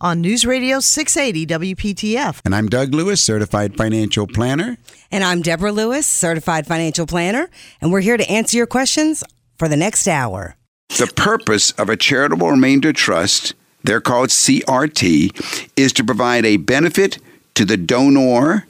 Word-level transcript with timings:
on 0.00 0.20
News 0.20 0.46
Radio 0.46 0.80
680 0.80 1.74
WPTF. 1.74 2.40
And 2.44 2.54
I'm 2.54 2.68
Doug 2.68 2.94
Lewis, 2.94 3.24
certified 3.24 3.76
financial 3.76 4.26
planner. 4.26 4.78
And 5.10 5.24
I'm 5.24 5.42
Deborah 5.42 5.72
Lewis, 5.72 6.06
certified 6.06 6.66
financial 6.66 7.06
planner, 7.06 7.48
and 7.80 7.90
we're 7.90 8.00
here 8.00 8.16
to 8.16 8.30
answer 8.30 8.56
your 8.56 8.66
questions 8.66 9.24
for 9.56 9.68
the 9.68 9.76
next 9.76 10.06
hour. 10.06 10.56
The 10.96 11.12
purpose 11.14 11.72
of 11.72 11.88
a 11.88 11.96
charitable 11.96 12.50
remainder 12.50 12.92
trust, 12.92 13.54
they're 13.82 14.00
called 14.00 14.28
CRT, 14.30 15.70
is 15.76 15.92
to 15.94 16.04
provide 16.04 16.44
a 16.44 16.56
benefit 16.56 17.18
to 17.54 17.64
the 17.64 17.76
donor, 17.76 18.66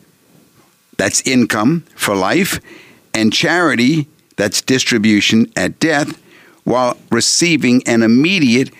that's 0.96 1.20
income 1.26 1.84
for 1.94 2.16
life, 2.16 2.60
and 3.14 3.32
charity, 3.32 4.08
that's 4.36 4.62
distribution 4.62 5.52
at 5.56 5.78
death, 5.78 6.20
while 6.64 6.96
receiving 7.10 7.86
an 7.86 8.02
immediate 8.02 8.70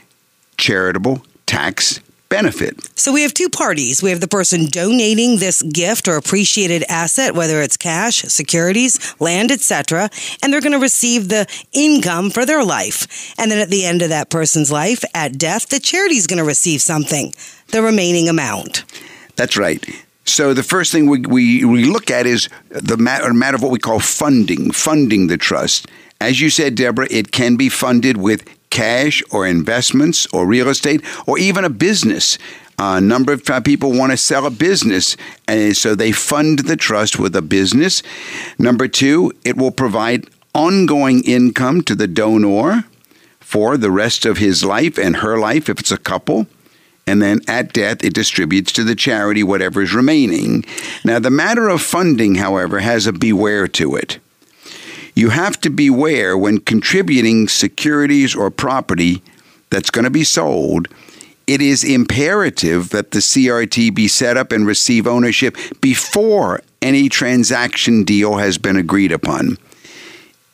charitable 0.57 1.23
tax 1.47 2.01
benefit. 2.29 2.89
So 2.99 3.13
we 3.13 3.23
have 3.23 3.35
two 3.35 3.49
parties. 3.49 4.03
We 4.03 4.11
have 4.11 4.21
the 4.21 4.29
person 4.29 4.67
donating 4.67 5.39
this 5.39 5.63
gift 5.63 6.09
or 6.09 6.17
appreciated 6.17 6.85
asset, 6.89 7.35
whether 7.35 7.63
it's 7.63 7.77
cash, 7.77 8.23
securities, 8.23 9.15
land, 9.21 9.51
etc., 9.51 10.11
and 10.43 10.53
they're 10.53 10.61
going 10.61 10.73
to 10.73 10.79
receive 10.79 11.29
the 11.29 11.47
income 11.73 12.31
for 12.31 12.45
their 12.45 12.65
life. 12.65 13.35
And 13.39 13.51
then 13.51 13.59
at 13.59 13.71
the 13.71 13.85
end 13.85 14.03
of 14.03 14.11
that 14.11 14.31
person's 14.31 14.71
life, 14.71 15.05
at 15.15 15.39
death, 15.39 15.69
the 15.69 15.81
charity 15.81 16.17
is 16.17 16.27
going 16.27 16.39
to 16.39 16.45
receive 16.45 16.83
something, 16.83 17.33
the 17.69 17.83
remaining 17.83 18.29
amount. 18.29 18.85
That's 19.37 19.57
right. 19.57 19.85
So 20.25 20.53
the 20.53 20.63
first 20.63 20.93
thing 20.93 21.07
we, 21.07 21.21
we, 21.21 21.65
we 21.65 21.85
look 21.85 22.11
at 22.11 22.27
is 22.27 22.49
the 22.69 22.99
matter, 22.99 23.33
matter 23.33 23.55
of 23.55 23.63
what 23.63 23.73
we 23.73 23.79
call 23.79 23.99
funding, 23.99 24.73
funding 24.73 25.29
the 25.29 25.39
trust. 25.39 25.87
As 26.21 26.41
you 26.41 26.51
said, 26.51 26.75
Deborah, 26.75 27.07
it 27.11 27.33
can 27.33 27.57
be 27.57 27.69
funded 27.69 28.19
with 28.19 28.45
cash 28.71 29.23
or 29.31 29.47
investments 29.47 30.27
or 30.33 30.47
real 30.47 30.69
estate 30.69 31.03
or 31.27 31.39
even 31.39 31.65
a 31.65 31.71
business. 31.71 32.39
A 32.79 33.01
number 33.01 33.33
of 33.33 33.43
people 33.65 33.93
want 33.93 34.13
to 34.13 34.17
sell 34.17 34.47
a 34.47 34.51
business, 34.51 35.17
and 35.49 35.77
so 35.77 35.97
they 35.97 36.13
fund 36.13 36.61
the 36.61 36.77
trust 36.77 37.19
with 37.19 37.35
a 37.35 37.43
business. 37.43 38.05
Number 38.57 38.87
two, 38.87 39.33
it 39.45 39.57
will 39.57 39.73
provide 39.73 40.29
ongoing 40.55 41.25
income 41.25 41.83
to 41.83 41.97
the 41.97 42.07
donor 42.07 42.85
for 43.41 43.77
the 43.77 43.91
rest 43.91 44.25
of 44.25 44.39
his 44.39 44.65
life 44.65 44.97
and 44.97 45.17
her 45.17 45.39
life 45.39 45.69
if 45.69 45.81
it's 45.81 45.91
a 45.91 45.99
couple. 45.99 46.47
And 47.07 47.23
then 47.23 47.41
at 47.49 47.73
death, 47.73 48.05
it 48.05 48.13
distributes 48.15 48.71
to 48.73 48.85
the 48.85 48.95
charity 48.95 49.43
whatever 49.43 49.83
is 49.83 49.95
remaining. 49.95 50.65
Now, 51.05 51.19
the 51.19 51.31
matter 51.31 51.69
of 51.69 51.81
funding, 51.81 52.35
however, 52.35 52.81
has 52.81 53.07
a 53.07 53.13
beware 53.13 53.67
to 53.69 53.97
it 53.97 54.19
you 55.15 55.31
have 55.31 55.61
to 55.63 55.71
beware 55.71 56.37
when 56.37 56.59
contributing 56.59 57.49
securities 57.49 58.35
or 58.35 58.51
property 58.51 59.23
that's 59.71 59.91
going 59.91 60.05
to 60.05 60.11
be 60.11 60.25
sold. 60.25 60.89
It 61.47 61.63
is 61.63 61.83
imperative 61.83 62.91
that 62.91 63.13
the 63.13 63.21
CRT 63.21 63.95
be 63.95 64.07
set 64.07 64.37
up 64.37 64.53
and 64.53 64.67
receive 64.67 65.07
ownership 65.07 65.57
before 65.81 66.61
any 66.83 67.09
transaction 67.09 68.05
deal 68.05 68.37
has 68.37 68.59
been 68.59 68.77
agreed 68.77 69.13
upon. 69.13 69.57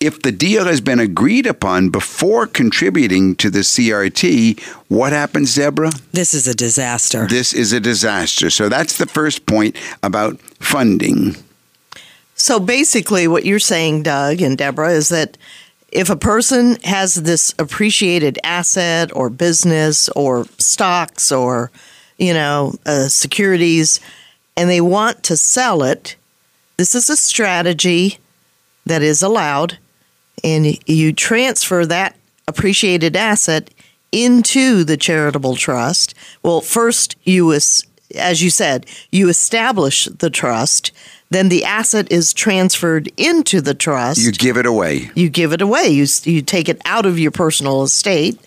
If 0.00 0.22
the 0.22 0.32
deal 0.32 0.66
has 0.66 0.80
been 0.80 1.00
agreed 1.00 1.46
upon 1.46 1.88
before 1.88 2.46
contributing 2.46 3.36
to 3.36 3.48
the 3.50 3.60
CRT, 3.60 4.60
what 4.88 5.12
happens, 5.12 5.54
Deborah? 5.54 5.92
This 6.12 6.34
is 6.34 6.46
a 6.46 6.54
disaster. 6.54 7.26
This 7.26 7.52
is 7.52 7.72
a 7.72 7.80
disaster. 7.80 8.50
So 8.50 8.68
that's 8.68 8.98
the 8.98 9.06
first 9.06 9.46
point 9.46 9.76
about 10.02 10.38
funding. 10.60 11.36
So 12.34 12.58
basically, 12.58 13.28
what 13.28 13.44
you're 13.44 13.58
saying, 13.58 14.02
Doug 14.02 14.40
and 14.40 14.58
Deborah, 14.58 14.92
is 14.92 15.08
that 15.10 15.38
if 15.92 16.10
a 16.10 16.16
person 16.16 16.76
has 16.82 17.14
this 17.14 17.54
appreciated 17.58 18.38
asset 18.42 19.14
or 19.14 19.30
business 19.30 20.08
or 20.10 20.46
stocks 20.58 21.30
or, 21.30 21.70
you 22.18 22.34
know, 22.34 22.74
uh, 22.84 23.06
securities, 23.06 24.00
and 24.56 24.68
they 24.68 24.80
want 24.80 25.22
to 25.24 25.36
sell 25.36 25.82
it, 25.84 26.16
this 26.76 26.94
is 26.94 27.08
a 27.08 27.16
strategy 27.16 28.18
that 28.84 29.02
is 29.02 29.22
allowed, 29.22 29.78
and 30.42 30.76
you 30.88 31.12
transfer 31.12 31.86
that 31.86 32.16
appreciated 32.48 33.16
asset 33.16 33.70
into 34.10 34.84
the 34.84 34.96
charitable 34.96 35.56
trust. 35.56 36.14
Well, 36.42 36.60
first, 36.60 37.16
you, 37.22 37.52
as 37.52 38.42
you 38.42 38.50
said, 38.50 38.86
you 39.10 39.28
establish 39.28 40.06
the 40.06 40.30
trust 40.30 40.92
then 41.34 41.48
the 41.48 41.64
asset 41.64 42.10
is 42.12 42.32
transferred 42.32 43.10
into 43.16 43.60
the 43.60 43.74
trust. 43.74 44.20
You 44.20 44.32
give 44.32 44.56
it 44.56 44.66
away. 44.66 45.10
You 45.14 45.28
give 45.28 45.52
it 45.52 45.60
away. 45.60 45.88
You, 45.88 46.06
you 46.22 46.42
take 46.42 46.68
it 46.68 46.80
out 46.84 47.06
of 47.06 47.18
your 47.18 47.30
personal 47.30 47.82
estate, 47.82 48.38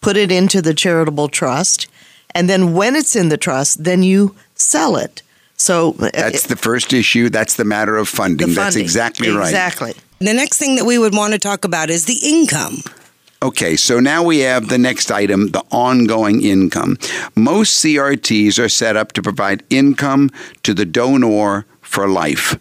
put 0.00 0.16
it 0.16 0.30
into 0.30 0.62
the 0.62 0.74
charitable 0.74 1.28
trust, 1.28 1.88
and 2.34 2.48
then 2.48 2.74
when 2.74 2.94
it's 2.94 3.16
in 3.16 3.30
the 3.30 3.36
trust, 3.36 3.84
then 3.84 4.02
you 4.02 4.36
sell 4.54 4.96
it. 4.96 5.22
So 5.56 5.96
uh, 5.98 6.10
that's 6.12 6.46
the 6.46 6.56
first 6.56 6.92
issue. 6.92 7.30
That's 7.30 7.56
the 7.56 7.64
matter 7.64 7.96
of 7.96 8.08
funding. 8.08 8.48
funding. 8.48 8.54
That's 8.54 8.76
exactly 8.76 9.30
right. 9.30 9.48
Exactly. 9.48 9.94
The 10.18 10.34
next 10.34 10.58
thing 10.58 10.76
that 10.76 10.84
we 10.84 10.98
would 10.98 11.14
want 11.14 11.32
to 11.32 11.38
talk 11.38 11.64
about 11.64 11.90
is 11.90 12.04
the 12.04 12.18
income. 12.22 12.82
Okay, 13.42 13.76
so 13.76 14.00
now 14.00 14.22
we 14.22 14.40
have 14.40 14.68
the 14.68 14.78
next 14.78 15.10
item 15.10 15.50
the 15.50 15.62
ongoing 15.70 16.42
income. 16.42 16.98
Most 17.34 17.84
CRTs 17.84 18.58
are 18.58 18.68
set 18.68 18.96
up 18.96 19.12
to 19.12 19.22
provide 19.22 19.62
income 19.68 20.30
to 20.62 20.72
the 20.72 20.86
donor 20.86 21.66
for 21.86 22.08
life. 22.08 22.58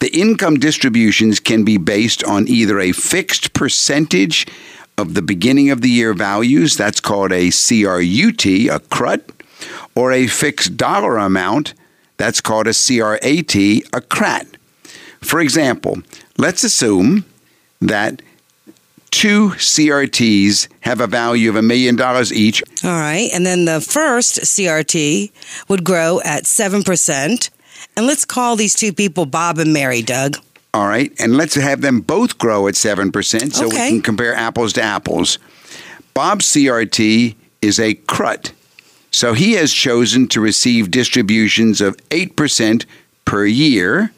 The 0.00 0.08
income 0.18 0.58
distributions 0.58 1.40
can 1.40 1.64
be 1.64 1.76
based 1.78 2.24
on 2.24 2.48
either 2.48 2.80
a 2.80 2.92
fixed 2.92 3.52
percentage 3.52 4.46
of 4.98 5.14
the 5.14 5.22
beginning 5.22 5.70
of 5.70 5.80
the 5.80 5.90
year 5.90 6.14
values, 6.14 6.76
that's 6.76 7.00
called 7.00 7.32
a 7.32 7.50
CRUT, 7.50 8.46
a 8.46 8.80
CRUT, 8.90 9.32
or 9.94 10.12
a 10.12 10.26
fixed 10.26 10.76
dollar 10.76 11.16
amount, 11.16 11.74
that's 12.16 12.40
called 12.40 12.66
a 12.66 12.74
CRAT, 12.74 13.56
a 13.56 14.00
CRAT. 14.00 14.46
For 15.20 15.40
example, 15.40 15.98
let's 16.38 16.64
assume 16.64 17.24
that 17.80 18.22
two 19.10 19.50
CRTs 19.50 20.68
have 20.80 21.00
a 21.00 21.06
value 21.06 21.48
of 21.48 21.56
a 21.56 21.62
million 21.62 21.96
dollars 21.96 22.32
each. 22.32 22.62
All 22.82 22.90
right. 22.90 23.30
And 23.32 23.46
then 23.46 23.64
the 23.64 23.80
first 23.80 24.40
CRT 24.40 25.30
would 25.68 25.84
grow 25.84 26.20
at 26.24 26.44
7%. 26.44 27.50
And 27.96 28.06
let's 28.06 28.24
call 28.24 28.56
these 28.56 28.74
two 28.74 28.92
people 28.92 29.26
Bob 29.26 29.58
and 29.58 29.72
Mary, 29.72 30.02
Doug. 30.02 30.36
All 30.72 30.86
right. 30.86 31.12
And 31.20 31.36
let's 31.36 31.54
have 31.54 31.80
them 31.80 32.00
both 32.00 32.38
grow 32.38 32.66
at 32.66 32.74
7% 32.74 33.52
so 33.52 33.66
okay. 33.66 33.76
we 33.76 33.88
can 33.90 34.02
compare 34.02 34.34
apples 34.34 34.72
to 34.74 34.82
apples. 34.82 35.38
Bob's 36.14 36.46
CRT 36.46 37.36
is 37.62 37.78
a 37.78 37.94
CRUT. 37.94 38.52
So 39.10 39.32
he 39.32 39.52
has 39.52 39.72
chosen 39.72 40.26
to 40.28 40.40
receive 40.40 40.90
distributions 40.90 41.80
of 41.80 41.96
8% 42.08 42.84
per 43.24 43.46
year. 43.46 44.12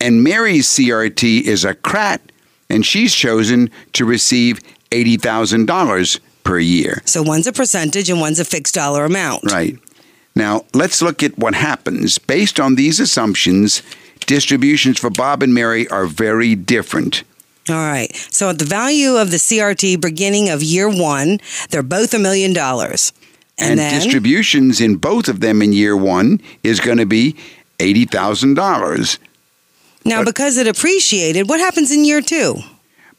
And 0.00 0.22
Mary's 0.22 0.68
CRT 0.68 1.42
is 1.42 1.64
a 1.64 1.74
CRAT, 1.74 2.20
and 2.68 2.86
she's 2.86 3.14
chosen 3.14 3.70
to 3.94 4.04
receive 4.04 4.60
$80,000 4.90 6.20
per 6.44 6.58
year. 6.58 7.02
So 7.06 7.22
one's 7.22 7.46
a 7.46 7.52
percentage 7.52 8.10
and 8.10 8.20
one's 8.20 8.38
a 8.38 8.44
fixed 8.44 8.74
dollar 8.74 9.04
amount. 9.04 9.50
Right. 9.50 9.78
Now, 10.34 10.64
let's 10.74 11.00
look 11.00 11.22
at 11.22 11.38
what 11.38 11.54
happens. 11.54 12.18
Based 12.18 12.58
on 12.58 12.74
these 12.74 12.98
assumptions, 13.00 13.82
distributions 14.26 14.98
for 14.98 15.10
Bob 15.10 15.42
and 15.42 15.54
Mary 15.54 15.86
are 15.88 16.06
very 16.06 16.54
different. 16.54 17.22
All 17.68 17.76
right. 17.76 18.14
So, 18.30 18.50
at 18.50 18.58
the 18.58 18.64
value 18.64 19.16
of 19.16 19.30
the 19.30 19.38
CRT 19.38 20.00
beginning 20.00 20.50
of 20.50 20.62
year 20.62 20.88
one, 20.88 21.38
they're 21.70 21.82
both 21.82 22.12
a 22.12 22.18
million 22.18 22.52
dollars. 22.52 23.12
And 23.56 23.70
And, 23.70 23.78
then? 23.78 23.94
distributions 24.02 24.80
in 24.80 24.96
both 24.96 25.28
of 25.28 25.40
them 25.40 25.62
in 25.62 25.72
year 25.72 25.96
one 25.96 26.40
is 26.64 26.80
going 26.80 26.98
to 26.98 27.06
be 27.06 27.36
$80,000. 27.78 29.18
Now, 30.04 30.18
But- 30.20 30.26
because 30.26 30.56
it 30.58 30.66
appreciated, 30.66 31.48
what 31.48 31.60
happens 31.60 31.90
in 31.92 32.04
year 32.04 32.20
two? 32.20 32.56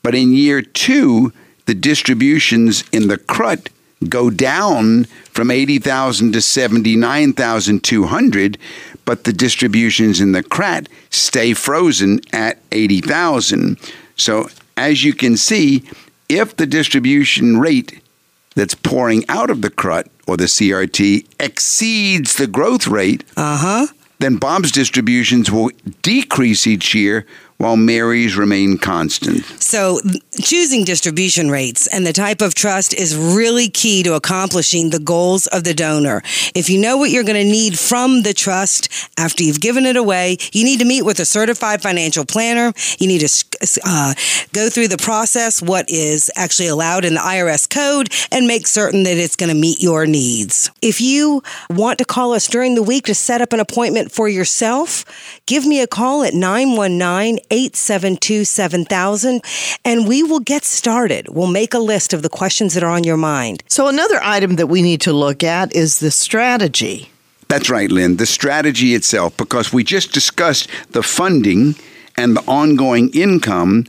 But 0.03 0.13
in 0.13 0.33
year 0.33 0.61
two, 0.61 1.31
the 1.65 1.73
distributions 1.73 2.83
in 2.91 3.07
the 3.07 3.17
CRUT 3.17 3.69
go 4.09 4.29
down 4.29 5.05
from 5.31 5.49
80,000 5.51 6.33
to 6.33 6.41
79,200, 6.41 8.57
but 9.05 9.23
the 9.23 9.33
distributions 9.33 10.19
in 10.21 10.31
the 10.31 10.43
CRAT 10.43 10.89
stay 11.09 11.53
frozen 11.53 12.19
at 12.33 12.59
80,000. 12.71 13.77
So 14.17 14.49
as 14.77 15.03
you 15.03 15.13
can 15.13 15.37
see, 15.37 15.83
if 16.29 16.55
the 16.57 16.65
distribution 16.65 17.59
rate 17.59 18.01
that's 18.55 18.75
pouring 18.75 19.23
out 19.29 19.49
of 19.49 19.61
the 19.61 19.69
CRUT 19.69 20.07
or 20.27 20.37
the 20.37 20.45
CRT 20.45 21.25
exceeds 21.39 22.35
the 22.35 22.47
growth 22.47 22.87
rate, 22.87 23.23
Uh 23.37 23.57
huh. 23.57 23.87
then 24.19 24.37
Bob's 24.37 24.71
distributions 24.71 25.51
will 25.51 25.69
decrease 26.01 26.65
each 26.65 26.95
year 26.95 27.25
while 27.57 27.77
Mary's 27.77 28.35
remain 28.35 28.77
constant. 28.77 29.43
So, 29.61 29.99
choosing 30.41 30.83
distribution 30.83 31.49
rates 31.49 31.87
and 31.87 32.05
the 32.05 32.13
type 32.13 32.41
of 32.41 32.53
trust 32.53 32.93
is 32.93 33.15
really 33.15 33.69
key 33.69 34.03
to 34.03 34.13
accomplishing 34.13 34.89
the 34.89 34.99
goals 34.99 35.47
of 35.47 35.63
the 35.63 35.73
donor. 35.73 36.21
If 36.53 36.69
you 36.69 36.79
know 36.79 36.97
what 36.97 37.11
you're 37.11 37.23
going 37.23 37.43
to 37.43 37.51
need 37.51 37.79
from 37.79 38.23
the 38.23 38.33
trust 38.33 38.89
after 39.17 39.43
you've 39.43 39.61
given 39.61 39.85
it 39.85 39.95
away, 39.95 40.37
you 40.51 40.65
need 40.65 40.79
to 40.79 40.85
meet 40.85 41.03
with 41.03 41.19
a 41.19 41.25
certified 41.25 41.81
financial 41.81 42.25
planner. 42.25 42.73
You 42.99 43.07
need 43.07 43.21
to 43.21 43.45
uh, 43.85 44.13
go 44.53 44.69
through 44.69 44.89
the 44.89 44.97
process, 44.97 45.61
what 45.61 45.89
is 45.89 46.29
actually 46.35 46.67
allowed 46.67 47.05
in 47.05 47.13
the 47.13 47.21
IRS 47.21 47.69
code, 47.69 48.09
and 48.31 48.47
make 48.47 48.67
certain 48.67 49.03
that 49.03 49.17
it's 49.17 49.35
going 49.35 49.49
to 49.49 49.55
meet 49.55 49.81
your 49.81 50.05
needs. 50.05 50.71
If 50.81 50.99
you 50.99 51.41
want 51.69 51.99
to 51.99 52.05
call 52.05 52.33
us 52.33 52.47
during 52.47 52.75
the 52.75 52.83
week 52.83 53.05
to 53.05 53.15
set 53.15 53.41
up 53.41 53.53
an 53.53 53.59
appointment 53.59 54.11
for 54.11 54.27
yourself, 54.27 55.05
give 55.45 55.65
me 55.65 55.81
a 55.81 55.87
call 55.87 56.23
at 56.23 56.33
919 56.33 57.39
872 57.49 58.45
7000 58.45 59.41
and 59.83 60.07
we 60.07 60.23
will 60.23 60.39
get 60.39 60.63
started. 60.63 61.27
We'll 61.29 61.47
make 61.47 61.73
a 61.73 61.79
list 61.79 62.13
of 62.13 62.21
the 62.21 62.29
questions 62.29 62.73
that 62.73 62.83
are 62.83 62.89
on 62.89 63.03
your 63.03 63.17
mind. 63.17 63.63
So, 63.67 63.87
another 63.87 64.19
item 64.21 64.55
that 64.57 64.67
we 64.67 64.81
need 64.81 65.01
to 65.01 65.13
look 65.13 65.43
at 65.43 65.75
is 65.75 65.99
the 65.99 66.11
strategy. 66.11 67.11
That's 67.47 67.69
right, 67.69 67.91
Lynn. 67.91 68.17
The 68.17 68.25
strategy 68.25 68.95
itself, 68.95 69.37
because 69.37 69.71
we 69.71 69.83
just 69.83 70.11
discussed 70.11 70.69
the 70.91 71.03
funding 71.03 71.75
and 72.17 72.35
the 72.35 72.43
ongoing 72.47 73.09
income, 73.13 73.85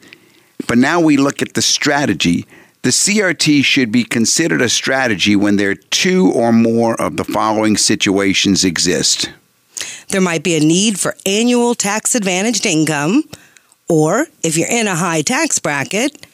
but 0.67 0.79
now 0.79 1.01
we 1.01 1.17
look 1.17 1.43
at 1.43 1.55
the 1.55 1.63
strategy. 1.63 2.47
The 2.83 2.91
CRT 2.91 3.65
should 3.65 3.91
be 3.91 4.05
considered 4.05 4.63
a 4.63 4.69
strategy 4.69 5.35
when 5.35 5.57
there 5.57 5.71
are 5.71 5.75
two 5.75 6.31
or 6.33 6.53
more 6.53 7.01
of 7.01 7.17
the 7.17 7.25
following 7.25 7.77
situations 7.77 8.65
exist. 8.65 9.31
There 10.09 10.21
might 10.21 10.45
be 10.45 10.57
a 10.57 10.61
need 10.61 11.01
for 11.01 11.17
annual 11.27 11.75
tax 11.75 12.15
advantaged 12.15 12.65
income, 12.65 13.25
or 13.89 14.27
if 14.43 14.57
you're 14.57 14.71
in 14.71 14.87
a 14.87 14.95
high 14.95 15.23
tax 15.23 15.59
bracket, 15.59 16.27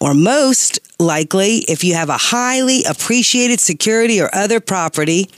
or 0.00 0.14
most 0.14 0.78
likely 0.98 1.58
if 1.68 1.84
you 1.84 1.94
have 1.94 2.08
a 2.08 2.16
highly 2.18 2.82
appreciated 2.84 3.60
security 3.60 4.20
or 4.20 4.28
other 4.34 4.60
property. 4.60 5.28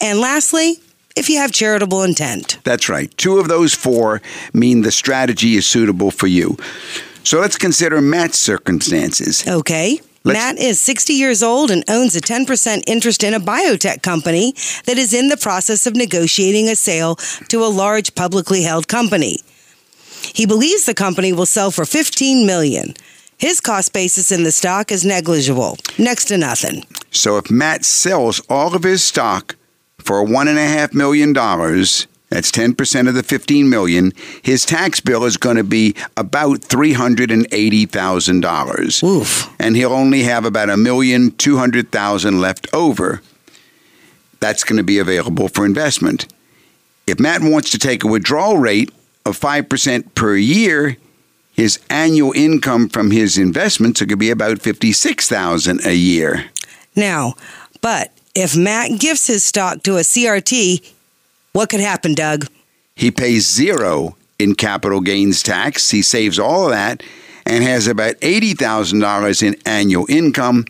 And 0.00 0.18
lastly, 0.20 0.78
if 1.16 1.28
you 1.28 1.38
have 1.38 1.52
charitable 1.52 2.02
intent. 2.02 2.58
That's 2.64 2.88
right. 2.88 3.16
Two 3.16 3.38
of 3.38 3.48
those 3.48 3.72
four 3.74 4.20
mean 4.52 4.82
the 4.82 4.90
strategy 4.90 5.54
is 5.54 5.66
suitable 5.66 6.10
for 6.10 6.26
you. 6.26 6.56
So 7.22 7.40
let's 7.40 7.56
consider 7.56 8.00
Matt's 8.00 8.38
circumstances. 8.38 9.46
Okay. 9.46 10.00
Let's- 10.24 10.38
Matt 10.38 10.58
is 10.58 10.80
60 10.80 11.12
years 11.12 11.42
old 11.42 11.70
and 11.70 11.84
owns 11.88 12.16
a 12.16 12.20
10% 12.20 12.82
interest 12.86 13.22
in 13.22 13.34
a 13.34 13.40
biotech 13.40 14.02
company 14.02 14.54
that 14.86 14.98
is 14.98 15.12
in 15.12 15.28
the 15.28 15.36
process 15.36 15.86
of 15.86 15.94
negotiating 15.94 16.68
a 16.68 16.76
sale 16.76 17.16
to 17.48 17.62
a 17.64 17.68
large 17.68 18.14
publicly 18.14 18.62
held 18.62 18.88
company. 18.88 19.40
He 20.32 20.46
believes 20.46 20.86
the 20.86 20.94
company 20.94 21.32
will 21.32 21.46
sell 21.46 21.70
for 21.70 21.84
15 21.84 22.46
million. 22.46 22.94
His 23.38 23.60
cost 23.60 23.92
basis 23.92 24.30
in 24.30 24.44
the 24.44 24.52
stock 24.52 24.92
is 24.92 25.04
negligible, 25.04 25.76
next 25.98 26.26
to 26.26 26.38
nothing. 26.38 26.84
So 27.10 27.36
if 27.36 27.50
Matt 27.50 27.84
sells 27.84 28.40
all 28.48 28.74
of 28.74 28.84
his 28.84 29.02
stock 29.02 29.56
for 29.98 30.22
one 30.22 30.48
and 30.48 30.58
a 30.58 30.66
half 30.66 30.94
million 30.94 31.32
dollars, 31.32 32.06
that's 32.30 32.50
ten 32.50 32.74
percent 32.74 33.08
of 33.08 33.14
the 33.14 33.22
fifteen 33.22 33.68
million, 33.68 34.12
his 34.42 34.64
tax 34.64 35.00
bill 35.00 35.24
is 35.24 35.36
going 35.36 35.56
to 35.56 35.64
be 35.64 35.94
about 36.16 36.62
three 36.62 36.92
hundred 36.92 37.30
and 37.30 37.46
eighty 37.52 37.86
thousand 37.86 38.40
dollars. 38.40 39.02
Oof. 39.02 39.52
And 39.60 39.76
he'll 39.76 39.92
only 39.92 40.22
have 40.22 40.44
about 40.44 40.70
a 40.70 40.76
million 40.76 41.32
two 41.32 41.58
hundred 41.58 41.90
thousand 41.90 42.40
left 42.40 42.66
over. 42.72 43.20
That's 44.40 44.64
going 44.64 44.78
to 44.78 44.84
be 44.84 44.98
available 44.98 45.48
for 45.48 45.64
investment. 45.64 46.32
If 47.06 47.20
Matt 47.20 47.42
wants 47.42 47.70
to 47.72 47.78
take 47.78 48.04
a 48.04 48.08
withdrawal 48.08 48.58
rate 48.58 48.90
of 49.26 49.36
five 49.36 49.68
percent 49.68 50.14
per 50.14 50.36
year, 50.36 50.96
his 51.52 51.78
annual 51.90 52.32
income 52.32 52.88
from 52.88 53.10
his 53.10 53.38
investments 53.38 54.00
going 54.00 54.18
be 54.18 54.30
about 54.30 54.60
fifty-six 54.60 55.28
thousand 55.28 55.84
a 55.86 55.94
year. 55.94 56.46
Now, 56.96 57.34
but 57.80 58.12
if 58.34 58.56
Matt 58.56 58.98
gives 58.98 59.26
his 59.26 59.44
stock 59.44 59.82
to 59.84 59.96
a 59.96 60.00
CRT, 60.00 60.92
what 61.52 61.70
could 61.70 61.80
happen, 61.80 62.14
Doug? 62.14 62.46
He 62.96 63.10
pays 63.10 63.48
zero 63.48 64.16
in 64.38 64.54
capital 64.54 65.00
gains 65.00 65.42
tax. 65.42 65.90
He 65.90 66.02
saves 66.02 66.38
all 66.38 66.64
of 66.64 66.70
that 66.70 67.02
and 67.46 67.62
has 67.62 67.86
about 67.86 68.14
$80,000 68.16 69.42
in 69.42 69.56
annual 69.66 70.06
income 70.08 70.64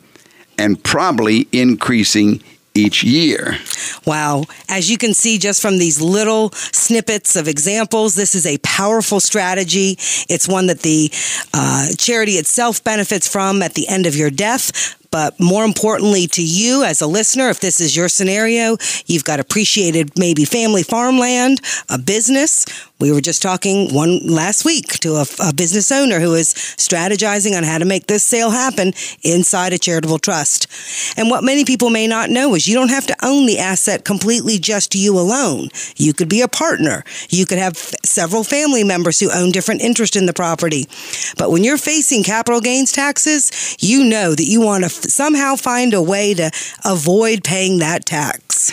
and 0.58 0.82
probably 0.82 1.48
increasing 1.52 2.42
each 2.74 3.04
year. 3.04 3.56
Wow. 4.04 4.44
As 4.68 4.90
you 4.90 4.98
can 4.98 5.14
see 5.14 5.38
just 5.38 5.62
from 5.62 5.78
these 5.78 6.00
little 6.00 6.50
snippets 6.50 7.36
of 7.36 7.48
examples, 7.48 8.14
this 8.14 8.34
is 8.34 8.46
a 8.46 8.58
powerful 8.58 9.20
strategy. 9.20 9.96
It's 10.28 10.48
one 10.48 10.66
that 10.66 10.80
the 10.80 11.10
uh, 11.52 11.88
charity 11.96 12.32
itself 12.32 12.82
benefits 12.82 13.28
from 13.28 13.62
at 13.62 13.74
the 13.74 13.88
end 13.88 14.06
of 14.06 14.16
your 14.16 14.30
death. 14.30 14.96
But 15.10 15.38
more 15.38 15.64
importantly 15.64 16.26
to 16.26 16.42
you 16.42 16.82
as 16.82 17.00
a 17.00 17.06
listener, 17.06 17.48
if 17.48 17.60
this 17.60 17.80
is 17.80 17.94
your 17.94 18.08
scenario, 18.08 18.76
you've 19.06 19.22
got 19.22 19.38
appreciated 19.38 20.18
maybe 20.18 20.44
family 20.44 20.82
farmland, 20.82 21.60
a 21.88 21.98
business. 21.98 22.66
We 23.00 23.10
were 23.10 23.20
just 23.20 23.42
talking 23.42 23.92
one 23.92 24.20
last 24.24 24.64
week 24.64 25.00
to 25.00 25.14
a, 25.16 25.26
a 25.40 25.52
business 25.52 25.90
owner 25.90 26.20
who 26.20 26.34
is 26.34 26.54
strategizing 26.54 27.56
on 27.56 27.64
how 27.64 27.78
to 27.78 27.84
make 27.84 28.06
this 28.06 28.22
sale 28.22 28.50
happen 28.50 28.92
inside 29.22 29.72
a 29.72 29.78
charitable 29.78 30.20
trust. 30.20 30.68
And 31.18 31.28
what 31.28 31.42
many 31.42 31.64
people 31.64 31.90
may 31.90 32.06
not 32.06 32.30
know 32.30 32.54
is 32.54 32.68
you 32.68 32.74
don't 32.74 32.90
have 32.90 33.06
to 33.08 33.16
own 33.20 33.46
the 33.46 33.58
asset 33.58 34.04
completely 34.04 34.58
just 34.58 34.94
you 34.94 35.18
alone. 35.18 35.70
You 35.96 36.12
could 36.12 36.28
be 36.28 36.40
a 36.40 36.48
partner. 36.48 37.02
You 37.28 37.46
could 37.46 37.58
have 37.58 37.76
f- 37.76 37.94
several 38.04 38.44
family 38.44 38.84
members 38.84 39.18
who 39.18 39.30
own 39.32 39.50
different 39.50 39.82
interest 39.82 40.14
in 40.14 40.26
the 40.26 40.32
property. 40.32 40.86
But 41.36 41.50
when 41.50 41.64
you're 41.64 41.76
facing 41.78 42.22
capital 42.22 42.60
gains 42.60 42.92
taxes, 42.92 43.76
you 43.80 44.04
know 44.04 44.36
that 44.36 44.46
you 44.46 44.60
want 44.60 44.82
to 44.82 44.86
f- 44.86 44.92
somehow 44.92 45.56
find 45.56 45.94
a 45.94 46.02
way 46.02 46.32
to 46.34 46.50
avoid 46.84 47.42
paying 47.42 47.80
that 47.80 48.06
tax. 48.06 48.70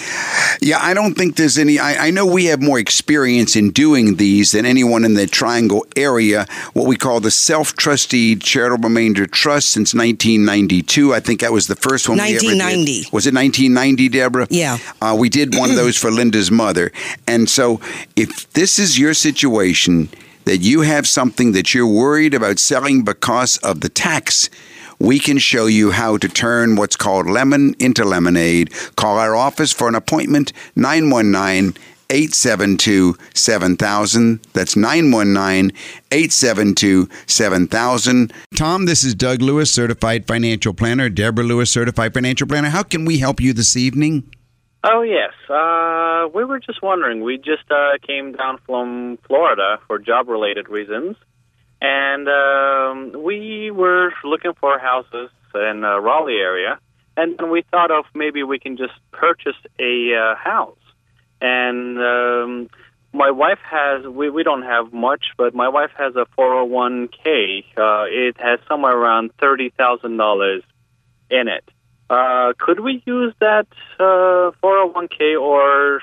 Yeah, 0.63 0.77
I 0.79 0.93
don't 0.93 1.15
think 1.15 1.37
there's 1.37 1.57
any. 1.57 1.79
I, 1.79 2.07
I 2.07 2.11
know 2.11 2.23
we 2.23 2.45
have 2.45 2.61
more 2.61 2.77
experience 2.77 3.55
in 3.55 3.71
doing 3.71 4.17
these 4.17 4.51
than 4.51 4.63
anyone 4.63 5.03
in 5.03 5.15
the 5.15 5.25
Triangle 5.25 5.87
area. 5.95 6.45
What 6.73 6.85
we 6.85 6.97
call 6.97 7.19
the 7.19 7.31
self 7.31 7.75
trustee 7.75 8.35
charitable 8.35 8.89
remainder 8.89 9.25
trust 9.25 9.71
since 9.71 9.95
1992. 9.95 11.15
I 11.15 11.19
think 11.19 11.39
that 11.39 11.51
was 11.51 11.65
the 11.65 11.75
first 11.75 12.07
one. 12.07 12.19
we 12.19 12.35
ever 12.35 12.39
did. 12.39 12.59
1990. 12.59 13.09
Was 13.11 13.25
it 13.25 13.33
1990, 13.33 14.09
Deborah? 14.09 14.47
Yeah. 14.51 14.77
Uh, 15.01 15.15
we 15.17 15.29
did 15.29 15.55
one 15.55 15.71
of 15.71 15.75
those 15.75 15.97
for 15.97 16.11
Linda's 16.11 16.51
mother. 16.51 16.91
And 17.25 17.49
so, 17.49 17.81
if 18.15 18.53
this 18.53 18.77
is 18.77 18.99
your 18.99 19.15
situation, 19.15 20.09
that 20.45 20.57
you 20.57 20.81
have 20.81 21.07
something 21.07 21.53
that 21.53 21.73
you're 21.73 21.87
worried 21.87 22.33
about 22.33 22.59
selling 22.59 23.03
because 23.03 23.57
of 23.57 23.81
the 23.81 23.89
tax, 23.89 24.49
we 25.01 25.17
can 25.17 25.39
show 25.39 25.65
you 25.65 25.91
how 25.91 26.15
to 26.17 26.27
turn 26.27 26.75
what's 26.75 26.95
called 26.95 27.27
lemon 27.27 27.75
into 27.79 28.05
lemonade. 28.05 28.71
Call 28.95 29.17
our 29.17 29.35
office 29.35 29.73
for 29.73 29.87
an 29.87 29.95
appointment, 29.95 30.53
919 30.75 31.75
872 32.11 33.15
7000. 33.33 34.39
That's 34.53 34.75
919 34.75 35.75
872 36.11 37.09
7000. 37.25 38.33
Tom, 38.55 38.85
this 38.85 39.03
is 39.03 39.15
Doug 39.15 39.41
Lewis, 39.41 39.71
certified 39.71 40.27
financial 40.27 40.73
planner. 40.73 41.09
Deborah 41.09 41.45
Lewis, 41.45 41.71
certified 41.71 42.13
financial 42.13 42.47
planner. 42.47 42.69
How 42.69 42.83
can 42.83 43.05
we 43.05 43.17
help 43.17 43.41
you 43.41 43.53
this 43.53 43.75
evening? 43.75 44.29
Oh 44.83 45.03
yes, 45.03 45.31
uh, 45.49 46.27
we 46.33 46.43
were 46.43 46.59
just 46.59 46.81
wondering. 46.81 47.21
We 47.21 47.37
just 47.37 47.69
uh, 47.69 47.97
came 48.05 48.33
down 48.33 48.57
from 48.65 49.17
Florida 49.27 49.79
for 49.87 49.99
job-related 49.99 50.69
reasons, 50.69 51.17
and 51.81 52.27
um, 52.29 53.23
we 53.23 53.71
were 53.71 54.13
looking 54.23 54.53
for 54.59 54.79
houses 54.79 55.29
in 55.55 55.83
uh, 55.83 55.97
Raleigh 55.99 56.37
area, 56.37 56.79
and 57.17 57.37
then 57.37 57.49
we 57.49 57.63
thought 57.71 57.91
of 57.91 58.05
maybe 58.13 58.43
we 58.43 58.59
can 58.59 58.77
just 58.77 58.93
purchase 59.11 59.57
a 59.79 60.13
uh, 60.15 60.35
house. 60.35 60.77
And 61.41 61.97
um, 61.99 62.69
my 63.13 63.31
wife 63.31 63.59
has 63.69 64.05
we 64.05 64.29
we 64.29 64.43
don't 64.43 64.63
have 64.63 64.93
much, 64.93 65.25
but 65.37 65.53
my 65.55 65.69
wife 65.69 65.91
has 65.97 66.15
a 66.15 66.25
401k. 66.37 67.63
Uh, 67.77 68.05
it 68.07 68.37
has 68.39 68.59
somewhere 68.67 68.95
around 68.95 69.31
thirty 69.39 69.69
thousand 69.71 70.17
dollars 70.17 70.63
in 71.29 71.47
it. 71.47 71.63
uh, 72.11 72.53
could 72.59 72.79
we 72.81 73.01
use 73.05 73.33
that 73.39 73.67
uh, 73.99 74.51
401k 74.61 75.41
or 75.41 76.01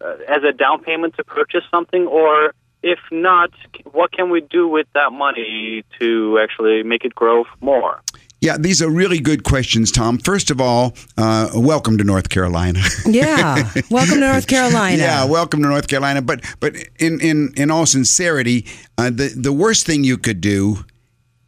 uh, 0.00 0.16
as 0.28 0.42
a 0.44 0.52
down 0.52 0.82
payment 0.84 1.14
to 1.16 1.24
purchase 1.24 1.64
something, 1.70 2.06
or 2.06 2.52
if 2.82 2.98
not, 3.10 3.50
what 3.92 4.12
can 4.12 4.30
we 4.30 4.40
do 4.40 4.68
with 4.68 4.86
that 4.94 5.12
money 5.12 5.84
to 5.98 6.38
actually 6.42 6.82
make 6.82 7.04
it 7.04 7.14
grow 7.14 7.44
more? 7.60 8.00
Yeah, 8.40 8.56
these 8.56 8.80
are 8.80 8.88
really 8.88 9.18
good 9.18 9.42
questions, 9.42 9.90
Tom. 9.90 10.18
First 10.18 10.52
of 10.52 10.60
all, 10.60 10.94
uh, 11.16 11.50
welcome 11.54 11.98
to 11.98 12.04
North 12.04 12.28
Carolina. 12.28 12.80
Yeah. 13.06 13.68
welcome 13.90 14.14
to 14.14 14.20
North 14.20 14.46
Carolina. 14.46 14.98
Yeah, 15.02 15.24
welcome 15.24 15.62
to 15.62 15.68
North 15.68 15.88
Carolina. 15.88 16.22
But 16.22 16.44
but 16.60 16.76
in 17.00 17.20
in 17.20 17.52
in 17.56 17.70
all 17.70 17.86
sincerity, 17.86 18.64
uh, 18.96 19.10
the 19.10 19.32
the 19.34 19.52
worst 19.52 19.86
thing 19.86 20.04
you 20.04 20.18
could 20.18 20.40
do 20.40 20.84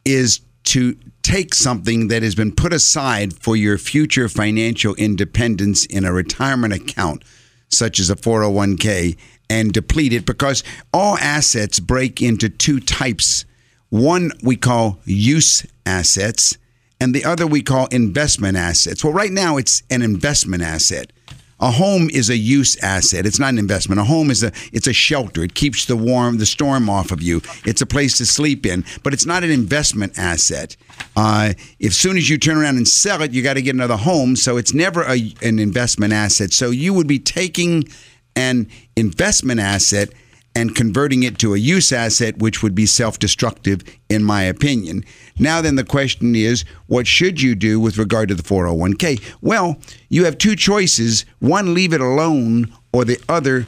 is 0.03 0.41
to 0.63 0.97
take 1.23 1.53
something 1.53 2.07
that 2.09 2.23
has 2.23 2.35
been 2.35 2.51
put 2.51 2.73
aside 2.73 3.33
for 3.33 3.55
your 3.55 3.77
future 3.77 4.27
financial 4.27 4.95
independence 4.95 5.85
in 5.85 6.03
a 6.03 6.11
retirement 6.11 6.73
account, 6.73 7.23
such 7.71 7.99
as 7.99 8.09
a 8.09 8.15
401k, 8.15 9.17
and 9.49 9.73
deplete 9.73 10.13
it 10.13 10.25
because 10.25 10.63
all 10.93 11.17
assets 11.17 11.79
break 11.79 12.21
into 12.21 12.47
two 12.49 12.79
types. 12.79 13.45
One 13.89 14.31
we 14.43 14.55
call 14.55 14.99
use 15.05 15.65
assets, 15.85 16.57
and 16.99 17.13
the 17.13 17.25
other 17.25 17.47
we 17.47 17.61
call 17.61 17.87
investment 17.87 18.55
assets. 18.57 19.03
Well, 19.03 19.13
right 19.13 19.31
now 19.31 19.57
it's 19.57 19.83
an 19.89 20.01
investment 20.01 20.63
asset. 20.63 21.11
A 21.61 21.71
home 21.71 22.09
is 22.09 22.29
a 22.29 22.37
use 22.37 22.75
asset. 22.83 23.25
It's 23.25 23.39
not 23.39 23.49
an 23.49 23.59
investment. 23.59 24.01
A 24.01 24.03
home 24.03 24.31
is 24.31 24.43
a 24.43 24.51
it's 24.73 24.87
a 24.87 24.93
shelter. 24.93 25.43
It 25.43 25.53
keeps 25.53 25.85
the 25.85 25.95
warm 25.95 26.37
the 26.37 26.45
storm 26.45 26.89
off 26.89 27.11
of 27.11 27.21
you. 27.21 27.41
It's 27.65 27.81
a 27.81 27.85
place 27.85 28.17
to 28.17 28.25
sleep 28.25 28.65
in, 28.65 28.83
but 29.03 29.13
it's 29.13 29.25
not 29.25 29.43
an 29.43 29.51
investment 29.51 30.17
asset. 30.17 30.75
Uh, 31.15 31.53
as 31.81 31.95
soon 31.95 32.17
as 32.17 32.29
you 32.29 32.37
turn 32.37 32.57
around 32.57 32.77
and 32.77 32.87
sell 32.87 33.21
it, 33.21 33.31
you 33.31 33.41
got 33.41 33.53
to 33.53 33.61
get 33.61 33.75
another 33.75 33.97
home. 33.97 34.35
So 34.35 34.57
it's 34.57 34.73
never 34.73 35.03
a, 35.03 35.33
an 35.41 35.59
investment 35.59 36.13
asset. 36.13 36.51
So 36.51 36.71
you 36.71 36.93
would 36.93 37.07
be 37.07 37.19
taking 37.19 37.85
an 38.35 38.67
investment 38.95 39.59
asset 39.59 40.09
and 40.55 40.75
converting 40.75 41.23
it 41.23 41.37
to 41.39 41.53
a 41.53 41.57
use 41.57 41.91
asset, 41.91 42.37
which 42.39 42.61
would 42.61 42.75
be 42.75 42.85
self 42.85 43.19
destructive, 43.19 43.83
in 44.09 44.23
my 44.23 44.43
opinion. 44.43 45.05
Now, 45.39 45.61
then, 45.61 45.75
the 45.75 45.83
question 45.83 46.35
is 46.35 46.65
what 46.87 47.07
should 47.07 47.41
you 47.41 47.55
do 47.55 47.79
with 47.79 47.97
regard 47.97 48.29
to 48.29 48.35
the 48.35 48.43
401k? 48.43 49.21
Well, 49.41 49.77
you 50.09 50.25
have 50.25 50.37
two 50.37 50.55
choices 50.55 51.25
one, 51.39 51.73
leave 51.73 51.93
it 51.93 52.01
alone, 52.01 52.73
or 52.93 53.05
the 53.05 53.19
other, 53.29 53.67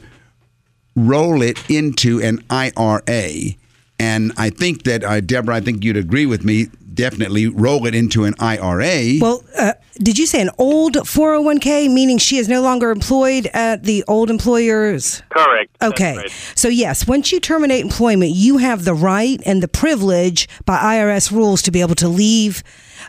roll 0.94 1.42
it 1.42 1.58
into 1.70 2.20
an 2.20 2.44
IRA. 2.50 3.54
And 3.98 4.32
I 4.36 4.50
think 4.50 4.82
that, 4.84 5.04
uh, 5.04 5.20
Deborah, 5.20 5.56
I 5.56 5.60
think 5.60 5.84
you'd 5.84 5.96
agree 5.96 6.26
with 6.26 6.44
me, 6.44 6.68
definitely 6.94 7.46
roll 7.48 7.86
it 7.86 7.94
into 7.94 8.24
an 8.24 8.34
IRA. 8.38 9.18
Well, 9.20 9.44
uh, 9.56 9.72
did 9.98 10.18
you 10.18 10.26
say 10.26 10.40
an 10.40 10.50
old 10.58 10.94
401k, 10.94 11.92
meaning 11.92 12.18
she 12.18 12.38
is 12.38 12.48
no 12.48 12.60
longer 12.62 12.90
employed 12.90 13.48
at 13.52 13.84
the 13.84 14.04
old 14.08 14.30
employer's? 14.30 15.22
Correct. 15.30 15.70
Okay. 15.82 16.16
right. 16.16 16.30
So, 16.54 16.68
yes, 16.68 17.06
once 17.06 17.30
you 17.30 17.40
terminate 17.40 17.82
employment, 17.82 18.32
you 18.32 18.58
have 18.58 18.84
the 18.84 18.94
right 18.94 19.40
and 19.46 19.62
the 19.62 19.68
privilege 19.68 20.48
by 20.64 20.78
IRS 20.78 21.30
rules 21.30 21.62
to 21.62 21.70
be 21.70 21.80
able 21.80 21.94
to 21.96 22.08
leave 22.08 22.62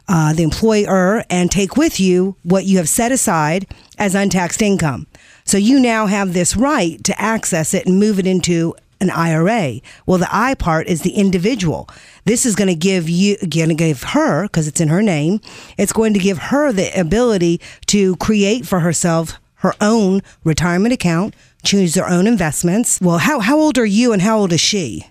uh, 0.07 0.33
the 0.33 0.43
employer 0.43 1.23
and 1.29 1.49
take 1.49 1.75
with 1.75 1.99
you 1.99 2.35
what 2.43 2.65
you 2.65 2.77
have 2.77 2.89
set 2.89 3.11
aside 3.11 3.65
as 3.97 4.13
untaxed 4.13 4.61
income. 4.61 5.07
So, 5.45 5.57
you 5.57 5.79
now 5.79 6.05
have 6.05 6.33
this 6.33 6.55
right 6.55 7.03
to 7.03 7.19
access 7.19 7.73
it 7.73 7.87
and 7.87 7.99
move 7.99 8.19
it 8.19 8.27
into 8.27 8.75
an 9.01 9.09
IRA. 9.09 9.81
Well, 10.05 10.17
the 10.17 10.27
I 10.31 10.53
part 10.55 10.87
is 10.87 11.01
the 11.01 11.11
individual. 11.11 11.89
This 12.25 12.45
is 12.45 12.55
going 12.55 12.67
to 12.67 12.75
give 12.75 13.09
you, 13.09 13.37
going 13.37 13.69
to 13.69 13.75
give 13.75 14.03
her, 14.03 14.43
because 14.43 14.67
it's 14.67 14.81
in 14.81 14.87
her 14.89 15.01
name, 15.01 15.41
it's 15.77 15.93
going 15.93 16.13
to 16.13 16.19
give 16.19 16.37
her 16.37 16.71
the 16.71 16.97
ability 16.99 17.61
to 17.87 18.15
create 18.17 18.65
for 18.65 18.79
herself 18.79 19.39
her 19.55 19.73
own 19.81 20.21
retirement 20.43 20.93
account, 20.93 21.35
choose 21.63 21.93
their 21.93 22.07
own 22.07 22.27
investments. 22.27 22.99
Well, 23.01 23.17
how, 23.17 23.39
how 23.39 23.57
old 23.57 23.77
are 23.77 23.85
you 23.85 24.13
and 24.13 24.21
how 24.21 24.37
old 24.37 24.53
is 24.53 24.61
she? 24.61 25.07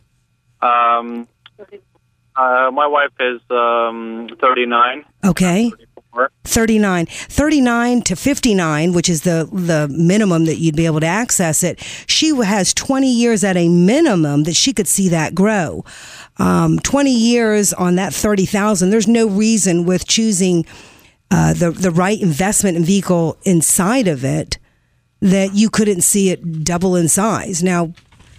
Um, 0.62 1.26
uh, 2.36 2.70
my 2.72 2.86
wife 2.86 3.10
is 3.20 3.40
um, 3.50 4.28
39. 4.40 5.04
Okay. 5.24 5.72
34. 6.14 6.30
39 6.44 7.06
39 7.06 8.02
to 8.02 8.14
59 8.16 8.92
which 8.92 9.08
is 9.08 9.22
the 9.22 9.48
the 9.50 9.88
minimum 9.88 10.44
that 10.44 10.56
you'd 10.56 10.76
be 10.76 10.86
able 10.86 11.00
to 11.00 11.06
access 11.06 11.62
it 11.62 11.80
she 12.06 12.28
has 12.36 12.72
20 12.74 13.10
years 13.10 13.42
at 13.42 13.56
a 13.56 13.68
minimum 13.68 14.44
that 14.44 14.54
she 14.54 14.72
could 14.72 14.86
see 14.86 15.08
that 15.08 15.34
grow 15.34 15.84
um, 16.36 16.78
20 16.78 17.10
years 17.10 17.72
on 17.72 17.96
that 17.96 18.14
30000 18.14 18.90
there's 18.90 19.08
no 19.08 19.26
reason 19.26 19.84
with 19.84 20.06
choosing 20.06 20.64
uh, 21.30 21.54
the 21.54 21.70
the 21.70 21.90
right 21.90 22.20
investment 22.20 22.76
and 22.76 22.86
vehicle 22.86 23.36
inside 23.44 24.06
of 24.06 24.24
it 24.24 24.58
that 25.20 25.54
you 25.54 25.70
couldn't 25.70 26.02
see 26.02 26.30
it 26.30 26.62
double 26.62 26.94
in 26.94 27.08
size 27.08 27.62
now 27.62 27.92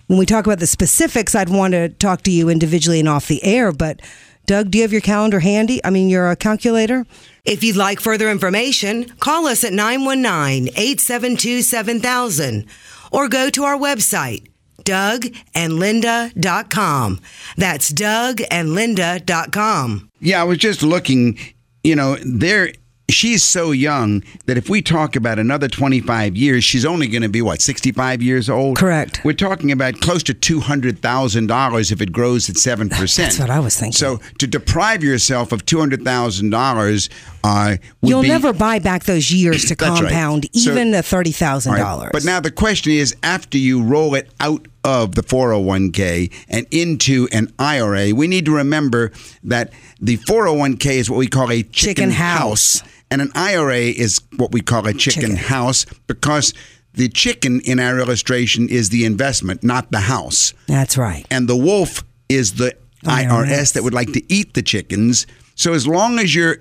when 0.07 0.19
we 0.19 0.25
talk 0.25 0.45
about 0.45 0.59
the 0.59 0.67
specifics 0.67 1.35
i'd 1.35 1.49
want 1.49 1.73
to 1.73 1.89
talk 1.89 2.21
to 2.21 2.31
you 2.31 2.47
individually 2.49 2.99
and 2.99 3.09
off 3.09 3.27
the 3.27 3.43
air 3.43 3.71
but 3.71 3.99
doug 4.45 4.71
do 4.71 4.77
you 4.77 4.83
have 4.83 4.91
your 4.91 5.01
calendar 5.01 5.39
handy 5.39 5.79
i 5.83 5.89
mean 5.89 6.09
your 6.09 6.27
uh, 6.27 6.35
calculator 6.35 7.05
if 7.45 7.63
you'd 7.63 7.75
like 7.75 7.99
further 7.99 8.31
information, 8.31 9.07
call 9.19 9.45
us 9.45 9.63
at 9.63 9.71
919 9.71 10.69
872 10.69 11.61
7000 11.61 12.65
or 13.11 13.29
go 13.29 13.51
to 13.51 13.63
our 13.63 13.77
website, 13.77 14.47
dougandlinda.com. 14.83 17.19
That's 17.55 17.93
dougandlinda.com. 17.93 20.09
Yeah, 20.19 20.41
I 20.41 20.43
was 20.43 20.57
just 20.57 20.81
looking, 20.81 21.37
you 21.83 21.95
know, 21.95 22.17
there 22.25 22.73
she's 23.09 23.43
so 23.43 23.71
young 23.71 24.23
that 24.45 24.57
if 24.57 24.69
we 24.69 24.81
talk 24.81 25.15
about 25.15 25.37
another 25.39 25.67
25 25.67 26.35
years, 26.35 26.63
she's 26.63 26.85
only 26.85 27.07
going 27.07 27.21
to 27.21 27.29
be 27.29 27.41
what, 27.41 27.61
65 27.61 28.21
years 28.21 28.49
old? 28.49 28.77
Correct. 28.77 29.21
We're 29.23 29.33
talking 29.33 29.71
about 29.71 30.01
close 30.01 30.23
to 30.23 30.33
$200,000 30.33 31.91
if 31.91 32.01
it 32.01 32.11
grows 32.11 32.49
at 32.49 32.55
7%. 32.55 32.89
That's 33.17 33.39
what 33.39 33.49
I 33.49 33.59
was 33.59 33.75
thinking. 33.79 33.97
So 33.97 34.17
to 34.39 34.47
deprive 34.47 35.03
yourself 35.03 35.51
of 35.51 35.65
$200,000 35.65 37.09
uh, 37.43 37.77
would 38.01 38.09
You'll 38.09 38.21
be 38.23 38.27
never 38.27 38.53
buy 38.53 38.79
back 38.79 39.03
those 39.03 39.31
years 39.31 39.65
to 39.65 39.75
That's 39.79 40.01
right. 40.01 40.09
compound, 40.09 40.47
So- 40.53 40.71
even 40.71 40.91
the 40.91 40.99
$30,000. 40.99 41.79
All 41.83 41.99
right. 42.01 42.09
But 42.11 42.25
now 42.25 42.39
the 42.39 42.51
question 42.51 42.93
is 42.93 43.15
after 43.23 43.57
you 43.57 43.83
roll 43.83 44.15
it 44.15 44.29
out 44.39 44.67
of 44.83 45.15
the 45.15 45.23
401k 45.23 46.31
and 46.47 46.67
into 46.71 47.27
an 47.31 47.51
IRA, 47.57 48.11
we 48.13 48.27
need 48.27 48.45
to 48.45 48.51
remember 48.55 49.11
that 49.43 49.73
the 49.99 50.17
401k 50.17 50.85
is 50.97 51.09
what 51.09 51.17
we 51.17 51.27
call 51.27 51.51
a 51.51 51.63
chicken, 51.63 51.71
Chicken 51.71 52.11
house. 52.11 52.83
And 53.11 53.21
an 53.21 53.31
IRA 53.35 53.77
is 53.77 54.21
what 54.37 54.51
we 54.51 54.61
call 54.61 54.87
a 54.87 54.93
chicken, 54.93 55.21
Chicken. 55.21 55.35
house 55.37 55.85
because 56.07 56.53
the 56.93 57.09
chicken 57.09 57.61
in 57.61 57.79
our 57.79 57.99
illustration 57.99 58.69
is 58.69 58.89
the 58.89 59.05
investment, 59.05 59.63
not 59.63 59.91
the 59.91 59.99
house. 60.01 60.53
That's 60.67 60.97
right. 60.97 61.25
And 61.29 61.47
the 61.47 61.55
wolf 61.55 62.03
is 62.29 62.53
the 62.53 62.75
IRS, 63.03 63.27
IRS. 63.47 63.73
that 63.73 63.83
would 63.83 63.93
like 63.93 64.11
to 64.13 64.33
eat 64.33 64.53
the 64.53 64.61
chickens. 64.61 65.27
So 65.55 65.73
as 65.73 65.87
long 65.87 66.19
as 66.19 66.33
your 66.33 66.57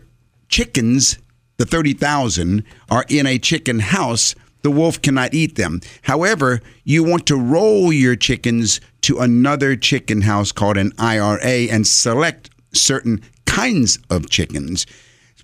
chickens, 0.48 1.18
the 1.56 1.64
30,000, 1.64 2.64
are 2.90 3.04
in 3.08 3.26
a 3.26 3.38
chicken 3.38 3.78
house, 3.78 4.34
the 4.62 4.70
wolf 4.70 5.00
cannot 5.02 5.34
eat 5.34 5.56
them. 5.56 5.80
However, 6.02 6.60
you 6.84 7.04
want 7.04 7.26
to 7.26 7.36
roll 7.36 7.92
your 7.92 8.16
chickens 8.16 8.80
to 9.02 9.18
another 9.20 9.76
chicken 9.76 10.22
house 10.22 10.52
called 10.52 10.76
an 10.76 10.92
IRA 10.98 11.68
and 11.70 11.86
select 11.86 12.50
certain 12.72 13.22
kinds 13.46 13.98
of 14.10 14.28
chickens. 14.30 14.86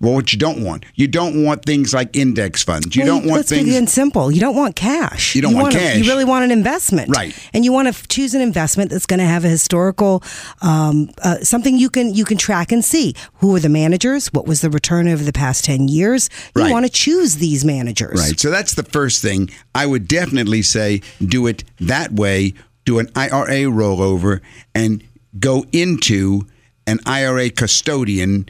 Well, 0.01 0.13
what 0.13 0.33
you 0.33 0.39
don't 0.39 0.63
want, 0.63 0.83
you 0.95 1.07
don't 1.07 1.43
want 1.45 1.63
things 1.63 1.93
like 1.93 2.15
index 2.15 2.63
funds. 2.63 2.95
You 2.95 3.03
Well, 3.03 3.19
don't 3.19 3.27
want 3.27 3.27
things. 3.27 3.35
let's 3.37 3.49
things. 3.49 3.65
begin 3.65 3.87
simple. 3.87 4.31
You 4.31 4.41
don't 4.41 4.55
want 4.55 4.75
cash. 4.75 5.35
You 5.35 5.41
don't 5.43 5.53
want 5.53 5.75
a- 5.75 5.77
cash. 5.77 5.97
You 5.97 6.05
really 6.05 6.25
want 6.25 6.43
an 6.43 6.51
investment, 6.51 7.15
Right. 7.15 7.35
And 7.53 7.63
you 7.63 7.71
want 7.71 7.85
to 7.85 7.89
f- 7.89 8.07
choose 8.07 8.33
an 8.33 8.41
investment 8.41 8.89
that's 8.91 9.05
going 9.05 9.19
to 9.19 9.25
have 9.25 9.45
a 9.45 9.49
historical, 9.49 10.23
um, 10.61 11.09
uh, 11.23 11.37
something 11.43 11.77
you 11.77 11.89
can 11.89 12.13
you 12.13 12.25
can 12.25 12.37
track 12.37 12.71
and 12.71 12.83
see. 12.83 13.13
Who 13.35 13.55
are 13.55 13.59
the 13.59 13.69
managers? 13.69 14.27
What 14.33 14.47
was 14.47 14.61
the 14.61 14.69
return 14.69 15.07
over 15.07 15.23
the 15.23 15.31
past 15.33 15.63
ten 15.65 15.87
years? 15.87 16.29
You 16.55 16.63
Right. 16.63 16.71
want 16.71 16.85
to 16.85 16.91
choose 16.91 17.35
these 17.35 17.63
managers, 17.63 18.19
Right. 18.19 18.39
So 18.39 18.49
that's 18.49 18.73
the 18.73 18.83
first 18.83 19.21
thing. 19.21 19.49
I 19.75 19.85
would 19.85 20.07
definitely 20.07 20.63
say 20.63 21.01
do 21.23 21.45
it 21.47 21.63
that 21.79 22.11
way. 22.13 22.53
Do 22.85 22.97
an 22.97 23.09
IRA 23.15 23.65
rollover 23.69 24.39
and 24.73 25.03
go 25.39 25.65
into 25.71 26.47
an 26.87 26.99
IRA 27.05 27.51
custodian 27.51 28.47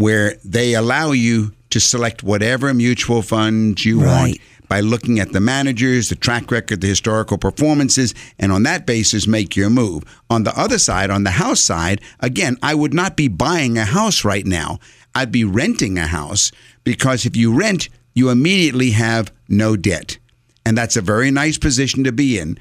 where 0.00 0.34
they 0.44 0.74
allow 0.74 1.12
you 1.12 1.52
to 1.68 1.78
select 1.78 2.22
whatever 2.22 2.72
mutual 2.72 3.22
funds 3.22 3.84
you 3.84 4.00
want 4.00 4.38
by 4.66 4.80
looking 4.80 5.18
at 5.18 5.32
the 5.32 5.40
managers, 5.40 6.08
the 6.08 6.14
track 6.14 6.50
record, 6.50 6.80
the 6.80 6.86
historical 6.86 7.36
performances, 7.36 8.14
and 8.38 8.50
on 8.50 8.62
that 8.62 8.86
basis, 8.86 9.26
make 9.26 9.56
your 9.56 9.68
move. 9.68 10.04
On 10.30 10.44
the 10.44 10.58
other 10.58 10.78
side, 10.78 11.10
on 11.10 11.24
the 11.24 11.32
house 11.32 11.60
side, 11.60 12.00
again, 12.20 12.56
I 12.62 12.74
would 12.74 12.94
not 12.94 13.16
be 13.16 13.28
buying 13.28 13.76
a 13.76 13.84
house 13.84 14.24
right 14.24 14.46
now. 14.46 14.78
I'd 15.14 15.32
be 15.32 15.44
renting 15.44 15.98
a 15.98 16.06
house 16.06 16.50
because 16.84 17.26
if 17.26 17.36
you 17.36 17.52
rent, 17.52 17.88
you 18.14 18.30
immediately 18.30 18.92
have 18.92 19.32
no 19.48 19.76
debt. 19.76 20.18
And 20.64 20.78
that's 20.78 20.96
a 20.96 21.02
very 21.02 21.30
nice 21.30 21.58
position 21.58 22.04
to 22.04 22.12
be 22.12 22.38
in. 22.38 22.58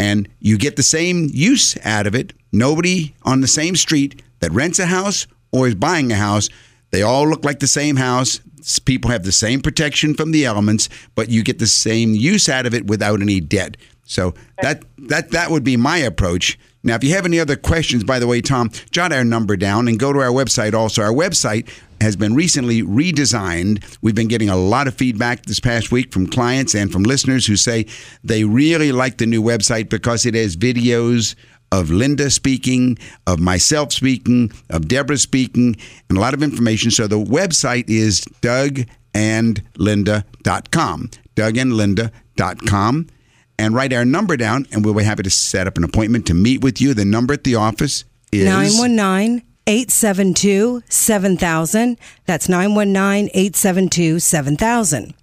And 0.00 0.28
you 0.40 0.58
get 0.58 0.76
the 0.76 0.82
same 0.82 1.28
use 1.32 1.76
out 1.84 2.06
of 2.06 2.14
it. 2.14 2.32
Nobody 2.50 3.14
on 3.22 3.40
the 3.40 3.46
same 3.46 3.76
street 3.76 4.22
that 4.40 4.52
rents 4.52 4.78
a 4.78 4.86
house 4.86 5.26
or 5.52 5.68
is 5.68 5.74
buying 5.74 6.10
a 6.10 6.16
house, 6.16 6.48
They 6.92 7.02
all 7.02 7.28
look 7.28 7.44
like 7.44 7.58
the 7.58 7.66
same 7.66 7.96
house. 7.96 8.40
People 8.84 9.10
have 9.10 9.24
the 9.24 9.32
same 9.32 9.60
protection 9.60 10.14
from 10.14 10.30
the 10.30 10.44
elements, 10.44 10.88
but 11.16 11.28
you 11.28 11.42
get 11.42 11.58
the 11.58 11.66
same 11.66 12.14
use 12.14 12.48
out 12.48 12.66
of 12.66 12.74
it 12.74 12.86
without 12.86 13.20
any 13.20 13.40
debt. 13.40 13.76
So 14.04 14.34
that 14.60 14.84
that 15.08 15.30
that 15.30 15.50
would 15.50 15.64
be 15.64 15.76
my 15.76 15.96
approach. 15.96 16.58
Now, 16.84 16.96
if 16.96 17.04
you 17.04 17.14
have 17.14 17.24
any 17.24 17.38
other 17.38 17.56
questions, 17.56 18.02
by 18.02 18.18
the 18.18 18.26
way, 18.26 18.40
Tom, 18.40 18.70
jot 18.90 19.12
our 19.12 19.24
number 19.24 19.56
down 19.56 19.86
and 19.86 19.98
go 19.98 20.12
to 20.12 20.18
our 20.18 20.32
website. 20.32 20.74
Also, 20.74 21.02
our 21.02 21.12
website 21.12 21.68
has 22.00 22.16
been 22.16 22.34
recently 22.34 22.82
redesigned. 22.82 23.84
We've 24.02 24.16
been 24.16 24.26
getting 24.26 24.48
a 24.48 24.56
lot 24.56 24.88
of 24.88 24.94
feedback 24.94 25.46
this 25.46 25.60
past 25.60 25.92
week 25.92 26.12
from 26.12 26.26
clients 26.26 26.74
and 26.74 26.90
from 26.90 27.04
listeners 27.04 27.46
who 27.46 27.56
say 27.56 27.86
they 28.24 28.42
really 28.42 28.90
like 28.90 29.18
the 29.18 29.26
new 29.26 29.40
website 29.40 29.88
because 29.88 30.26
it 30.26 30.34
has 30.34 30.56
videos 30.56 31.36
of 31.72 31.90
Linda 31.90 32.30
speaking, 32.30 32.98
of 33.26 33.40
myself 33.40 33.92
speaking, 33.92 34.52
of 34.70 34.86
Deborah 34.86 35.16
speaking, 35.16 35.74
and 36.08 36.18
a 36.18 36.20
lot 36.20 36.34
of 36.34 36.42
information. 36.42 36.92
So 36.92 37.08
the 37.08 37.18
website 37.18 37.86
is 37.88 38.20
dougandlinda.com. 38.42 41.10
Dougandlinda.com. 41.34 43.06
And 43.58 43.74
write 43.74 43.92
our 43.92 44.04
number 44.04 44.36
down, 44.36 44.66
and 44.72 44.84
we'll 44.84 44.94
be 44.94 45.04
happy 45.04 45.22
to 45.22 45.30
set 45.30 45.66
up 45.66 45.76
an 45.76 45.84
appointment 45.84 46.26
to 46.26 46.34
meet 46.34 46.62
with 46.62 46.80
you. 46.80 46.94
The 46.94 47.04
number 47.04 47.34
at 47.34 47.44
the 47.44 47.54
office 47.54 48.04
is 48.32 48.44
919 48.44 49.46
872 49.66 50.82
7000. 50.88 51.98
That's 52.26 52.48
919 52.48 53.30
872 53.32 54.18
7000. 54.18 55.14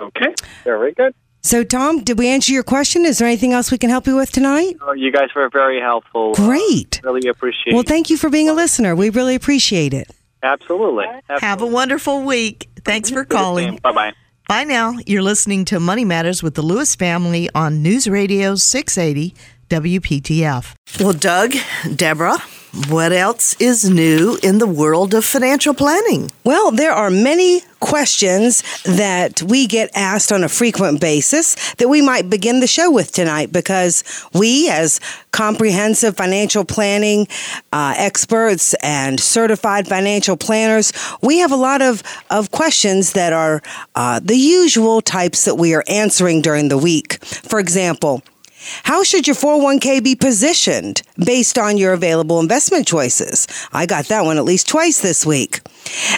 Okay, 0.00 0.34
very 0.64 0.92
good. 0.92 1.14
So, 1.42 1.64
Tom, 1.64 2.04
did 2.04 2.18
we 2.18 2.28
answer 2.28 2.52
your 2.52 2.62
question? 2.62 3.06
Is 3.06 3.18
there 3.18 3.26
anything 3.26 3.52
else 3.52 3.70
we 3.70 3.78
can 3.78 3.88
help 3.88 4.06
you 4.06 4.16
with 4.16 4.30
tonight? 4.30 4.76
Oh, 4.82 4.92
you 4.92 5.10
guys 5.10 5.28
were 5.34 5.48
very 5.48 5.80
helpful. 5.80 6.34
Great. 6.34 7.00
Uh, 7.04 7.12
really 7.12 7.28
appreciate 7.28 7.72
it. 7.72 7.74
Well, 7.74 7.82
thank 7.82 8.10
you 8.10 8.16
for 8.18 8.28
being 8.28 8.48
a 8.48 8.52
listener. 8.52 8.94
We 8.94 9.08
really 9.10 9.34
appreciate 9.34 9.94
it. 9.94 10.10
Absolutely. 10.42 11.06
Have 11.28 11.62
a 11.62 11.66
wonderful 11.66 12.22
week. 12.24 12.68
Thanks 12.84 13.10
for 13.10 13.24
calling. 13.24 13.76
Bye 13.82 13.92
bye. 13.92 14.12
Bye 14.48 14.64
now. 14.64 14.96
You're 15.06 15.22
listening 15.22 15.64
to 15.66 15.78
Money 15.80 16.04
Matters 16.04 16.42
with 16.42 16.54
the 16.54 16.62
Lewis 16.62 16.94
family 16.94 17.48
on 17.54 17.82
News 17.82 18.08
Radio 18.08 18.54
680 18.54 19.34
WPTF. 19.68 20.74
Well, 20.98 21.12
Doug, 21.12 21.54
Deborah, 21.94 22.38
what 22.88 23.12
else 23.12 23.56
is 23.60 23.88
new 23.88 24.38
in 24.42 24.58
the 24.58 24.66
world 24.66 25.12
of 25.14 25.24
financial 25.24 25.74
planning? 25.74 26.30
Well, 26.44 26.70
there 26.70 26.92
are 26.92 27.10
many 27.10 27.62
questions 27.80 28.62
that 28.84 29.42
we 29.42 29.66
get 29.66 29.90
asked 29.94 30.30
on 30.30 30.44
a 30.44 30.48
frequent 30.48 31.00
basis 31.00 31.74
that 31.74 31.88
we 31.88 32.00
might 32.00 32.30
begin 32.30 32.60
the 32.60 32.66
show 32.66 32.90
with 32.90 33.10
tonight 33.10 33.50
because 33.50 34.04
we, 34.34 34.70
as 34.70 35.00
comprehensive 35.32 36.16
financial 36.16 36.64
planning 36.64 37.26
uh, 37.72 37.94
experts 37.96 38.74
and 38.82 39.18
certified 39.18 39.88
financial 39.88 40.36
planners, 40.36 40.92
we 41.22 41.38
have 41.38 41.52
a 41.52 41.56
lot 41.56 41.82
of, 41.82 42.02
of 42.30 42.50
questions 42.50 43.14
that 43.14 43.32
are 43.32 43.62
uh, 43.94 44.20
the 44.20 44.36
usual 44.36 45.00
types 45.00 45.44
that 45.44 45.56
we 45.56 45.74
are 45.74 45.84
answering 45.88 46.40
during 46.42 46.68
the 46.68 46.78
week. 46.78 47.24
For 47.24 47.58
example, 47.58 48.22
how 48.84 49.02
should 49.02 49.26
your 49.26 49.36
401k 49.36 50.02
be 50.02 50.14
positioned 50.14 51.02
based 51.18 51.58
on 51.58 51.76
your 51.76 51.92
available 51.92 52.40
investment 52.40 52.86
choices? 52.86 53.46
I 53.72 53.86
got 53.86 54.06
that 54.06 54.24
one 54.24 54.36
at 54.36 54.44
least 54.44 54.68
twice 54.68 55.00
this 55.00 55.24
week. 55.24 55.60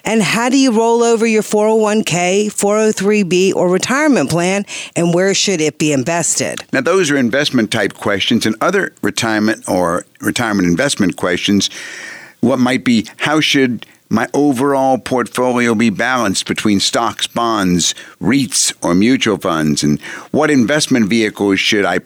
And 0.04 0.22
how 0.22 0.49
do 0.49 0.58
you 0.58 0.72
roll 0.72 1.02
over 1.02 1.26
your 1.26 1.42
401k, 1.42 2.46
403b, 2.46 3.54
or 3.54 3.68
retirement 3.68 4.30
plan, 4.30 4.64
and 4.96 5.14
where 5.14 5.34
should 5.34 5.61
it 5.61 5.78
be 5.78 5.92
invested? 5.92 6.61
Now, 6.72 6.80
those 6.80 7.11
are 7.11 7.16
investment 7.16 7.70
type 7.70 7.94
questions, 7.94 8.44
and 8.44 8.56
other 8.61 8.92
retirement 9.02 9.68
or 9.68 10.04
retirement 10.20 10.68
investment 10.68 11.16
questions. 11.16 11.70
What 12.40 12.58
might 12.58 12.84
be 12.84 13.06
how 13.18 13.40
should 13.40 13.87
my 14.08 14.28
overall 14.34 14.99
portfolio 14.99 15.75
be 15.75 15.88
balanced 15.88 16.46
between 16.46 16.80
stocks, 16.80 17.26
bonds, 17.26 17.94
REITs, 18.20 18.75
or 18.82 18.94
mutual 18.94 19.38
funds? 19.38 19.82
And 19.82 20.00
what 20.32 20.50
investment 20.50 21.08
vehicles 21.08 21.61
should 21.61 21.84
I 21.84 22.00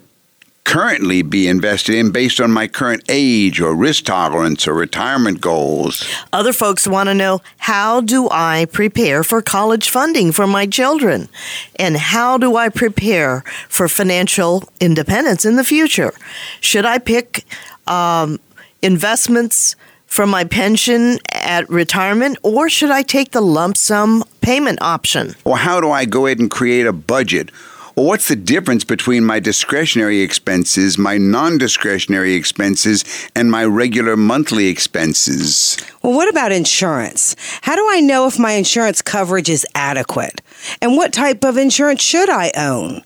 currently 0.67 1.23
be 1.23 1.47
invested 1.47 1.95
in 1.95 2.11
based 2.11 2.41
on 2.41 2.51
my 2.51 2.67
current 2.67 3.03
age 3.09 3.61
or 3.61 3.73
risk 3.75 4.05
tolerance 4.05 4.67
or 4.67 4.75
retirement 4.75 5.41
goals? 5.41 6.05
Other 6.33 6.53
folks 6.53 6.89
want 6.89 7.09
to 7.09 7.15
know 7.15 7.41
how 7.59 8.01
do 8.01 8.29
I 8.31 8.67
prepare 8.73 9.23
for 9.23 9.41
college 9.41 9.89
funding 9.89 10.33
for 10.33 10.47
my 10.47 10.67
children? 10.67 11.29
And 11.77 11.97
how 11.97 12.37
do 12.37 12.57
I 12.57 12.69
prepare 12.69 13.45
for 13.69 13.87
financial 13.89 14.69
independence 14.81 15.45
in 15.45 15.55
the 15.55 15.65
future? 15.65 16.13
Should 16.61 16.85
I 16.85 16.99
pick 16.99 17.45
um, 17.87 18.41
investments 18.83 19.77
from 20.07 20.31
my 20.31 20.43
pension 20.43 21.19
at 21.33 21.69
retirement 21.71 22.39
or 22.43 22.69
should 22.69 22.91
I 22.91 23.03
take 23.03 23.31
the 23.31 23.41
lump 23.41 23.77
sum 23.77 24.25
payment 24.41 24.83
option? 24.83 25.37
Or 25.45 25.57
how 25.57 25.81
do 25.81 25.93
I 25.93 26.07
go 26.07 26.27
ahead 26.27 26.41
and 26.41 26.51
create 26.51 26.87
a 26.87 26.93
budget? 26.93 27.51
Or 27.99 28.05
what's 28.05 28.29
the 28.29 28.37
difference 28.37 28.85
between 28.85 29.25
my 29.25 29.41
discretionary 29.41 30.21
expenses, 30.21 30.99
my 30.99 31.17
non 31.17 31.57
discretionary 31.57 32.35
expenses, 32.35 33.05
and 33.35 33.51
my 33.51 33.65
regular 33.65 34.19
monthly 34.19 34.67
expenses? 34.67 35.79
Well, 36.03 36.13
what 36.13 36.29
about 36.29 36.53
insurance? 36.53 37.35
How 37.63 37.75
do 37.75 37.87
I 37.89 38.01
know 38.01 38.27
if 38.27 38.39
my 38.39 38.53
insurance 38.53 39.01
coverage 39.01 39.49
is 39.49 39.67
adequate? 39.75 40.43
And 40.83 40.95
what 40.95 41.15
type 41.15 41.43
of 41.43 41.57
insurance 41.57 42.03
should 42.03 42.29
I 42.29 42.53
own? 42.55 43.03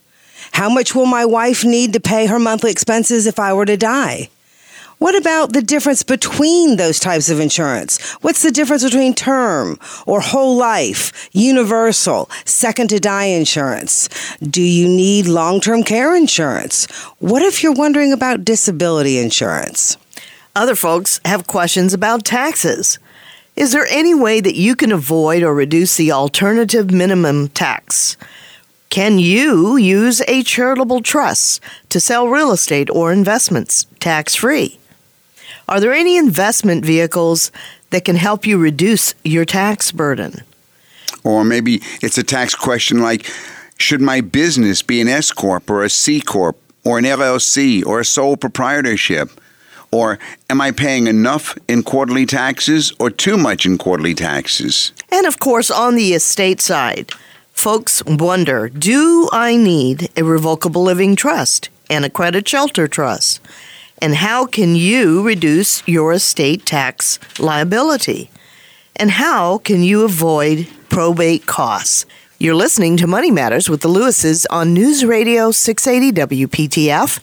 How 0.51 0.69
much 0.69 0.93
will 0.93 1.07
my 1.07 1.25
wife 1.25 1.65
need 1.65 1.93
to 1.93 2.01
pay 2.01 2.27
her 2.27 2.41
monthly 2.41 2.73
expenses 2.73 3.29
if 3.29 3.39
I 3.39 3.53
were 3.53 3.67
to 3.67 3.77
die? 3.77 4.29
What 5.01 5.17
about 5.17 5.55
the 5.55 5.63
difference 5.63 6.03
between 6.03 6.77
those 6.77 7.01
types 7.01 7.31
of 7.31 7.41
insurance? 7.41 7.99
What's 8.21 8.43
the 8.43 8.51
difference 8.51 8.85
between 8.85 9.15
term 9.15 9.79
or 10.07 10.21
whole 10.21 10.59
life, 10.59 11.31
universal, 11.33 12.29
second 12.45 12.91
to 12.91 13.01
die 13.01 13.25
insurance? 13.25 14.11
Do 14.43 14.61
you 14.61 14.87
need 14.87 15.27
long 15.27 15.63
term 15.63 15.85
care 15.85 16.15
insurance? 16.15 16.85
What 17.19 17.41
if 17.41 17.63
you're 17.63 17.73
wondering 17.73 18.13
about 18.13 18.45
disability 18.45 19.17
insurance? 19.17 19.97
Other 20.55 20.77
folks 20.77 21.19
have 21.25 21.47
questions 21.47 21.95
about 21.95 22.27
taxes. 22.27 22.99
Is 23.57 23.73
there 23.73 23.87
any 23.89 24.13
way 24.13 24.43
that 24.43 24.55
you 24.55 24.77
can 24.77 24.93
avoid 24.93 25.43
or 25.43 25.55
reduce 25.55 25.97
the 25.97 26.13
alternative 26.13 26.91
minimum 26.91 27.49
tax? 27.49 28.19
Can 28.91 29.19
you 29.19 29.79
use 29.79 30.21
a 30.29 30.43
charitable 30.43 31.01
trust 31.01 31.63
to 31.89 32.01
sell 32.01 32.29
real 32.29 32.53
estate 32.53 32.91
or 32.91 33.13
investments 33.13 33.87
tax 33.99 34.35
free? 34.35 34.77
Are 35.71 35.79
there 35.79 35.93
any 35.93 36.17
investment 36.17 36.85
vehicles 36.85 37.53
that 37.91 38.05
can 38.05 38.17
help 38.17 38.45
you 38.45 38.59
reduce 38.59 39.15
your 39.23 39.45
tax 39.45 39.93
burden? 39.93 40.43
Or 41.23 41.45
maybe 41.45 41.81
it's 42.03 42.19
a 42.19 42.25
tax 42.25 42.57
question 42.57 43.01
like 43.01 43.31
should 43.79 44.01
my 44.01 44.21
business 44.21 44.83
be 44.83 45.01
an 45.01 45.07
S 45.07 45.31
Corp 45.31 45.71
or 45.71 45.85
a 45.85 45.89
C 45.89 46.21
Corp 46.21 46.57
or 46.85 46.99
an 46.99 47.05
LLC 47.05 47.87
or 47.87 48.01
a 48.01 48.05
sole 48.05 48.37
proprietorship? 48.37 49.31
Or 49.93 50.19
am 50.49 50.61
I 50.61 50.73
paying 50.73 51.07
enough 51.07 51.57
in 51.69 51.85
quarterly 51.85 52.27
taxes 52.27 52.93
or 52.99 53.09
too 53.09 53.37
much 53.37 53.65
in 53.65 53.79
quarterly 53.79 54.15
taxes? 54.15 54.91
And 55.13 55.25
of 55.25 55.39
course, 55.39 55.71
on 55.71 55.95
the 55.95 56.15
estate 56.15 56.61
side, 56.61 57.13
folks 57.53 58.03
wonder 58.05 58.69
do 58.69 59.29
I 59.33 59.57
need 59.57 60.11
a 60.17 60.25
revocable 60.25 60.83
living 60.83 61.15
trust 61.15 61.69
and 61.89 62.05
a 62.05 62.11
credit 62.11 62.49
shelter 62.49 62.89
trust? 62.89 63.41
And 64.03 64.15
how 64.15 64.47
can 64.47 64.77
you 64.77 65.23
reduce 65.23 65.87
your 65.87 66.13
estate 66.13 66.65
tax 66.65 67.19
liability? 67.39 68.31
And 68.97 69.11
how 69.11 69.59
can 69.59 69.83
you 69.83 70.05
avoid 70.05 70.69
probate 70.89 71.47
costs? 71.47 72.07
You're 72.39 72.55
listening 72.55 72.97
to 72.97 73.07
Money 73.07 73.31
Matters 73.31 73.69
with 73.69 73.83
the 73.83 73.89
Lewises 73.89 74.47
on 74.49 74.73
News 74.73 75.05
Radio 75.05 75.51
680 75.51 76.47
WPTF. 76.47 77.21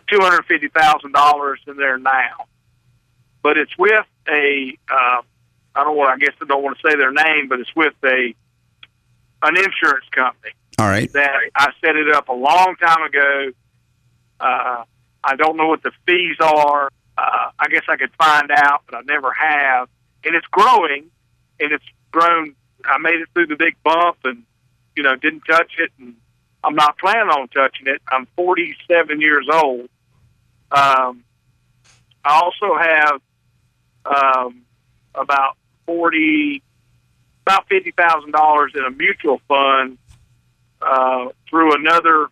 two 0.08 0.20
hundred 0.20 0.46
fifty 0.46 0.70
thousand 0.70 1.12
dollars 1.12 1.60
in 1.68 1.78
there 1.78 1.98
now, 1.98 2.48
but 3.44 3.58
it's 3.58 3.78
with 3.78 4.06
a 4.28 4.78
uh, 4.90 5.22
I 5.76 5.84
don't 5.84 5.98
want 5.98 6.10
I 6.10 6.18
guess 6.18 6.36
I 6.42 6.46
don't 6.46 6.64
want 6.64 6.78
to 6.80 6.90
say 6.90 6.96
their 6.96 7.12
name, 7.12 7.48
but 7.50 7.60
it's 7.60 7.76
with 7.76 7.94
a 8.04 8.34
an 9.44 9.56
insurance 9.58 10.06
company 10.12 10.54
All 10.80 10.88
right. 10.88 11.12
that 11.14 11.34
I 11.56 11.72
set 11.84 11.96
it 11.96 12.10
up 12.10 12.30
a 12.30 12.34
long 12.34 12.76
time 12.80 13.04
ago. 13.04 13.52
Uh, 14.40 14.84
I 15.24 15.36
don't 15.36 15.58
know 15.58 15.68
what 15.68 15.84
the 15.84 15.92
fees 16.06 16.38
are. 16.40 16.90
Uh, 17.18 17.50
I 17.60 17.68
guess 17.70 17.84
I 17.90 17.98
could 17.98 18.14
find 18.18 18.52
out, 18.52 18.84
but 18.90 18.96
I 18.98 19.02
never 19.02 19.32
have. 19.32 19.90
And 20.24 20.36
it's 20.36 20.46
growing, 20.48 21.10
and 21.60 21.72
it's 21.72 21.86
grown. 22.12 22.56
I 22.86 22.98
made 23.00 23.16
it 23.16 23.30
through 23.34 23.48
the 23.48 23.56
big 23.56 23.76
bump, 23.84 24.18
and 24.24 24.44
you 24.96 25.04
know 25.04 25.16
didn't 25.16 25.42
touch 25.42 25.74
it, 25.80 25.92
and 26.00 26.16
I'm 26.64 26.76
not 26.76 26.98
planning 26.98 27.30
on 27.30 27.48
touching 27.50 27.88
it. 27.88 28.02
I'm 28.08 28.28
47 28.36 29.22
years 29.22 29.48
old. 29.52 29.90
Um, 30.72 31.24
I 32.24 32.42
also 32.42 32.78
have 32.78 33.22
um, 34.06 34.62
about 35.16 35.56
40, 35.86 36.62
about 37.46 37.68
fifty 37.70 37.92
thousand 37.92 38.32
dollars 38.32 38.74
in 38.76 38.84
a 38.84 38.92
mutual 38.92 39.40
fund 39.48 39.98
uh, 40.82 41.30
through 41.50 41.76
another. 41.76 42.28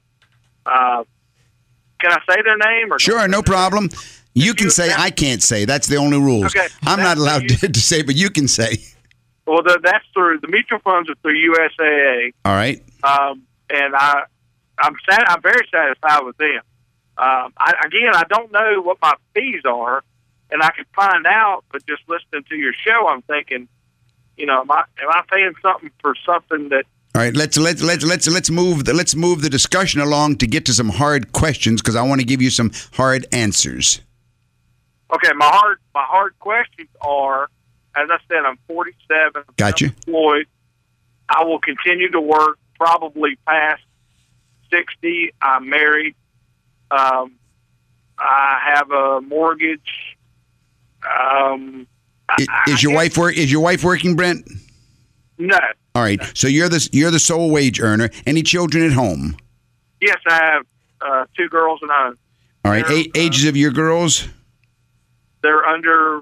Uh, 0.65 1.03
can 2.05 2.19
I 2.19 2.33
say 2.33 2.41
their 2.43 2.57
name 2.57 2.93
or 2.93 2.99
Sure, 2.99 3.27
no 3.27 3.41
problem. 3.41 3.89
You 4.33 4.53
can 4.53 4.69
say, 4.69 4.91
I 4.95 5.09
can't 5.11 5.41
say. 5.41 5.65
That's 5.65 5.87
the 5.87 5.95
only 5.95 6.19
rules. 6.19 6.55
Okay, 6.55 6.67
I'm 6.83 6.99
not 6.99 7.17
allowed 7.17 7.47
to, 7.47 7.67
to 7.71 7.79
say, 7.79 8.01
but 8.01 8.15
you 8.15 8.29
can 8.29 8.47
say. 8.47 8.77
Well, 9.47 9.63
the, 9.63 9.79
that's 9.81 10.05
through 10.13 10.39
the 10.41 10.47
mutual 10.47 10.79
funds 10.79 11.09
are 11.09 11.15
through 11.21 11.53
USAA, 11.53 12.33
All 12.43 12.53
right. 12.53 12.83
um, 13.03 13.43
and 13.69 13.95
I, 13.95 14.23
I'm 14.77 14.95
sat, 15.09 15.23
I'm 15.29 15.41
very 15.41 15.67
satisfied 15.71 16.25
with 16.25 16.37
them. 16.37 16.61
Um, 17.17 17.53
I, 17.57 17.73
again, 17.85 18.13
I 18.13 18.23
don't 18.27 18.51
know 18.51 18.81
what 18.81 18.97
my 19.01 19.13
fees 19.33 19.61
are, 19.65 20.03
and 20.51 20.61
I 20.61 20.71
can 20.71 20.85
find 20.95 21.25
out. 21.25 21.63
But 21.71 21.85
just 21.87 22.01
listening 22.07 22.43
to 22.49 22.55
your 22.55 22.73
show, 22.73 23.07
I'm 23.07 23.21
thinking, 23.21 23.67
you 24.35 24.45
know, 24.45 24.61
am 24.61 24.71
I 24.71 24.83
am 25.01 25.09
I 25.09 25.21
paying 25.31 25.53
something 25.61 25.91
for 26.01 26.13
something 26.25 26.69
that 26.69 26.85
All 27.15 27.21
right, 27.21 27.33
let's 27.33 27.57
let's 27.57 27.81
let's 27.81 28.03
let's 28.03 28.27
let's 28.27 28.49
move 28.49 28.83
the 28.83 28.93
let's 28.93 29.15
move 29.15 29.41
the 29.41 29.49
discussion 29.49 30.01
along 30.01 30.35
to 30.39 30.47
get 30.47 30.65
to 30.65 30.73
some 30.73 30.89
hard 30.89 31.31
questions 31.31 31.81
because 31.81 31.95
I 31.95 32.01
want 32.01 32.19
to 32.19 32.27
give 32.27 32.41
you 32.41 32.49
some 32.49 32.73
hard 32.91 33.25
answers. 33.31 34.01
Okay, 35.13 35.31
my 35.33 35.45
hard 35.45 35.77
my 35.93 36.03
hard 36.03 36.37
questions 36.39 36.89
are, 36.99 37.43
as 37.95 38.09
I 38.11 38.17
said, 38.27 38.39
I'm 38.45 38.57
47. 38.67 39.43
Gotcha. 39.55 39.85
I'm 39.85 39.91
employed. 40.07 40.47
I 41.29 41.45
will 41.45 41.59
continue 41.59 42.11
to 42.11 42.19
work 42.19 42.59
probably 42.77 43.37
past 43.47 43.83
60. 44.69 45.31
I'm 45.41 45.69
married. 45.69 46.15
Um, 46.91 47.35
I 48.19 48.59
have 48.75 48.91
a 48.91 49.21
mortgage. 49.21 50.17
Um, 51.05 51.87
I- 52.27 52.45
I- 52.49 52.71
Is 52.71 52.83
your 52.83 52.93
wife 52.93 53.17
work? 53.17 53.37
Is 53.37 53.49
your 53.49 53.61
wife 53.61 53.85
working, 53.85 54.17
Brent? 54.17 54.45
No. 55.37 55.59
All 55.93 56.01
right. 56.01 56.19
So 56.33 56.47
you're 56.47 56.69
the 56.69 56.87
you're 56.91 57.11
the 57.11 57.19
sole 57.19 57.49
wage 57.51 57.79
earner. 57.79 58.09
Any 58.25 58.41
children 58.43 58.85
at 58.85 58.93
home? 58.93 59.37
Yes, 60.01 60.17
I 60.27 60.33
have 60.43 60.65
uh, 61.01 61.25
two 61.37 61.49
girls 61.49 61.79
and 61.81 61.91
I. 61.91 62.11
All 62.63 62.71
right. 62.71 62.89
A- 62.89 63.11
ages 63.15 63.45
of 63.45 63.55
your 63.55 63.71
girls? 63.71 64.27
They're 65.43 65.65
under 65.65 66.21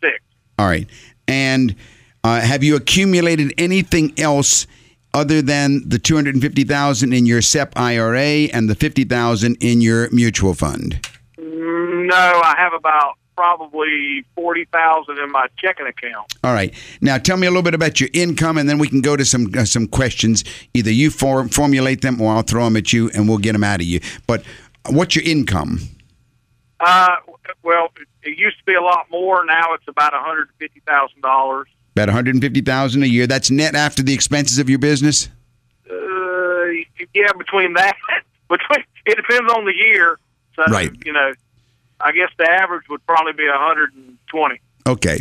six. 0.00 0.18
All 0.58 0.66
right. 0.66 0.88
And 1.26 1.76
uh, 2.24 2.40
have 2.40 2.64
you 2.64 2.76
accumulated 2.76 3.52
anything 3.58 4.18
else 4.18 4.66
other 5.14 5.40
than 5.42 5.88
the 5.88 5.98
two 5.98 6.14
hundred 6.14 6.34
and 6.34 6.42
fifty 6.42 6.64
thousand 6.64 7.12
in 7.12 7.26
your 7.26 7.42
SEP 7.42 7.72
IRA 7.76 8.48
and 8.52 8.68
the 8.68 8.74
fifty 8.74 9.04
thousand 9.04 9.56
in 9.60 9.80
your 9.80 10.10
mutual 10.10 10.54
fund? 10.54 11.06
No, 11.38 12.14
I 12.16 12.54
have 12.56 12.72
about 12.72 13.14
probably 13.38 14.24
forty 14.34 14.64
thousand 14.64 15.18
in 15.18 15.30
my 15.30 15.46
checking 15.58 15.86
account. 15.86 16.34
All 16.42 16.52
right. 16.52 16.74
Now 17.00 17.18
tell 17.18 17.36
me 17.36 17.46
a 17.46 17.50
little 17.50 17.62
bit 17.62 17.72
about 17.74 18.00
your 18.00 18.10
income, 18.12 18.58
and 18.58 18.68
then 18.68 18.78
we 18.78 18.88
can 18.88 19.00
go 19.00 19.16
to 19.16 19.24
some 19.24 19.52
uh, 19.56 19.64
some 19.64 19.86
questions. 19.86 20.42
Either 20.74 20.90
you 20.90 21.08
for, 21.10 21.46
formulate 21.48 22.00
them, 22.02 22.20
or 22.20 22.32
I'll 22.32 22.42
throw 22.42 22.64
them 22.64 22.76
at 22.76 22.92
you, 22.92 23.10
and 23.14 23.28
we'll 23.28 23.38
get 23.38 23.52
them 23.52 23.62
out 23.62 23.80
of 23.80 23.86
you. 23.86 24.00
But 24.26 24.42
what's 24.88 25.14
your 25.14 25.24
income? 25.24 25.78
Uh, 26.80 27.14
well, 27.62 27.88
it 28.24 28.36
used 28.36 28.58
to 28.58 28.64
be 28.64 28.74
a 28.74 28.82
lot 28.82 29.06
more. 29.10 29.44
Now 29.44 29.72
it's 29.74 29.86
about 29.86 30.12
one 30.12 30.22
hundred 30.24 30.48
fifty 30.58 30.80
thousand 30.80 31.20
dollars. 31.20 31.68
About 31.94 32.08
one 32.08 32.14
hundred 32.16 32.40
fifty 32.40 32.60
thousand 32.60 33.04
a 33.04 33.06
year. 33.06 33.28
That's 33.28 33.52
net 33.52 33.76
after 33.76 34.02
the 34.02 34.14
expenses 34.14 34.58
of 34.58 34.68
your 34.68 34.80
business. 34.80 35.28
Uh, 35.88 35.94
yeah, 37.14 37.32
between 37.38 37.74
that, 37.74 37.94
between 38.48 38.84
it 39.06 39.14
depends 39.16 39.52
on 39.52 39.64
the 39.64 39.74
year. 39.74 40.18
So 40.56 40.64
Right. 40.72 40.90
you 41.06 41.12
know, 41.12 41.32
I 42.00 42.12
guess 42.12 42.30
the 42.38 42.48
average 42.50 42.88
would 42.88 43.04
probably 43.06 43.32
be 43.32 43.46
one 43.48 43.58
hundred 43.58 43.94
and 43.94 44.18
twenty. 44.28 44.60
Okay. 44.86 45.20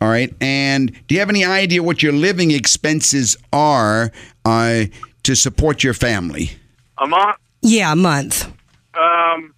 All 0.00 0.08
right. 0.08 0.32
And 0.40 0.92
do 1.06 1.14
you 1.14 1.20
have 1.20 1.28
any 1.28 1.44
idea 1.44 1.82
what 1.82 2.02
your 2.02 2.12
living 2.12 2.50
expenses 2.52 3.36
are 3.52 4.12
uh, 4.44 4.84
to 5.24 5.34
support 5.34 5.82
your 5.82 5.94
family? 5.94 6.52
a 6.98 7.06
month. 7.06 7.36
Yeah, 7.62 7.92
a 7.92 7.96
month. 7.96 8.52
Um, 8.94 9.54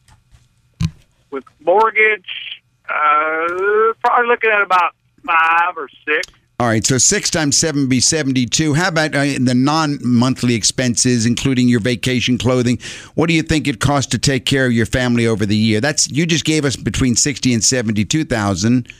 with 1.30 1.44
mortgage, 1.60 2.62
uh, 2.88 3.92
probably 4.02 4.28
looking 4.28 4.50
at 4.50 4.62
about 4.62 4.94
five 5.26 5.76
or 5.76 5.88
six. 6.06 6.32
All 6.60 6.66
right, 6.66 6.84
so 6.84 6.98
six 6.98 7.30
times 7.30 7.56
seven 7.56 7.88
be 7.88 8.00
seventy-two. 8.00 8.74
How 8.74 8.88
about 8.88 9.14
uh, 9.14 9.24
the 9.40 9.54
non-monthly 9.56 10.54
expenses, 10.54 11.24
including 11.24 11.70
your 11.70 11.80
vacation 11.80 12.36
clothing? 12.36 12.78
What 13.14 13.28
do 13.28 13.32
you 13.32 13.40
think 13.42 13.66
it 13.66 13.80
costs 13.80 14.10
to 14.10 14.18
take 14.18 14.44
care 14.44 14.66
of 14.66 14.72
your 14.72 14.84
family 14.84 15.26
over 15.26 15.46
the 15.46 15.56
year? 15.56 15.80
That's 15.80 16.10
you 16.10 16.26
just 16.26 16.44
gave 16.44 16.66
us 16.66 16.76
between 16.76 17.16
sixty 17.16 17.54
and 17.54 17.64
seventy-two 17.64 18.24
thousand. 18.24 18.92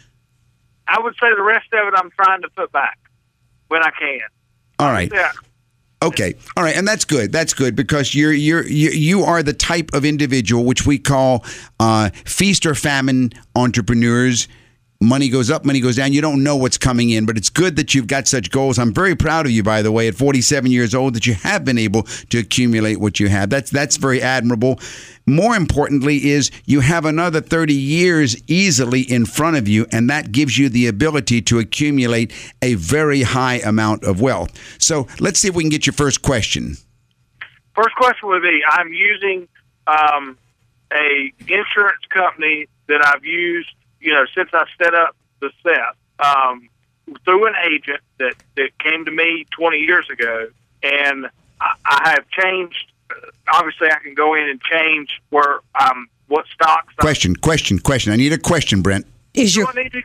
I 0.89 1.01
would 1.01 1.13
say 1.21 1.27
the 1.37 1.43
rest 1.43 1.67
of 1.75 1.87
it 1.87 1.95
I'm 1.99 2.11
trying 2.13 2.41
to 2.41 2.49
put 2.57 2.73
back 2.73 2.99
when 3.69 3.83
I 3.83 3.91
can. 3.91 4.21
All 4.79 4.91
right. 4.91 5.13
Yeah. 5.13 5.31
Okay. 6.03 6.37
All 6.57 6.65
right, 6.65 6.75
and 6.75 6.89
that's 6.89 7.05
good. 7.05 7.31
That's 7.31 7.53
good 7.53 7.77
because 7.77 8.15
you're 8.15 8.33
you're 8.33 8.67
you, 8.67 8.89
you 8.89 9.23
are 9.25 9.43
the 9.43 9.53
type 9.53 9.91
of 9.93 10.07
individual 10.07 10.65
which 10.65 10.87
we 10.87 10.99
call 10.99 11.45
uh, 11.79 12.09
feast 12.25 12.65
or 12.65 12.75
famine 12.75 13.35
entrepreneurs. 13.55 14.49
Money 15.03 15.31
goes 15.31 15.51
up, 15.51 15.65
money 15.65 15.81
goes 15.81 15.97
down. 15.97 16.13
You 16.13 16.21
don't 16.21 16.43
know 16.43 16.57
what's 16.57 16.77
coming 16.77 17.09
in, 17.09 17.25
but 17.25 17.39
it's 17.39 17.49
good 17.49 17.77
that 17.77 17.95
you've 17.95 18.07
got 18.07 18.29
such 18.29 18.51
goals. 18.51 18.79
I'm 18.79 18.93
very 18.93 19.17
proud 19.17 19.47
of 19.47 19.53
you, 19.53 19.63
by 19.63 19.81
the 19.81 19.91
way, 19.91 20.09
at 20.09 20.15
47 20.15 20.71
years 20.71 20.95
old, 20.95 21.15
that 21.15 21.27
you 21.27 21.33
have 21.33 21.65
been 21.65 21.79
able 21.79 22.03
to 22.03 22.39
accumulate 22.39 23.01
what 23.01 23.19
you 23.19 23.31
have. 23.31 23.49
That's 23.49 23.71
that's 23.71 23.97
very 23.97 24.21
admirable. 24.21 24.79
More 25.25 25.57
importantly, 25.57 26.29
is 26.29 26.51
you 26.67 26.81
have 26.81 27.07
another 27.07 27.41
30 27.41 27.73
years 27.73 28.37
easily 28.47 29.01
in 29.01 29.25
front 29.25 29.57
of 29.57 29.67
you, 29.67 29.87
and 29.91 30.11
that 30.11 30.33
gives 30.33 30.59
you 30.59 30.69
the 30.69 30.87
ability 30.87 31.41
to 31.43 31.59
accumulate 31.59 32.35
a 32.61 32.75
very 32.75 33.23
high 33.23 33.61
amount 33.61 34.05
of 34.05 34.21
wealth. 34.21 34.51
So 34.79 35.07
let's 35.19 35.41
see 35.41 35.49
if 35.49 35.55
we 35.55 35.63
can 35.63 35.71
get 35.71 35.87
your 35.87 35.95
first 35.95 36.21
question. 36.21 36.77
First 37.75 37.95
question 37.97 38.29
would 38.29 38.43
be: 38.43 38.61
I'm 38.69 38.93
using 38.93 39.49
um, 39.87 40.37
a 40.93 41.33
insurance 41.41 42.05
company 42.11 42.67
that 42.89 43.01
I've 43.03 43.25
used, 43.25 43.71
you 44.01 44.13
know, 44.13 44.25
since 44.35 44.51
I 44.53 44.65
set 44.83 44.95
up 44.95 45.17
the 45.41 45.51
SEP 45.63 45.97
um, 46.27 46.69
through 47.25 47.47
an 47.47 47.55
agent 47.71 48.01
that 48.19 48.35
that 48.57 48.71
came 48.79 49.05
to 49.05 49.11
me 49.11 49.47
20 49.51 49.79
years 49.79 50.09
ago, 50.11 50.49
and 50.83 51.27
I, 51.61 51.75
I 51.85 52.11
have 52.11 52.29
changed. 52.31 52.93
Obviously, 53.53 53.89
I 53.91 53.99
can 54.03 54.15
go 54.15 54.35
in 54.35 54.49
and 54.49 54.61
change 54.63 55.21
where 55.31 55.61
um, 55.81 56.09
what 56.29 56.47
stocks. 56.55 56.95
I- 56.99 57.03
Question, 57.03 57.35
question, 57.37 57.79
question. 57.79 58.13
I 58.13 58.17
need 58.17 58.33
a 58.33 58.39
question, 58.39 58.83
Brent. 58.83 59.07
Is 59.35 59.57
your 59.57 59.67
I 59.69 59.83
need 59.83 59.93
to- 59.93 60.03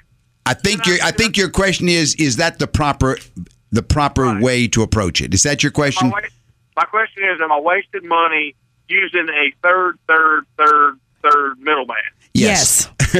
I 0.48 0.54
think 0.54 0.86
your 0.86 0.98
I 1.04 1.12
think 1.12 1.38
your 1.38 1.50
question 1.50 1.90
is 1.90 2.16
is 2.16 2.36
that 2.38 2.60
the 2.60 2.68
proper 2.68 3.18
the 3.72 3.82
proper 3.84 4.24
Right. 4.24 4.42
way 4.42 4.68
to 4.70 4.84
approach 4.84 5.22
it? 5.22 5.34
Is 5.34 5.44
that 5.44 5.64
your 5.64 5.72
question? 5.72 6.10
my, 6.10 6.22
my 6.76 6.84
question 6.84 7.24
is: 7.24 7.40
Am 7.42 7.52
I 7.52 7.60
wasting 7.60 8.08
money 8.08 8.56
using 8.88 9.28
a 9.30 9.52
third, 9.64 9.98
third, 10.08 10.46
third, 10.58 11.00
third 11.24 11.60
middleman? 11.60 11.96
Yes. 12.36 12.90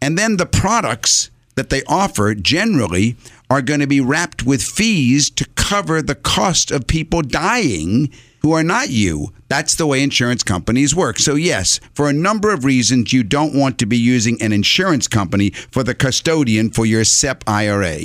and 0.00 0.16
then 0.18 0.38
the 0.38 0.46
products 0.46 1.30
that 1.56 1.70
they 1.70 1.82
offer 1.86 2.34
generally 2.34 3.16
are 3.50 3.62
going 3.62 3.80
to 3.80 3.86
be 3.86 4.00
wrapped 4.00 4.44
with 4.44 4.62
fees 4.62 5.30
to 5.30 5.46
cover 5.54 6.02
the 6.02 6.14
cost 6.14 6.70
of 6.70 6.86
people 6.86 7.22
dying 7.22 8.10
who 8.42 8.52
are 8.52 8.62
not 8.62 8.90
you. 8.90 9.32
That's 9.48 9.74
the 9.74 9.86
way 9.86 10.02
insurance 10.02 10.42
companies 10.42 10.94
work. 10.94 11.18
So, 11.18 11.34
yes, 11.34 11.80
for 11.94 12.08
a 12.08 12.12
number 12.12 12.52
of 12.52 12.64
reasons, 12.64 13.12
you 13.12 13.22
don't 13.22 13.54
want 13.54 13.78
to 13.78 13.86
be 13.86 13.96
using 13.96 14.40
an 14.42 14.52
insurance 14.52 15.08
company 15.08 15.50
for 15.50 15.82
the 15.82 15.94
custodian 15.94 16.70
for 16.70 16.84
your 16.84 17.04
SEP 17.04 17.44
IRA. 17.46 18.00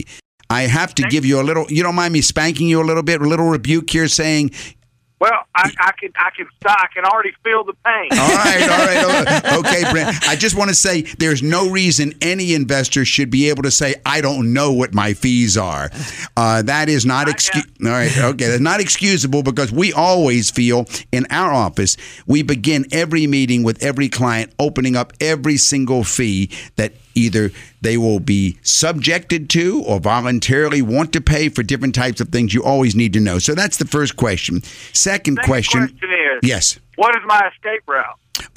I 0.49 0.63
have 0.63 0.95
to 0.95 1.03
give 1.03 1.25
you 1.25 1.39
a 1.39 1.43
little, 1.43 1.65
you 1.69 1.83
don't 1.83 1.95
mind 1.95 2.13
me 2.13 2.21
spanking 2.21 2.67
you 2.67 2.81
a 2.81 2.85
little 2.85 3.03
bit, 3.03 3.21
a 3.21 3.27
little 3.27 3.49
rebuke 3.49 3.89
here 3.89 4.07
saying 4.07 4.51
Well, 5.19 5.43
I, 5.53 5.69
I 5.79 5.91
can 5.99 6.11
I 6.15 6.29
can 6.35 6.47
I 6.65 6.87
can 6.93 7.03
already 7.03 7.33
feel 7.43 7.63
the 7.65 7.73
pain. 7.85 8.09
All 8.11 8.35
right, 8.35 8.61
all 8.61 8.85
right, 8.85 9.03
all 9.03 9.23
right. 9.23 9.59
Okay, 9.59 9.91
Brent. 9.91 10.15
I 10.27 10.35
just 10.35 10.55
want 10.55 10.69
to 10.69 10.75
say 10.75 11.01
there's 11.01 11.43
no 11.43 11.69
reason 11.69 12.13
any 12.21 12.53
investor 12.53 13.03
should 13.03 13.29
be 13.29 13.49
able 13.49 13.63
to 13.63 13.71
say, 13.71 13.95
I 14.05 14.21
don't 14.21 14.53
know 14.53 14.71
what 14.71 14.93
my 14.93 15.13
fees 15.13 15.57
are. 15.57 15.89
Uh, 16.37 16.61
that 16.61 16.87
is 16.87 17.05
not 17.05 17.27
excuse. 17.27 17.65
All 17.83 17.89
right, 17.89 18.17
okay. 18.17 18.47
That's 18.47 18.61
not 18.61 18.79
excusable 18.79 19.43
because 19.43 19.71
we 19.71 19.91
always 19.91 20.49
feel 20.49 20.85
in 21.11 21.25
our 21.29 21.51
office, 21.51 21.97
we 22.25 22.41
begin 22.41 22.85
every 22.91 23.27
meeting 23.27 23.63
with 23.63 23.83
every 23.83 24.07
client 24.07 24.53
opening 24.57 24.95
up 24.95 25.11
every 25.19 25.57
single 25.57 26.03
fee 26.03 26.49
that 26.77 26.93
either 27.15 27.51
they 27.81 27.97
will 27.97 28.19
be 28.19 28.57
subjected 28.61 29.49
to 29.51 29.83
or 29.85 29.99
voluntarily 29.99 30.81
want 30.81 31.13
to 31.13 31.21
pay 31.21 31.49
for 31.49 31.63
different 31.63 31.95
types 31.95 32.19
of 32.21 32.29
things 32.29 32.53
you 32.53 32.63
always 32.63 32.95
need 32.95 33.13
to 33.13 33.19
know. 33.19 33.39
So 33.39 33.55
that's 33.55 33.77
the 33.77 33.85
first 33.85 34.15
question. 34.15 34.61
Second, 34.93 35.35
Second 35.35 35.37
question. 35.45 35.79
question 35.87 36.09
is, 36.11 36.39
Yes. 36.49 36.79
what 36.95 37.15
is 37.15 37.21
my 37.25 37.41
escape 37.53 37.81
route? 37.87 38.05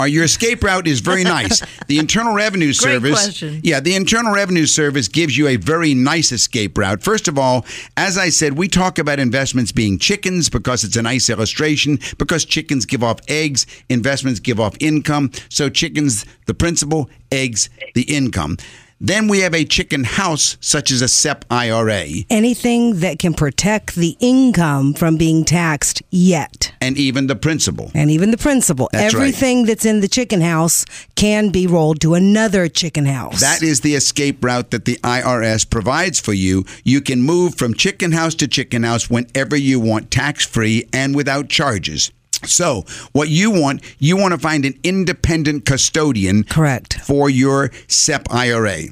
Uh, 0.01 0.05
your 0.05 0.23
escape 0.25 0.63
route 0.63 0.87
is 0.87 1.01
very 1.01 1.25
nice. 1.25 1.61
The 1.89 1.99
Internal 1.99 2.35
Revenue 2.35 2.73
Service, 2.73 3.21
question. 3.25 3.61
yeah, 3.65 3.81
the 3.81 3.97
Internal 3.97 4.33
Revenue 4.33 4.65
Service 4.65 5.09
gives 5.09 5.37
you 5.37 5.49
a 5.49 5.57
very 5.57 5.93
nice 5.93 6.31
escape 6.33 6.79
route. 6.79 7.03
First 7.03 7.27
of 7.29 7.37
all, 7.39 7.67
as 7.97 8.17
I 8.17 8.29
said, 8.31 8.57
we 8.57 8.69
talk 8.69 8.99
about 8.99 9.19
investments 9.19 9.73
being 9.73 9.99
chickens 9.99 10.49
because 10.49 10.85
it's 10.85 10.97
a 10.97 11.03
nice 11.03 11.29
illustration. 11.29 11.99
Because 12.17 12.45
chickens 12.45 12.87
give 12.87 13.03
off 13.03 13.19
eggs, 13.29 13.67
investments 13.89 14.39
give 14.41 14.61
off 14.61 14.75
income. 14.81 15.33
So 15.49 15.69
chickens, 15.69 16.25
the 16.47 16.55
principal, 16.55 17.11
eggs, 17.33 17.69
the 17.95 18.03
income. 18.03 18.57
Then 19.05 19.27
we 19.27 19.41
have 19.41 19.53
a 19.53 19.65
chicken 19.65 20.05
house, 20.05 20.57
such 20.61 20.93
as 20.93 21.03
a 21.03 21.09
SEP 21.09 21.45
IRA, 21.51 22.07
Anything 22.31 23.01
that 23.01 23.19
can 23.19 23.35
protect 23.35 23.97
the 23.97 24.17
income 24.21 24.95
from 24.95 25.17
being 25.17 25.45
taxed 25.45 26.03
yet. 26.11 26.73
and 26.81 26.97
even 26.97 27.27
the 27.27 27.35
principal. 27.35 27.91
And 27.95 28.13
even 28.13 28.31
the 28.31 28.37
principal. 28.37 28.89
That's 28.93 29.13
right. 29.13 29.21
Everything 29.21 29.65
that's 29.67 29.85
in 29.85 30.01
the 30.03 30.09
chicken 30.09 30.41
house 30.41 30.85
can 31.17 31.49
be 31.49 31.67
rolled 31.67 32.01
to 32.03 32.15
another 32.15 32.69
chicken 32.69 33.07
house. 33.07 33.41
That 33.41 33.61
is 33.61 33.81
the 33.81 33.97
escape 33.97 34.45
route 34.45 34.71
that 34.71 34.85
the 34.85 34.99
IRS 35.03 35.69
provides 35.69 36.21
for 36.21 36.33
you. 36.33 36.65
You 36.85 37.01
can 37.01 37.23
move 37.23 37.57
from 37.57 37.75
chicken 37.75 38.13
house 38.13 38.37
to 38.37 38.47
chicken 38.47 38.85
house 38.85 39.11
whenever 39.11 39.57
you 39.57 39.81
want, 39.81 40.13
tax 40.13 40.47
free 40.47 40.89
and 40.93 41.17
without 41.17 41.49
charges. 41.49 42.13
So, 42.45 42.85
what 43.13 43.29
you 43.29 43.51
want, 43.51 43.83
you 43.99 44.17
want 44.17 44.33
to 44.33 44.39
find 44.39 44.65
an 44.65 44.79
independent 44.83 45.65
custodian 45.65 46.45
Correct. 46.45 46.95
for 47.01 47.31
your 47.31 47.71
SEP 47.87 48.27
IRA. 48.31 48.85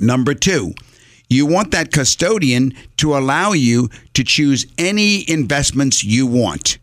Number 0.00 0.34
two, 0.34 0.74
you 1.28 1.46
want 1.46 1.70
that 1.72 1.92
custodian 1.92 2.74
to 2.96 3.16
allow 3.16 3.52
you 3.52 3.90
to 4.14 4.24
choose 4.24 4.66
any 4.78 5.28
investments 5.28 6.02
you 6.02 6.26
want, 6.26 6.78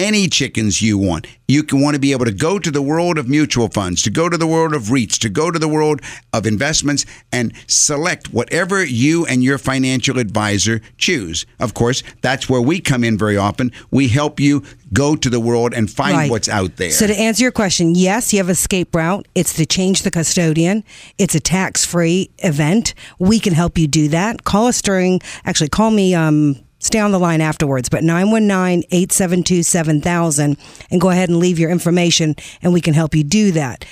any 0.00 0.28
chickens 0.28 0.80
you 0.80 0.96
want. 0.96 1.26
You 1.46 1.62
can 1.62 1.80
want 1.80 1.94
to 1.94 2.00
be 2.00 2.12
able 2.12 2.24
to 2.24 2.32
go 2.32 2.58
to 2.58 2.70
the 2.70 2.80
world 2.80 3.18
of 3.18 3.28
mutual 3.28 3.68
funds, 3.68 4.02
to 4.02 4.10
go 4.10 4.28
to 4.28 4.38
the 4.38 4.46
world 4.46 4.72
of 4.72 4.84
REITs, 4.84 5.18
to 5.18 5.28
go 5.28 5.50
to 5.50 5.58
the 5.58 5.68
world 5.68 6.00
of 6.32 6.46
investments 6.46 7.04
and 7.32 7.52
select 7.66 8.32
whatever 8.32 8.84
you 8.84 9.26
and 9.26 9.42
your 9.42 9.58
financial 9.58 10.18
advisor 10.18 10.80
choose. 10.96 11.44
Of 11.58 11.74
course, 11.74 12.02
that's 12.22 12.48
where 12.48 12.60
we 12.60 12.80
come 12.80 13.02
in 13.04 13.18
very 13.18 13.36
often. 13.36 13.72
We 13.90 14.08
help 14.08 14.38
you 14.40 14.62
go 14.92 15.16
to 15.16 15.28
the 15.28 15.40
world 15.40 15.74
and 15.74 15.90
find 15.90 16.16
Right. 16.16 16.30
what's 16.30 16.48
out 16.48 16.76
there. 16.76 16.92
So 16.92 17.06
to 17.06 17.16
answer 17.16 17.42
your 17.42 17.52
question, 17.52 17.94
yes, 17.94 18.32
you 18.32 18.38
have 18.38 18.48
a 18.48 18.54
escape 18.60 18.94
route. 18.94 19.26
It's 19.34 19.54
to 19.54 19.66
change 19.66 20.02
the 20.02 20.10
custodian. 20.10 20.84
It's 21.18 21.34
a 21.34 21.40
tax-free 21.40 22.30
event. 22.38 22.94
We 23.18 23.40
can 23.40 23.52
help 23.54 23.76
you 23.78 23.88
do 23.88 24.08
that. 24.08 24.44
Call 24.44 24.66
us 24.68 24.80
during. 24.80 25.20
Actually, 25.44 25.70
call 25.70 25.90
me. 25.90 26.14
Um, 26.14 26.56
stay 26.80 26.98
on 26.98 27.12
the 27.12 27.20
line 27.20 27.40
afterwards. 27.40 27.88
But 27.88 28.02
919-872-7000 28.02 30.58
and 30.90 31.00
go 31.00 31.10
ahead 31.10 31.28
and 31.28 31.38
leave 31.38 31.56
your 31.58 31.70
information, 31.70 32.34
and 32.62 32.72
we 32.72 32.80
can 32.80 32.94
help 32.94 33.14
you 33.14 33.22
do 33.22 33.52
that. 33.52 33.84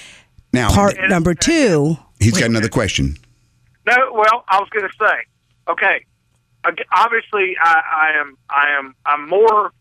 now, 0.52 0.70
Part 0.70 0.96
number 1.08 1.34
two. 1.34 1.96
he's 2.18 2.32
got 2.32 2.50
another 2.50 2.68
question. 2.68 3.16
No, 3.86 3.94
well, 4.12 4.44
I 4.48 4.58
was 4.58 4.68
going 4.70 4.88
to 4.88 4.94
say, 4.98 5.22
okay, 5.68 6.04
obviously, 6.92 7.56
I, 7.62 7.80
I 7.92 8.10
am, 8.20 8.36
I 8.50 8.70
am, 8.78 8.94
I'm 9.06 9.28
more, 9.28 9.72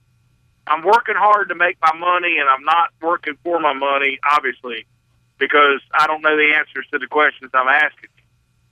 I'm 0.67 0.83
working 0.83 1.15
hard 1.15 1.49
to 1.49 1.55
make 1.55 1.77
my 1.81 1.93
money, 1.97 2.37
and 2.39 2.47
I'm 2.47 2.63
not 2.63 2.89
working 3.01 3.35
for 3.43 3.59
my 3.59 3.73
money, 3.73 4.19
obviously, 4.31 4.85
because 5.39 5.81
I 5.93 6.05
don't 6.07 6.21
know 6.21 6.37
the 6.37 6.53
answers 6.57 6.85
to 6.91 6.99
the 6.99 7.07
questions 7.07 7.51
I'm 7.53 7.67
asking. 7.67 8.09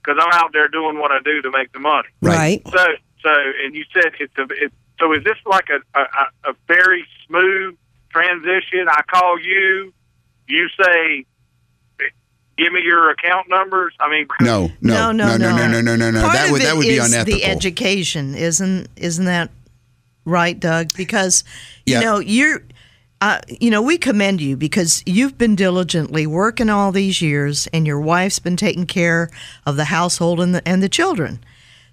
Because 0.02 0.22
I'm 0.24 0.32
out 0.40 0.52
there 0.52 0.68
doing 0.68 0.98
what 1.00 1.10
I 1.10 1.18
do 1.24 1.42
to 1.42 1.50
make 1.50 1.72
the 1.72 1.80
money. 1.80 2.08
Right. 2.22 2.62
Right. 2.64 2.68
So, 2.68 2.86
so, 3.26 3.32
and 3.64 3.74
you 3.74 3.84
said 3.92 4.12
it's 4.20 4.38
a, 4.38 4.42
it, 4.64 4.72
so 5.00 5.12
is 5.12 5.24
this 5.24 5.36
like 5.44 5.68
a, 5.68 5.98
a, 5.98 6.50
a 6.50 6.54
very 6.68 7.04
smooth 7.26 7.76
transition? 8.10 8.86
I 8.88 9.02
call 9.12 9.40
you, 9.40 9.92
you 10.48 10.68
say, 10.80 11.26
give 12.56 12.72
me 12.72 12.82
your 12.82 13.10
account 13.10 13.48
numbers. 13.48 13.94
I 13.98 14.08
mean, 14.08 14.26
No, 14.40 14.70
no, 14.80 15.12
no, 15.12 15.36
no, 15.36 15.56
no, 15.56 15.66
no, 15.68 15.80
no, 15.80 15.96
no, 15.96 16.10
no. 16.10 16.20
Part 16.20 16.34
That 16.34 16.52
would 16.52 16.62
that 16.62 16.76
would 16.76 16.82
be 16.82 16.98
unethical. 16.98 17.40
The 17.40 17.44
education 17.44 18.34
isn't 18.34 18.88
isn't 18.96 19.24
that 19.24 19.50
right, 20.24 20.58
Doug? 20.58 20.92
Because 20.96 21.42
Yeah. 21.84 21.98
you 21.98 22.04
know 22.04 22.18
you're. 22.20 22.62
Uh, 23.22 23.40
you 23.48 23.70
know, 23.70 23.80
we 23.80 23.96
commend 23.96 24.42
you 24.42 24.58
because 24.58 25.02
you've 25.06 25.38
been 25.38 25.56
diligently 25.56 26.26
working 26.26 26.68
all 26.68 26.92
these 26.92 27.22
years, 27.22 27.66
and 27.68 27.86
your 27.86 27.98
wife's 27.98 28.38
been 28.38 28.58
taking 28.58 28.84
care 28.84 29.30
of 29.64 29.76
the 29.76 29.86
household 29.86 30.38
and 30.38 30.54
the 30.54 30.68
and 30.68 30.82
the 30.82 30.88
children. 30.88 31.42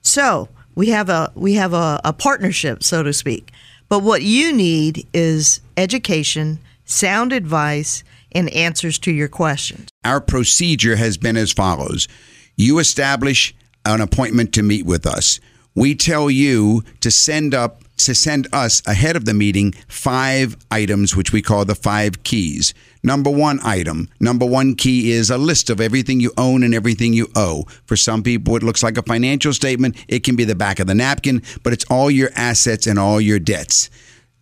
So 0.02 0.50
we 0.76 0.90
have 0.90 1.10
a 1.10 1.32
we 1.36 1.54
have 1.54 1.74
a, 1.74 2.00
a 2.04 2.14
partnership, 2.14 2.84
so 2.84 3.04
to 3.04 3.14
speak. 3.14 3.52
But 3.90 4.00
what 4.00 4.24
you 4.24 4.54
need 4.54 5.08
is 5.14 5.62
education, 5.78 6.60
sound 6.86 7.32
advice, 7.32 8.04
and 8.32 8.50
answers 8.52 8.98
to 9.00 9.12
your 9.12 9.28
questions. 9.28 9.90
Our 10.04 10.22
procedure 10.22 10.96
has 10.96 11.18
been 11.18 11.38
as 11.38 11.52
follows: 11.52 12.08
you 12.56 12.80
establish 12.80 13.56
an 13.86 14.02
appointment 14.02 14.54
to 14.54 14.64
meet 14.64 14.86
with 14.86 15.06
us. 15.06 15.40
We 15.76 15.96
tell 15.96 16.30
you 16.30 16.84
to 17.02 17.12
send 17.12 17.54
up 17.54 17.84
to 17.98 18.16
send 18.16 18.48
us 18.52 18.82
ahead 18.86 19.16
of 19.16 19.26
the 19.26 19.34
meeting 19.34 19.74
five 19.88 20.58
items 20.72 21.16
which 21.16 21.32
we 21.32 21.42
call 21.42 21.66
the 21.66 21.76
five 21.76 22.24
keys. 22.24 22.74
Number 23.04 23.30
1 23.30 23.60
item, 23.64 24.08
number 24.20 24.46
1 24.46 24.76
key 24.76 25.12
is 25.12 25.30
a 25.30 25.38
list 25.38 25.70
of 25.70 25.82
everything 25.82 26.22
you 26.22 26.32
own 26.38 26.64
and 26.64 26.74
everything 26.74 27.14
you 27.14 27.30
owe. 27.36 27.66
For 27.86 27.98
some 27.98 28.24
people 28.24 28.56
it 28.56 28.64
looks 28.64 28.82
like 28.82 28.98
a 28.98 29.04
financial 29.04 29.52
statement, 29.52 29.98
it 30.08 30.24
can 30.24 30.36
be 30.38 30.46
the 30.46 30.56
back 30.56 30.80
of 30.80 30.88
the 30.88 30.96
napkin, 30.96 31.42
but 31.64 31.74
it's 31.74 31.86
all 31.90 32.10
your 32.10 32.30
assets 32.36 32.88
and 32.88 32.98
all 32.98 33.20
your 33.20 33.40
debts. 33.40 33.90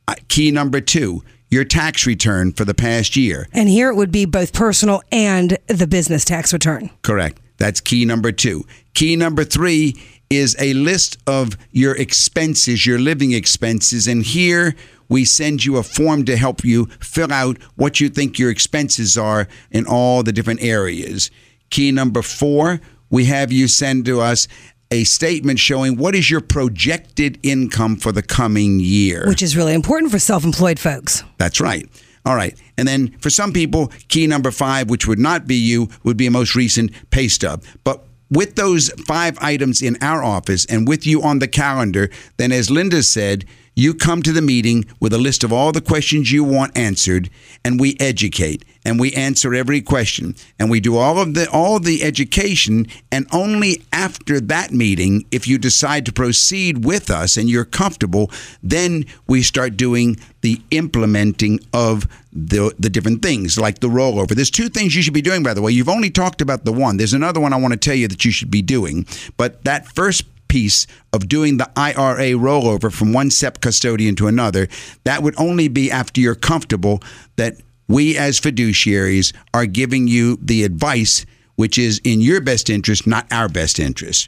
Uh, 0.07 0.13
Key 0.27 0.51
number 0.51 0.79
2, 0.79 1.23
your 1.49 1.65
tax 1.65 2.05
return 2.05 2.53
for 2.53 2.63
the 2.63 2.73
past 2.73 3.15
year. 3.15 3.47
And 3.51 3.67
here 3.67 3.89
it 3.89 3.95
would 3.95 4.11
be 4.11 4.25
both 4.25 4.53
personal 4.53 5.01
and 5.11 5.57
the 5.67 5.87
business 5.87 6.23
tax 6.23 6.53
return. 6.53 6.91
Correct. 7.01 7.39
That's 7.57 7.79
key 7.79 8.05
number 8.05 8.31
two. 8.31 8.65
Key 8.95 9.15
number 9.15 9.43
three 9.43 9.95
is 10.31 10.55
a 10.59 10.73
list 10.73 11.17
of 11.27 11.57
your 11.71 11.95
expenses, 11.97 12.85
your 12.85 12.99
living 12.99 13.33
expenses. 13.33 14.07
And 14.07 14.23
here 14.23 14.75
we 15.09 15.25
send 15.25 15.65
you 15.65 15.77
a 15.77 15.83
form 15.83 16.23
to 16.25 16.37
help 16.37 16.63
you 16.63 16.85
fill 17.01 17.33
out 17.33 17.61
what 17.75 17.99
you 17.99 18.07
think 18.07 18.39
your 18.39 18.49
expenses 18.49 19.17
are 19.17 19.47
in 19.71 19.85
all 19.85 20.23
the 20.23 20.31
different 20.31 20.63
areas. 20.63 21.29
Key 21.69 21.91
number 21.91 22.21
four, 22.21 22.79
we 23.09 23.25
have 23.25 23.51
you 23.51 23.67
send 23.67 24.05
to 24.05 24.21
us 24.21 24.47
a 24.89 25.03
statement 25.03 25.59
showing 25.59 25.97
what 25.97 26.15
is 26.15 26.29
your 26.29 26.41
projected 26.41 27.39
income 27.43 27.95
for 27.95 28.11
the 28.11 28.21
coming 28.21 28.79
year. 28.79 29.25
which 29.27 29.41
is 29.41 29.55
really 29.55 29.73
important 29.73 30.11
for 30.11 30.19
self-employed 30.19 30.79
folks. 30.79 31.23
That's 31.37 31.61
right. 31.61 31.89
All 32.25 32.35
right. 32.35 32.57
And 32.77 32.87
then 32.87 33.17
for 33.19 33.29
some 33.29 33.51
people, 33.51 33.91
key 34.07 34.27
number 34.27 34.51
five, 34.51 34.89
which 34.89 35.07
would 35.07 35.19
not 35.19 35.47
be 35.47 35.55
you, 35.55 35.89
would 36.03 36.17
be 36.17 36.27
a 36.27 36.31
most 36.31 36.55
recent 36.55 36.91
pay 37.09 37.27
stub. 37.27 37.63
But 37.83 38.05
with 38.31 38.55
those 38.55 38.89
five 39.05 39.37
items 39.39 39.81
in 39.81 39.97
our 40.01 40.23
office 40.23 40.65
and 40.65 40.87
with 40.87 41.05
you 41.05 41.21
on 41.21 41.39
the 41.39 41.47
calendar, 41.47 42.09
then 42.37 42.51
as 42.51 42.71
Linda 42.71 43.03
said, 43.03 43.45
you 43.75 43.93
come 43.93 44.21
to 44.23 44.31
the 44.31 44.41
meeting 44.41 44.85
with 44.99 45.13
a 45.13 45.17
list 45.17 45.43
of 45.43 45.53
all 45.53 45.71
the 45.71 45.81
questions 45.81 46.31
you 46.31 46.43
want 46.43 46.77
answered, 46.77 47.29
and 47.63 47.79
we 47.79 47.95
educate 47.99 48.65
and 48.83 48.99
we 48.99 49.11
answer 49.13 49.53
every 49.53 49.81
question 49.81 50.35
and 50.59 50.69
we 50.69 50.79
do 50.79 50.97
all 50.97 51.19
of 51.19 51.33
the 51.33 51.49
all 51.51 51.75
of 51.75 51.83
the 51.83 52.03
education 52.03 52.87
and 53.11 53.27
only 53.31 53.81
after 53.93 54.39
that 54.39 54.71
meeting 54.71 55.25
if 55.31 55.47
you 55.47 55.57
decide 55.57 56.05
to 56.05 56.11
proceed 56.11 56.83
with 56.83 57.09
us 57.09 57.37
and 57.37 57.49
you're 57.49 57.65
comfortable 57.65 58.31
then 58.63 59.05
we 59.27 59.41
start 59.41 59.77
doing 59.77 60.17
the 60.41 60.59
implementing 60.71 61.59
of 61.73 62.07
the 62.33 62.73
the 62.79 62.89
different 62.89 63.21
things 63.21 63.59
like 63.59 63.79
the 63.79 63.87
rollover. 63.87 64.29
There's 64.29 64.49
two 64.49 64.69
things 64.69 64.95
you 64.95 65.01
should 65.01 65.13
be 65.13 65.21
doing 65.21 65.43
by 65.43 65.53
the 65.53 65.61
way. 65.61 65.71
You've 65.71 65.89
only 65.89 66.09
talked 66.09 66.41
about 66.41 66.65
the 66.65 66.73
one. 66.73 66.97
There's 66.97 67.13
another 67.13 67.39
one 67.39 67.53
I 67.53 67.57
want 67.57 67.73
to 67.73 67.79
tell 67.79 67.95
you 67.95 68.07
that 68.07 68.25
you 68.25 68.31
should 68.31 68.51
be 68.51 68.61
doing 68.61 69.05
but 69.37 69.63
that 69.65 69.87
first 69.87 70.23
piece 70.51 70.85
of 71.13 71.29
doing 71.29 71.55
the 71.55 71.71
IRA 71.77 72.31
rollover 72.37 72.91
from 72.91 73.13
one 73.13 73.31
SEP 73.31 73.61
custodian 73.61 74.17
to 74.17 74.27
another, 74.27 74.67
that 75.05 75.23
would 75.23 75.33
only 75.39 75.69
be 75.69 75.89
after 75.89 76.19
you're 76.19 76.35
comfortable 76.35 77.01
that 77.37 77.55
we 77.87 78.17
as 78.17 78.37
fiduciaries 78.37 79.31
are 79.53 79.65
giving 79.65 80.09
you 80.09 80.37
the 80.41 80.65
advice 80.65 81.25
which 81.55 81.77
is 81.77 82.01
in 82.03 82.19
your 82.19 82.41
best 82.41 82.69
interest, 82.69 83.07
not 83.07 83.31
our 83.31 83.47
best 83.47 83.79
interest. 83.79 84.27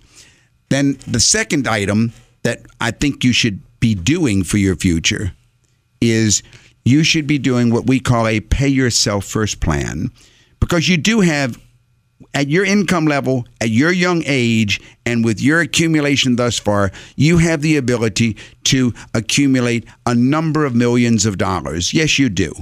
Then 0.69 0.97
the 1.05 1.19
second 1.19 1.67
item 1.67 2.13
that 2.43 2.62
I 2.79 2.91
think 2.91 3.25
you 3.25 3.33
should 3.33 3.59
be 3.81 3.93
doing 3.93 4.45
for 4.45 4.57
your 4.57 4.77
future 4.77 5.33
is 5.99 6.41
you 6.86 7.03
should 7.03 7.27
be 7.27 7.38
doing 7.38 7.69
what 7.69 7.86
we 7.86 7.99
call 7.99 8.27
a 8.27 8.39
pay 8.39 8.69
yourself 8.69 9.25
first 9.25 9.59
plan 9.59 10.09
because 10.62 10.88
you 10.88 10.95
do 10.95 11.19
have 11.19 11.59
at 12.33 12.47
your 12.47 12.65
income 12.65 13.05
level, 13.05 13.45
at 13.62 13.69
your 13.69 13.91
young 13.91 14.23
age, 14.25 14.81
and 15.05 15.23
with 15.23 15.41
your 15.41 15.59
accumulation 15.62 16.36
thus 16.36 16.59
far, 16.59 16.91
you 17.15 17.38
have 17.38 17.62
the 17.62 17.77
ability 17.77 18.38
to 18.65 18.93
accumulate 19.13 19.86
a 20.05 20.15
number 20.15 20.65
of 20.65 20.75
millions 20.75 21.25
of 21.25 21.38
dollars. 21.38 21.93
Yes, 21.93 22.17
you 22.19 22.29
do. 22.29 22.53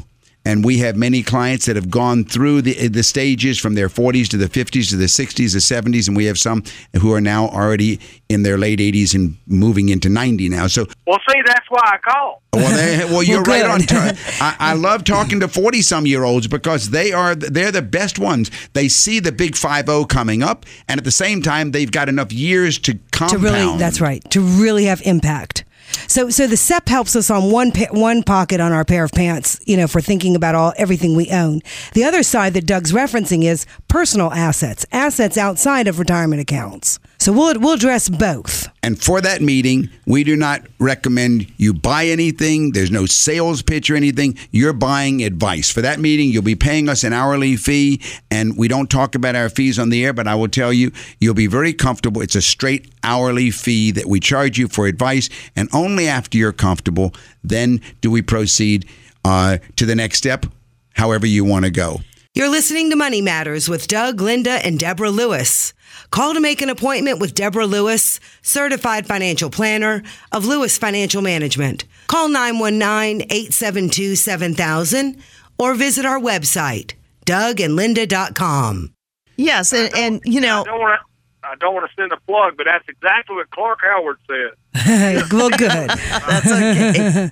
And 0.43 0.65
we 0.65 0.80
have 0.80 0.95
many 0.95 1.21
clients 1.21 1.67
that 1.67 1.75
have 1.75 1.89
gone 1.91 2.23
through 2.25 2.63
the 2.63 2.88
the 2.88 3.04
stages 3.04 3.60
from 3.60 3.75
their 3.75 3.89
40s 3.89 4.27
to 4.30 4.38
the 4.38 4.47
50s 4.49 4.89
to 4.89 4.95
the 4.97 5.06
60s, 5.06 5.54
the 5.54 5.60
70s, 5.60 6.08
and 6.08 6.17
we 6.17 6.25
have 6.25 6.39
some 6.39 6.63
who 6.99 7.13
are 7.13 7.21
now 7.21 7.47
already 7.49 7.99
in 8.27 8.41
their 8.43 8.58
late 8.58 8.80
80s 8.80 9.13
and 9.13 9.38
moving 9.45 9.89
into 9.89 10.10
90 10.10 10.49
now. 10.49 10.65
So, 10.67 10.88
Well, 11.06 11.19
see, 11.30 11.41
that's 11.45 11.65
why 11.69 11.82
I 11.84 11.97
call. 11.97 12.41
Oh, 12.54 12.58
well, 12.58 12.75
they, 12.75 13.06
well 13.06 13.23
you're 13.30 13.43
Well, 13.43 13.62
right 13.62 13.69
on 13.69 13.80
good. 13.82 13.89
time. 13.89 14.17
I, 14.39 14.56
I 14.60 14.73
love 14.73 15.04
talking 15.04 15.39
to 15.41 15.47
40 15.47 15.82
some 15.84 16.06
year 16.08 16.23
olds 16.23 16.47
because 16.47 16.89
they 16.89 17.12
are 17.12 17.36
they're 17.36 17.71
the 17.71 17.82
best 17.84 18.17
ones. 18.17 18.49
They 18.73 18.88
see 18.88 19.19
the 19.19 19.32
big 19.32 19.56
50 19.56 20.06
coming 20.06 20.41
up, 20.41 20.65
and 20.88 20.97
at 20.97 21.04
the 21.04 21.12
same 21.12 21.41
time, 21.43 21.71
they've 21.71 21.91
got 21.91 22.10
enough 22.10 22.32
years 22.34 22.80
to 22.80 22.93
to 22.93 22.99
compound. 23.12 23.43
really 23.43 23.77
that's 23.77 24.01
right 24.01 24.23
to 24.32 24.41
really 24.41 24.86
have 24.86 25.01
impact 25.04 25.63
so 26.08 26.30
so 26.30 26.47
the 26.47 26.58
SEP 26.58 26.88
helps 26.89 27.15
us 27.15 27.30
on 27.30 27.51
one 27.51 27.71
pa- 27.71 27.88
one 27.91 28.23
pocket 28.23 28.60
on 28.60 28.71
our 28.71 28.86
pair 28.86 29.04
of 29.04 29.12
pants 29.12 29.60
you 29.65 29.77
know 29.77 29.88
for 29.88 30.01
thinking 30.01 30.36
about 30.36 30.56
all 30.56 30.73
everything 30.77 31.15
we 31.15 31.30
own. 31.30 31.62
The 31.93 32.04
other 32.04 32.23
side 32.23 32.54
that 32.54 32.65
Doug's 32.65 32.91
referencing 32.91 33.43
is 33.43 33.65
personal 33.88 34.32
assets 34.32 34.86
assets 34.91 35.38
outside 35.38 35.88
of 35.88 35.99
retirement 35.99 36.41
accounts 36.41 36.99
so 37.22 37.32
we'll 37.32 37.60
we'll 37.60 37.74
address 37.74 38.10
both 38.10 38.68
And 38.84 39.00
for 39.00 39.22
that 39.22 39.42
meeting, 39.44 39.90
we 40.08 40.24
do 40.24 40.36
not 40.36 40.66
recommend 40.80 41.46
you 41.58 41.72
buy 41.72 42.06
anything. 42.08 42.72
There's 42.72 42.90
no 42.90 43.06
sales 43.06 43.62
pitch 43.62 43.92
or 43.92 43.96
anything. 43.96 44.40
You're 44.50 44.74
buying 44.74 45.24
advice. 45.24 45.70
For 45.70 45.82
that 45.82 46.00
meeting, 46.00 46.30
you'll 46.30 46.42
be 46.42 46.56
paying 46.56 46.90
us 46.90 47.04
an 47.04 47.14
hourly 47.14 47.58
fee, 47.58 48.02
and 48.32 48.58
we 48.58 48.68
don't 48.68 48.90
talk 48.90 49.14
about 49.14 49.36
our 49.36 49.50
fees 49.50 49.78
on 49.78 49.90
the 49.90 50.04
air, 50.04 50.14
but 50.14 50.28
I 50.28 50.34
will 50.34 50.48
tell 50.48 50.74
you, 50.74 50.92
you'll 51.20 51.36
be 51.36 51.46
very 51.46 51.74
comfortable. 51.74 52.24
It's 52.24 52.36
a 52.36 52.42
straight 52.42 52.92
hourly 53.04 53.52
fee 53.52 53.92
that 53.92 54.08
we 54.08 54.20
charge 54.20 54.58
you 54.58 54.68
for 54.68 54.88
advice, 54.88 55.30
and 55.56 55.70
only 55.74 56.08
after 56.08 56.40
you're 56.40 56.54
comfortable, 56.54 57.14
then 57.44 57.82
do 58.02 58.10
we 58.10 58.24
proceed 58.24 58.88
uh, 59.24 59.60
to 59.76 59.86
the 59.86 59.96
next 59.96 60.18
step, 60.18 60.48
however 60.94 61.28
you 61.28 61.46
want 61.46 61.66
to 61.66 61.72
go. 61.72 62.02
You're 62.34 62.48
listening 62.48 62.89
to 62.91 62.96
Money 62.96 63.22
Matters 63.22 63.67
with 63.67 63.89
Doug, 63.89 64.22
Linda, 64.22 64.65
and 64.65 64.80
Deborah 64.80 65.10
Lewis. 65.10 65.74
Call 66.12 66.34
to 66.34 66.39
make 66.39 66.62
an 66.62 66.70
appointment 66.70 67.20
with 67.20 67.36
Deborah 67.36 67.65
Lewis, 67.65 68.22
certified 68.41 69.06
financial 69.06 69.50
planner 69.50 70.02
of 70.32 70.46
Lewis 70.46 70.78
Financial 70.78 71.22
Management. 71.22 71.84
Call 72.08 72.30
919 72.30 73.24
872 73.30 74.15
7000 74.15 75.22
or 75.60 75.74
visit 75.74 76.06
our 76.06 76.20
website, 76.20 76.94
dougandlinda.com. 77.26 78.94
Yes, 79.36 79.74
and, 79.74 79.94
and 79.94 80.22
you 80.24 80.39
know, 80.39 80.62
I 80.62 80.63
don't 80.63 80.80
want 80.80 81.02
to. 81.02 81.48
I 81.50 81.56
don't 81.56 81.74
want 81.74 81.89
to 81.89 82.02
send 82.02 82.13
a 82.13 82.20
plug, 82.22 82.56
but 82.56 82.65
that's 82.65 82.88
exactly 82.88 83.36
what 83.36 83.50
Clark 83.50 83.80
Howard 83.84 84.20
said. 84.26 85.28
well, 85.34 85.50
good. 85.50 85.89
that's 85.89 86.50
okay. 86.50 87.32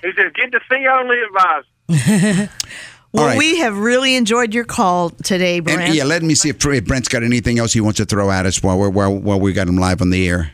He 0.00 0.12
said, 0.16 0.32
"Get 0.34 0.52
the 0.52 0.60
fee 0.70 0.88
only 0.88 1.20
advice." 1.20 1.64
Well, 3.14 3.26
right. 3.26 3.38
we 3.38 3.58
have 3.60 3.78
really 3.78 4.16
enjoyed 4.16 4.52
your 4.52 4.64
call 4.64 5.10
today, 5.10 5.60
Brent. 5.60 5.82
And 5.82 5.94
yeah, 5.94 6.02
let 6.02 6.24
me 6.24 6.34
see 6.34 6.48
if, 6.48 6.66
if 6.66 6.84
Brent's 6.84 7.08
got 7.08 7.22
anything 7.22 7.60
else 7.60 7.72
he 7.72 7.80
wants 7.80 7.98
to 7.98 8.04
throw 8.04 8.28
at 8.28 8.44
us 8.44 8.60
while 8.60 8.76
we're 8.76 8.90
while, 8.90 9.14
while 9.14 9.38
we 9.38 9.52
got 9.52 9.68
him 9.68 9.76
live 9.76 10.02
on 10.02 10.10
the 10.10 10.28
air. 10.28 10.50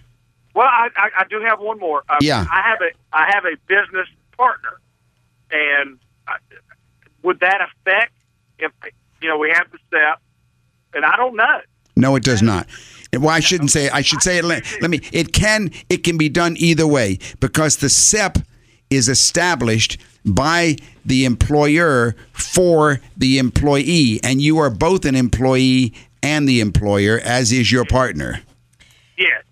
Well, 0.54 0.66
I, 0.66 0.88
I, 0.94 1.08
I 1.20 1.24
do 1.30 1.40
have 1.40 1.58
one 1.58 1.78
more. 1.78 2.02
Uh, 2.06 2.18
Yeah. 2.20 2.44
I 2.52 2.60
have 2.60 2.80
a 2.82 2.90
I 3.16 3.30
have 3.32 3.46
a 3.46 3.56
business 3.66 4.08
partner, 4.36 4.78
and 5.50 5.98
I, 6.28 6.36
would 7.22 7.40
that 7.40 7.62
affect 7.62 8.12
if 8.58 8.70
you 9.22 9.28
know 9.30 9.38
we 9.38 9.50
have 9.52 9.66
the 9.72 9.78
SEP? 9.90 10.20
And 10.92 11.06
I 11.06 11.16
don't 11.16 11.36
know. 11.36 11.60
No, 11.96 12.14
it 12.16 12.24
does 12.24 12.42
not. 12.42 12.66
Well, 13.14 13.30
I 13.30 13.40
shouldn't 13.40 13.70
say. 13.70 13.88
I 13.88 14.02
should 14.02 14.20
say 14.20 14.36
it. 14.36 14.44
Let, 14.44 14.66
let 14.82 14.90
me. 14.90 15.00
It 15.12 15.32
can. 15.32 15.70
It 15.88 16.04
can 16.04 16.18
be 16.18 16.28
done 16.28 16.56
either 16.58 16.86
way 16.86 17.20
because 17.40 17.78
the 17.78 17.88
SEP 17.88 18.36
is 18.90 19.08
established 19.08 19.96
by 20.24 20.76
the 21.04 21.24
employer 21.24 22.14
for 22.32 23.00
the 23.16 23.38
employee, 23.38 24.20
and 24.22 24.40
you 24.42 24.58
are 24.58 24.70
both 24.70 25.04
an 25.04 25.14
employee 25.14 25.94
and 26.22 26.48
the 26.48 26.60
employer, 26.60 27.18
as 27.24 27.52
is 27.52 27.72
your 27.72 27.84
partner. 27.84 28.40
Yes. 29.16 29.42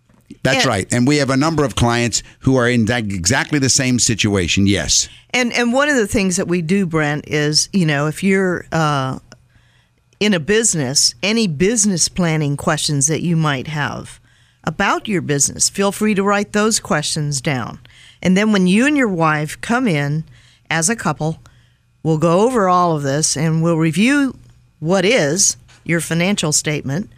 That's 0.43 0.65
Yeah. 0.65 0.71
right. 0.71 0.93
And 0.93 1.07
we 1.07 1.17
have 1.17 1.31
a 1.31 1.37
number 1.37 1.65
of 1.65 1.75
clients 1.75 2.23
who 2.41 2.57
are 2.57 2.69
in 2.69 2.85
that 2.87 3.05
exactly 3.05 3.59
the 3.59 3.69
same 3.69 3.99
situation. 3.99 4.67
Yes. 4.67 5.09
And 5.31 5.53
and 5.53 5.73
one 5.73 5.89
of 5.89 5.97
the 5.97 6.07
things 6.07 6.37
that 6.37 6.49
we 6.49 6.63
do, 6.63 6.87
Brent, 6.87 7.25
is 7.29 7.69
you 7.73 7.85
know 7.87 8.07
if 8.07 8.23
you're 8.23 8.67
uh, 8.73 9.19
in 10.21 10.35
a 10.35 10.41
business, 10.41 11.15
any 11.23 11.47
business 11.47 12.09
planning 12.09 12.57
questions 12.57 13.07
that 13.07 13.23
you 13.23 13.37
might 13.37 13.69
have 13.69 14.21
about 14.65 15.09
your 15.09 15.23
business, 15.23 15.69
feel 15.69 15.93
free 15.93 16.15
to 16.15 16.23
write 16.23 16.53
those 16.53 16.81
questions 16.81 17.41
down. 17.41 17.79
And 18.23 18.37
then 18.37 18.53
when 18.53 18.67
you 18.67 18.87
and 18.87 18.97
your 18.97 19.09
wife 19.09 19.61
come 19.61 19.87
in 19.89 20.25
as 20.71 20.89
a 20.89 20.97
couple, 20.97 21.39
we'll 22.03 22.19
go 22.19 22.41
over 22.41 22.69
all 22.69 22.97
of 22.97 23.03
this 23.03 23.37
and 23.37 23.63
we'll 23.63 23.79
review 23.79 24.37
what 24.81 25.05
is 25.05 25.57
your 25.85 26.01
financial 26.01 26.53
statement. 26.53 27.11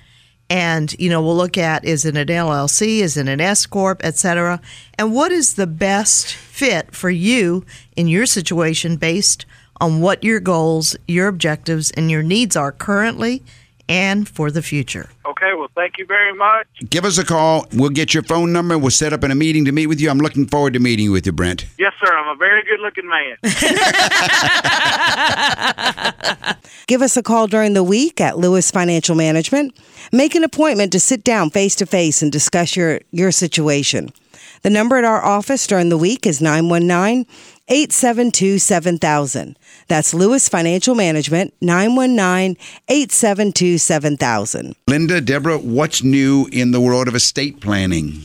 And 0.48 0.92
you 0.98 1.08
know 1.08 1.22
we'll 1.22 1.36
look 1.36 1.56
at 1.56 1.84
is 1.84 2.04
it 2.04 2.16
an 2.16 2.26
LLC, 2.26 2.98
is 2.98 3.16
it 3.16 3.28
an 3.28 3.40
S 3.40 3.66
corp, 3.66 4.00
et 4.02 4.16
cetera? 4.16 4.60
And 4.98 5.14
what 5.14 5.30
is 5.30 5.54
the 5.54 5.66
best 5.66 6.34
fit 6.34 6.94
for 6.94 7.10
you 7.10 7.64
in 7.96 8.08
your 8.08 8.26
situation 8.26 8.96
based 8.96 9.46
on 9.80 10.00
what 10.00 10.24
your 10.24 10.40
goals, 10.40 10.96
your 11.06 11.28
objectives, 11.28 11.90
and 11.92 12.10
your 12.10 12.22
needs 12.22 12.56
are 12.56 12.72
currently 12.72 13.42
and 13.90 14.28
for 14.28 14.50
the 14.52 14.62
future. 14.62 15.10
Okay. 15.26 15.52
Well, 15.54 15.68
thank 15.74 15.98
you 15.98 16.06
very 16.06 16.32
much. 16.32 16.68
Give 16.88 17.04
us 17.04 17.18
a 17.18 17.24
call. 17.24 17.66
We'll 17.72 17.90
get 17.90 18.14
your 18.14 18.22
phone 18.22 18.52
number. 18.52 18.78
We'll 18.78 18.90
set 18.92 19.12
up 19.12 19.24
in 19.24 19.32
a 19.32 19.34
meeting 19.34 19.64
to 19.64 19.72
meet 19.72 19.88
with 19.88 20.00
you. 20.00 20.08
I'm 20.10 20.18
looking 20.18 20.46
forward 20.46 20.72
to 20.74 20.78
meeting 20.78 21.10
with 21.10 21.26
you, 21.26 21.32
Brent. 21.32 21.66
Yes, 21.76 21.92
sir. 22.02 22.16
I'm 22.16 22.28
a 22.28 22.36
very 22.36 22.62
good-looking 22.62 23.08
man. 23.08 23.36
Give 26.86 27.02
us 27.02 27.16
a 27.16 27.22
call 27.22 27.48
during 27.48 27.74
the 27.74 27.82
week 27.82 28.20
at 28.20 28.38
Lewis 28.38 28.70
Financial 28.70 29.16
Management. 29.16 29.76
Make 30.12 30.34
an 30.34 30.44
appointment 30.44 30.92
to 30.92 31.00
sit 31.00 31.24
down 31.24 31.50
face 31.50 31.74
to 31.76 31.86
face 31.86 32.22
and 32.22 32.30
discuss 32.30 32.76
your, 32.76 33.00
your 33.10 33.32
situation. 33.32 34.12
The 34.62 34.70
number 34.70 34.96
at 34.96 35.04
our 35.04 35.24
office 35.24 35.66
during 35.66 35.88
the 35.88 35.96
week 35.96 36.26
is 36.26 36.40
919 36.40 37.26
872 37.70 38.58
7000. 38.58 39.56
That's 39.86 40.12
Lewis 40.12 40.48
Financial 40.48 40.96
Management, 40.96 41.54
919 41.60 42.56
872 42.88 43.78
7000. 43.78 44.74
Linda, 44.88 45.20
Deborah, 45.20 45.58
what's 45.58 46.02
new 46.02 46.48
in 46.50 46.72
the 46.72 46.80
world 46.80 47.06
of 47.06 47.14
estate 47.14 47.60
planning? 47.60 48.22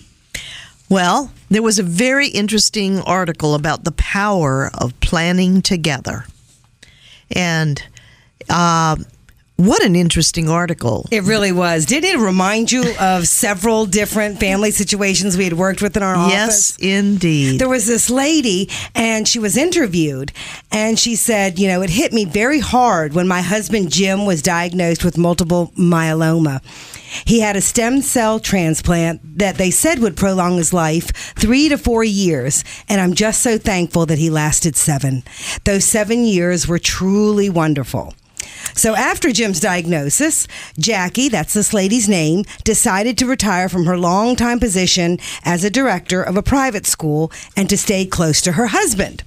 Well, 0.90 1.32
there 1.50 1.62
was 1.62 1.80
a 1.80 1.84
very 1.84 2.28
interesting 2.28 3.00
article 3.02 3.54
about 3.54 3.84
the 3.84 3.92
power 3.92 4.72
of 4.74 5.00
planning 5.00 5.62
together. 5.62 6.26
And 7.32 7.82
uh, 8.50 8.98
What 9.58 9.86
an 9.86 9.96
interesting 9.96 10.50
article. 10.50 11.08
It 11.12 11.24
really 11.24 11.54
was. 11.54 11.86
Did 11.86 12.04
it 12.04 12.18
remind 12.18 12.74
you 12.74 12.84
of 13.00 13.26
several 13.26 13.86
different 13.86 14.38
family 14.38 14.70
situations 14.70 15.38
we 15.38 15.46
had 15.46 15.54
worked 15.54 15.82
with 15.82 15.96
in 15.96 16.04
our 16.04 16.14
office? 16.14 16.34
Yes, 16.34 16.78
indeed. 16.78 17.62
There 17.62 17.70
was 17.70 17.88
this 17.88 18.10
lady, 18.10 18.70
and 18.94 19.26
she 19.26 19.40
was 19.40 19.56
interviewed, 19.56 20.34
and 20.74 21.00
she 21.00 21.16
said, 21.16 21.58
You 21.58 21.70
know, 21.70 21.82
it 21.82 21.90
hit 21.90 22.12
me 22.12 22.26
very 22.26 22.60
hard 22.60 23.14
when 23.14 23.30
my 23.30 23.42
husband 23.42 23.94
Jim 23.94 24.26
was 24.26 24.42
diagnosed 24.42 25.06
with 25.06 25.18
multiple 25.18 25.72
myeloma. 25.78 26.62
He 27.24 27.40
had 27.40 27.56
a 27.56 27.62
stem 27.62 28.02
cell 28.02 28.42
transplant 28.42 29.40
that 29.40 29.56
they 29.56 29.72
said 29.72 30.00
would 30.00 30.18
prolong 30.18 30.58
his 30.58 30.74
life 30.74 31.34
three 31.36 31.70
to 31.70 31.78
four 31.78 32.04
years, 32.04 32.66
and 32.90 33.00
I'm 33.00 33.14
just 33.14 33.42
so 33.42 33.58
thankful 33.58 34.06
that 34.08 34.20
he 34.20 34.30
lasted 34.30 34.76
seven. 34.76 35.24
Those 35.64 35.86
seven 35.86 36.26
years 36.26 36.68
were 36.68 36.80
truly 36.80 37.50
wonderful. 37.50 38.14
So 38.74 38.96
after 38.96 39.32
Jim's 39.32 39.60
diagnosis, 39.60 40.48
Jackie, 40.78 41.30
that's 41.30 41.54
this 41.54 41.74
lady's 41.74 42.10
name, 42.10 42.44
decided 42.64 43.18
to 43.18 43.26
retire 43.26 43.70
from 43.70 43.86
her 43.86 43.98
longtime 43.98 44.60
position 44.60 45.20
as 45.44 45.64
a 45.64 45.70
director 45.70 46.22
of 46.22 46.38
a 46.38 46.44
private 46.44 46.86
school 46.86 47.32
and 47.56 47.70
to 47.70 47.78
stay 47.78 48.06
close 48.06 48.42
to 48.42 48.54
her 48.54 48.68
husband. 48.68 49.24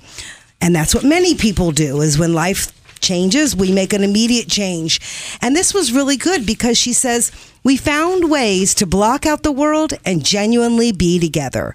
And 0.60 0.74
that's 0.74 0.94
what 0.94 1.04
many 1.04 1.34
people 1.34 1.70
do 1.70 2.00
is 2.00 2.18
when 2.18 2.32
life 2.32 2.72
changes, 3.00 3.54
we 3.54 3.72
make 3.72 3.92
an 3.92 4.02
immediate 4.02 4.48
change. 4.48 5.00
And 5.40 5.54
this 5.54 5.72
was 5.72 5.92
really 5.92 6.16
good 6.16 6.46
because 6.46 6.76
she 6.76 6.92
says, 6.92 7.30
we 7.64 7.76
found 7.76 8.30
ways 8.30 8.74
to 8.74 8.86
block 8.86 9.26
out 9.26 9.42
the 9.42 9.52
world 9.52 9.94
and 10.04 10.24
genuinely 10.24 10.92
be 10.92 11.18
together. 11.18 11.74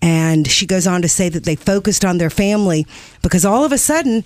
And 0.00 0.48
she 0.48 0.66
goes 0.66 0.86
on 0.86 1.02
to 1.02 1.08
say 1.08 1.28
that 1.28 1.44
they 1.44 1.56
focused 1.56 2.04
on 2.04 2.18
their 2.18 2.30
family 2.30 2.86
because 3.22 3.44
all 3.44 3.64
of 3.64 3.72
a 3.72 3.78
sudden, 3.78 4.24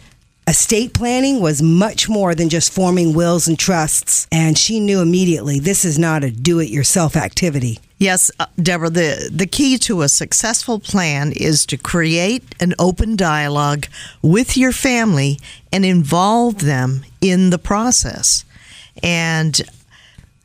Estate 0.49 0.95
planning 0.95 1.41
was 1.41 1.61
much 1.61 2.09
more 2.09 2.33
than 2.33 2.49
just 2.49 2.73
forming 2.73 3.13
wills 3.13 3.49
and 3.49 3.59
trusts, 3.59 4.29
and 4.31 4.57
she 4.57 4.79
knew 4.79 5.01
immediately 5.01 5.59
this 5.59 5.85
is 5.85 5.99
not 5.99 6.23
a 6.23 6.31
do 6.31 6.61
it 6.61 6.69
yourself 6.69 7.17
activity. 7.17 7.81
Yes, 7.99 8.31
uh, 8.39 8.47
Deborah, 8.57 8.91
the, 8.91 9.29
the 9.33 9.49
key 9.49 9.77
to 9.79 10.03
a 10.03 10.09
successful 10.09 10.79
plan 10.79 11.33
is 11.33 11.67
to 11.67 11.77
create 11.77 12.45
an 12.61 12.75
open 12.79 13.17
dialogue 13.17 13.87
with 14.23 14.57
your 14.57 14.71
family 14.71 15.41
and 15.73 15.85
involve 15.85 16.61
them 16.61 17.05
in 17.21 17.51
the 17.51 17.59
process. 17.59 18.45
And 19.03 19.61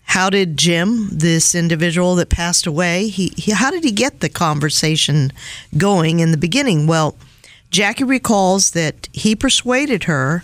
how 0.04 0.32
did 0.32 0.58
Jim, 0.58 1.10
this 1.12 1.54
individual 1.54 2.16
that 2.16 2.30
passed 2.30 2.66
away, 2.66 3.08
he, 3.08 3.34
he 3.38 3.52
how 3.52 3.70
did 3.70 3.84
he 3.84 3.92
get 3.92 4.22
the 4.22 4.30
conversation 4.30 5.32
going 5.78 6.22
in 6.22 6.32
the 6.32 6.38
beginning? 6.38 6.88
Well, 6.88 7.16
Jackie 7.72 8.04
recalls 8.04 8.72
that 8.72 9.08
he 9.14 9.36
persuaded 9.36 10.04
her 10.04 10.44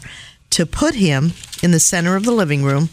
to 0.50 0.66
put 0.66 0.96
him 0.96 1.34
in 1.62 1.72
the 1.72 1.80
center 1.80 2.16
of 2.16 2.24
the 2.24 2.32
living 2.32 2.64
room. 2.64 2.90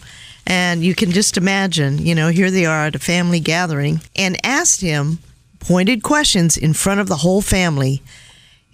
And 0.46 0.84
you 0.84 0.94
can 0.94 1.12
just 1.12 1.38
imagine, 1.38 1.98
you 1.98 2.14
know, 2.14 2.28
here 2.28 2.50
they 2.50 2.66
are 2.66 2.86
at 2.86 2.96
a 2.96 2.98
family 2.98 3.40
gathering 3.40 4.02
and 4.14 4.44
asked 4.44 4.82
him 4.82 5.20
pointed 5.60 6.02
questions 6.02 6.56
in 6.56 6.74
front 6.74 7.00
of 7.00 7.08
the 7.08 7.18
whole 7.18 7.40
family. 7.40 8.02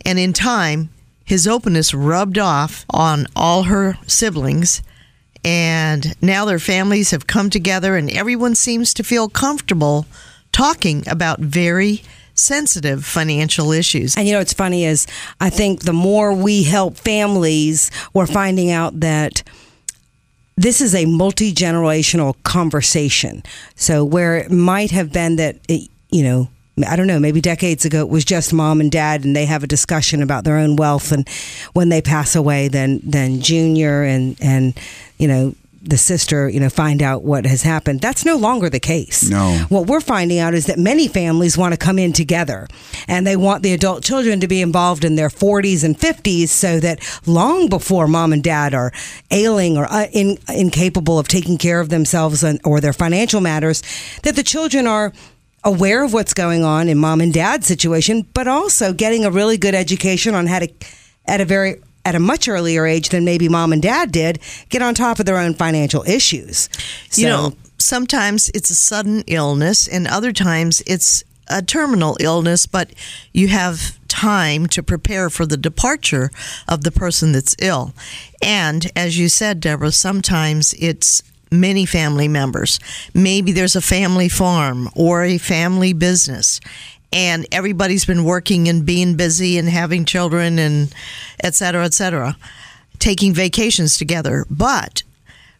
And 0.04 0.18
in 0.18 0.32
time, 0.32 0.88
his 1.24 1.46
openness 1.46 1.94
rubbed 1.94 2.38
off 2.38 2.84
on 2.90 3.26
all 3.36 3.64
her 3.64 3.98
siblings. 4.06 4.82
And 5.44 6.16
now 6.20 6.44
their 6.44 6.58
families 6.58 7.12
have 7.12 7.26
come 7.26 7.48
together, 7.48 7.96
and 7.96 8.10
everyone 8.10 8.54
seems 8.54 8.92
to 8.94 9.04
feel 9.04 9.28
comfortable 9.28 10.06
talking 10.52 11.08
about 11.08 11.38
very 11.38 12.02
sensitive 12.40 13.04
financial 13.04 13.72
issues. 13.72 14.16
And 14.16 14.26
you 14.26 14.32
know, 14.32 14.38
what's 14.38 14.52
funny 14.52 14.84
is 14.84 15.06
I 15.40 15.50
think 15.50 15.82
the 15.82 15.92
more 15.92 16.32
we 16.32 16.64
help 16.64 16.96
families, 16.96 17.90
we're 18.12 18.26
finding 18.26 18.70
out 18.70 19.00
that 19.00 19.42
this 20.56 20.80
is 20.80 20.94
a 20.94 21.06
multi 21.06 21.52
generational 21.52 22.34
conversation. 22.42 23.42
So 23.76 24.04
where 24.04 24.36
it 24.36 24.50
might 24.50 24.90
have 24.90 25.12
been 25.12 25.36
that, 25.36 25.56
it, 25.68 25.88
you 26.10 26.22
know, 26.22 26.48
I 26.86 26.96
don't 26.96 27.06
know, 27.06 27.18
maybe 27.18 27.40
decades 27.40 27.84
ago 27.84 28.00
it 28.00 28.08
was 28.08 28.24
just 28.24 28.52
mom 28.52 28.80
and 28.80 28.90
dad 28.90 29.24
and 29.24 29.34
they 29.34 29.46
have 29.46 29.62
a 29.62 29.66
discussion 29.66 30.22
about 30.22 30.44
their 30.44 30.56
own 30.56 30.76
wealth 30.76 31.12
and 31.12 31.28
when 31.72 31.88
they 31.88 32.00
pass 32.00 32.34
away 32.34 32.68
then 32.68 33.00
then 33.02 33.40
junior 33.40 34.02
and 34.02 34.36
and 34.40 34.78
you 35.18 35.28
know 35.28 35.54
the 35.82 35.96
sister, 35.96 36.48
you 36.48 36.60
know, 36.60 36.68
find 36.68 37.02
out 37.02 37.22
what 37.22 37.46
has 37.46 37.62
happened. 37.62 38.00
That's 38.00 38.24
no 38.24 38.36
longer 38.36 38.68
the 38.68 38.80
case. 38.80 39.30
No. 39.30 39.64
What 39.70 39.86
we're 39.86 40.00
finding 40.00 40.38
out 40.38 40.52
is 40.52 40.66
that 40.66 40.78
many 40.78 41.08
families 41.08 41.56
want 41.56 41.72
to 41.72 41.78
come 41.78 41.98
in 41.98 42.12
together 42.12 42.68
and 43.08 43.26
they 43.26 43.36
want 43.36 43.62
the 43.62 43.72
adult 43.72 44.04
children 44.04 44.40
to 44.40 44.48
be 44.48 44.60
involved 44.60 45.04
in 45.04 45.14
their 45.14 45.30
40s 45.30 45.82
and 45.82 45.98
50s 45.98 46.48
so 46.48 46.80
that 46.80 47.00
long 47.26 47.68
before 47.68 48.06
mom 48.06 48.32
and 48.32 48.44
dad 48.44 48.74
are 48.74 48.92
ailing 49.30 49.78
or 49.78 49.90
uh, 49.90 50.06
in, 50.12 50.38
incapable 50.48 51.18
of 51.18 51.28
taking 51.28 51.56
care 51.56 51.80
of 51.80 51.88
themselves 51.88 52.42
and, 52.42 52.60
or 52.64 52.80
their 52.80 52.92
financial 52.92 53.40
matters, 53.40 53.82
that 54.22 54.36
the 54.36 54.42
children 54.42 54.86
are 54.86 55.14
aware 55.64 56.04
of 56.04 56.12
what's 56.12 56.34
going 56.34 56.62
on 56.62 56.88
in 56.88 56.98
mom 56.98 57.20
and 57.22 57.32
dad's 57.32 57.66
situation, 57.66 58.26
but 58.34 58.46
also 58.46 58.92
getting 58.92 59.24
a 59.24 59.30
really 59.30 59.56
good 59.56 59.74
education 59.74 60.34
on 60.34 60.46
how 60.46 60.58
to, 60.58 60.68
at 61.26 61.40
a 61.40 61.44
very 61.44 61.80
at 62.04 62.14
a 62.14 62.20
much 62.20 62.48
earlier 62.48 62.86
age 62.86 63.10
than 63.10 63.24
maybe 63.24 63.48
mom 63.48 63.72
and 63.72 63.82
dad 63.82 64.12
did, 64.12 64.38
get 64.68 64.82
on 64.82 64.94
top 64.94 65.18
of 65.18 65.26
their 65.26 65.38
own 65.38 65.54
financial 65.54 66.02
issues. 66.04 66.68
So, 67.10 67.20
you 67.20 67.28
know, 67.28 67.52
sometimes 67.78 68.50
it's 68.54 68.70
a 68.70 68.74
sudden 68.74 69.22
illness, 69.26 69.86
and 69.88 70.06
other 70.06 70.32
times 70.32 70.82
it's 70.86 71.24
a 71.48 71.62
terminal 71.62 72.16
illness, 72.20 72.66
but 72.66 72.90
you 73.32 73.48
have 73.48 73.98
time 74.08 74.66
to 74.68 74.82
prepare 74.82 75.28
for 75.28 75.46
the 75.46 75.56
departure 75.56 76.30
of 76.68 76.84
the 76.84 76.92
person 76.92 77.32
that's 77.32 77.56
ill. 77.60 77.92
And 78.40 78.90
as 78.94 79.18
you 79.18 79.28
said, 79.28 79.60
Deborah, 79.60 79.92
sometimes 79.92 80.74
it's 80.78 81.22
many 81.50 81.84
family 81.84 82.28
members. 82.28 82.78
Maybe 83.12 83.50
there's 83.50 83.74
a 83.74 83.80
family 83.80 84.28
farm 84.28 84.88
or 84.94 85.24
a 85.24 85.38
family 85.38 85.92
business 85.92 86.60
and 87.12 87.46
everybody's 87.50 88.04
been 88.04 88.24
working 88.24 88.68
and 88.68 88.86
being 88.86 89.16
busy 89.16 89.58
and 89.58 89.68
having 89.68 90.04
children 90.04 90.58
and 90.58 90.94
et 91.42 91.54
cetera, 91.54 91.84
et 91.84 91.94
cetera, 91.94 92.36
taking 92.98 93.34
vacations 93.34 93.98
together. 93.98 94.46
But 94.48 95.02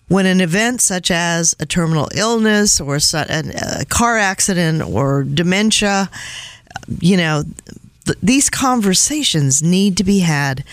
when 0.08 0.26
an 0.26 0.40
event 0.40 0.80
such 0.80 1.10
as 1.10 1.54
a 1.60 1.66
terminal 1.66 2.08
illness 2.14 2.80
or 2.80 2.96
a 2.96 3.84
car 3.88 4.18
accident 4.18 4.82
or 4.82 5.24
dementia, 5.24 6.10
you 7.00 7.16
know, 7.16 7.44
th- 8.06 8.18
these 8.22 8.50
conversations 8.50 9.62
need 9.62 9.96
to 9.96 10.04
be 10.04 10.20
had 10.20 10.64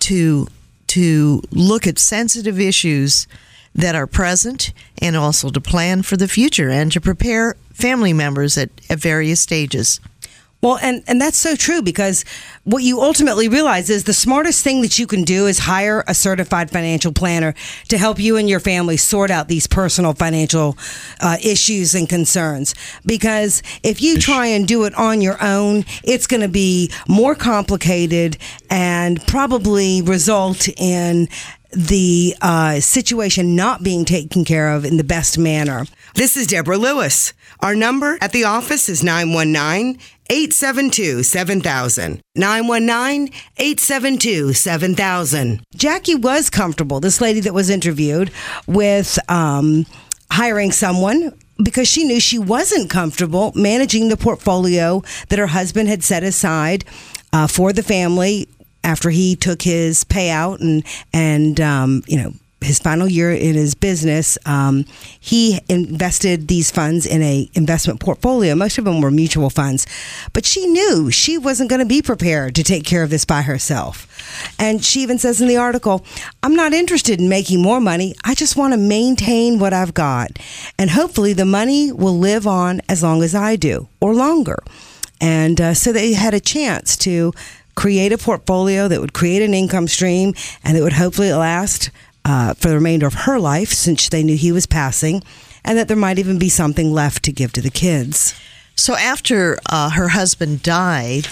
to 0.00 0.48
to 0.86 1.42
look 1.50 1.86
at 1.86 1.98
sensitive 1.98 2.60
issues 2.60 3.26
that 3.74 3.96
are 3.96 4.06
present 4.06 4.72
and 5.02 5.16
also 5.16 5.48
to 5.50 5.60
plan 5.60 6.02
for 6.02 6.16
the 6.16 6.28
future 6.28 6.70
and 6.70 6.92
to 6.92 7.00
prepare 7.00 7.56
family 7.72 8.12
members 8.12 8.56
at, 8.56 8.70
at 8.88 9.00
various 9.00 9.40
stages. 9.40 9.98
Well, 10.64 10.78
and, 10.80 11.04
and 11.06 11.20
that's 11.20 11.36
so 11.36 11.56
true 11.56 11.82
because 11.82 12.24
what 12.64 12.82
you 12.82 13.02
ultimately 13.02 13.48
realize 13.48 13.90
is 13.90 14.04
the 14.04 14.14
smartest 14.14 14.64
thing 14.64 14.80
that 14.80 14.98
you 14.98 15.06
can 15.06 15.22
do 15.22 15.46
is 15.46 15.58
hire 15.58 16.02
a 16.08 16.14
certified 16.14 16.70
financial 16.70 17.12
planner 17.12 17.52
to 17.90 17.98
help 17.98 18.18
you 18.18 18.38
and 18.38 18.48
your 18.48 18.60
family 18.60 18.96
sort 18.96 19.30
out 19.30 19.48
these 19.48 19.66
personal 19.66 20.14
financial 20.14 20.78
uh, 21.20 21.36
issues 21.44 21.94
and 21.94 22.08
concerns. 22.08 22.74
Because 23.04 23.62
if 23.82 24.00
you 24.00 24.16
try 24.16 24.46
and 24.46 24.66
do 24.66 24.84
it 24.84 24.94
on 24.94 25.20
your 25.20 25.36
own, 25.44 25.84
it's 26.02 26.26
going 26.26 26.40
to 26.40 26.48
be 26.48 26.90
more 27.06 27.34
complicated 27.34 28.38
and 28.70 29.20
probably 29.26 30.00
result 30.00 30.66
in 30.78 31.28
the 31.76 32.34
uh, 32.40 32.80
situation 32.80 33.56
not 33.56 33.82
being 33.82 34.04
taken 34.04 34.44
care 34.44 34.72
of 34.72 34.84
in 34.84 34.96
the 34.96 35.04
best 35.04 35.38
manner. 35.38 35.86
This 36.14 36.36
is 36.36 36.46
Deborah 36.46 36.78
Lewis. 36.78 37.32
Our 37.60 37.74
number 37.74 38.18
at 38.20 38.32
the 38.32 38.44
office 38.44 38.88
is 38.88 39.02
919 39.02 39.98
872 40.30 41.22
7000. 41.22 42.20
919 42.36 43.32
872 43.56 44.52
7000. 44.52 45.62
Jackie 45.74 46.14
was 46.14 46.50
comfortable, 46.50 47.00
this 47.00 47.20
lady 47.20 47.40
that 47.40 47.54
was 47.54 47.70
interviewed, 47.70 48.30
with 48.66 49.18
um, 49.30 49.86
hiring 50.30 50.72
someone 50.72 51.32
because 51.62 51.88
she 51.88 52.04
knew 52.04 52.20
she 52.20 52.38
wasn't 52.38 52.90
comfortable 52.90 53.52
managing 53.54 54.08
the 54.08 54.16
portfolio 54.16 55.02
that 55.28 55.38
her 55.38 55.46
husband 55.46 55.88
had 55.88 56.02
set 56.02 56.22
aside 56.22 56.84
uh, 57.32 57.46
for 57.46 57.72
the 57.72 57.82
family 57.82 58.48
after 58.84 59.10
he 59.10 59.34
took 59.34 59.62
his 59.62 60.04
payout 60.04 60.60
and 60.60 60.84
and 61.12 61.60
um, 61.60 62.02
you 62.06 62.16
know 62.16 62.32
his 62.64 62.78
final 62.78 63.06
year 63.06 63.30
in 63.30 63.54
his 63.54 63.74
business, 63.74 64.38
um, 64.46 64.84
he 65.20 65.60
invested 65.68 66.48
these 66.48 66.70
funds 66.70 67.04
in 67.04 67.22
a 67.22 67.48
investment 67.54 68.00
portfolio. 68.00 68.54
Most 68.54 68.78
of 68.78 68.84
them 68.84 69.00
were 69.00 69.10
mutual 69.10 69.50
funds, 69.50 69.86
but 70.32 70.46
she 70.46 70.66
knew 70.66 71.10
she 71.10 71.36
wasn't 71.38 71.68
going 71.68 71.80
to 71.80 71.86
be 71.86 72.02
prepared 72.02 72.54
to 72.54 72.64
take 72.64 72.84
care 72.84 73.02
of 73.02 73.10
this 73.10 73.24
by 73.24 73.42
herself. 73.42 74.08
And 74.58 74.82
she 74.82 75.00
even 75.00 75.18
says 75.18 75.40
in 75.40 75.48
the 75.48 75.58
article, 75.58 76.04
"I'm 76.42 76.56
not 76.56 76.72
interested 76.72 77.20
in 77.20 77.28
making 77.28 77.60
more 77.60 77.80
money. 77.80 78.14
I 78.24 78.34
just 78.34 78.56
want 78.56 78.72
to 78.72 78.78
maintain 78.78 79.58
what 79.58 79.72
I've 79.72 79.94
got, 79.94 80.38
and 80.78 80.90
hopefully 80.90 81.32
the 81.32 81.44
money 81.44 81.92
will 81.92 82.18
live 82.18 82.46
on 82.46 82.80
as 82.88 83.02
long 83.02 83.22
as 83.22 83.34
I 83.34 83.56
do 83.56 83.88
or 84.00 84.14
longer." 84.14 84.58
And 85.20 85.60
uh, 85.60 85.74
so 85.74 85.92
they 85.92 86.12
had 86.14 86.34
a 86.34 86.40
chance 86.40 86.96
to 86.98 87.32
create 87.74 88.12
a 88.12 88.18
portfolio 88.18 88.88
that 88.88 89.00
would 89.00 89.12
create 89.12 89.42
an 89.42 89.54
income 89.54 89.88
stream 89.88 90.34
and 90.62 90.76
that 90.76 90.82
would 90.82 90.92
hopefully 90.94 91.32
last 91.32 91.90
uh, 92.24 92.54
for 92.54 92.68
the 92.68 92.74
remainder 92.74 93.06
of 93.06 93.14
her 93.14 93.38
life 93.38 93.72
since 93.72 94.08
they 94.08 94.22
knew 94.22 94.36
he 94.36 94.52
was 94.52 94.66
passing, 94.66 95.22
and 95.64 95.76
that 95.76 95.88
there 95.88 95.96
might 95.96 96.18
even 96.18 96.38
be 96.38 96.48
something 96.48 96.92
left 96.92 97.22
to 97.24 97.32
give 97.32 97.52
to 97.52 97.60
the 97.60 97.70
kids. 97.70 98.34
So 98.76 98.96
after 98.96 99.58
uh, 99.68 99.90
her 99.90 100.08
husband 100.08 100.62
died, 100.62 101.28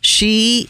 she 0.00 0.68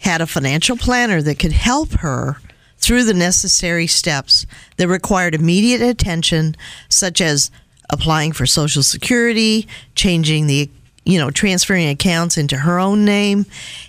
had 0.00 0.20
a 0.20 0.26
financial 0.26 0.76
planner 0.76 1.22
that 1.22 1.38
could 1.38 1.52
help 1.52 1.92
her 1.92 2.38
through 2.78 3.04
the 3.04 3.14
necessary 3.14 3.86
steps 3.86 4.46
that 4.76 4.88
required 4.88 5.34
immediate 5.34 5.80
attention, 5.80 6.54
such 6.88 7.20
as 7.20 7.50
applying 7.88 8.32
for 8.32 8.44
Social 8.44 8.82
Security, 8.82 9.66
changing 9.94 10.46
the 10.46 10.70
you 11.04 11.18
know, 11.18 11.30
transferring 11.30 11.88
accounts 11.88 12.38
into 12.38 12.56
her 12.58 12.78
own 12.78 13.04
name, 13.04 13.46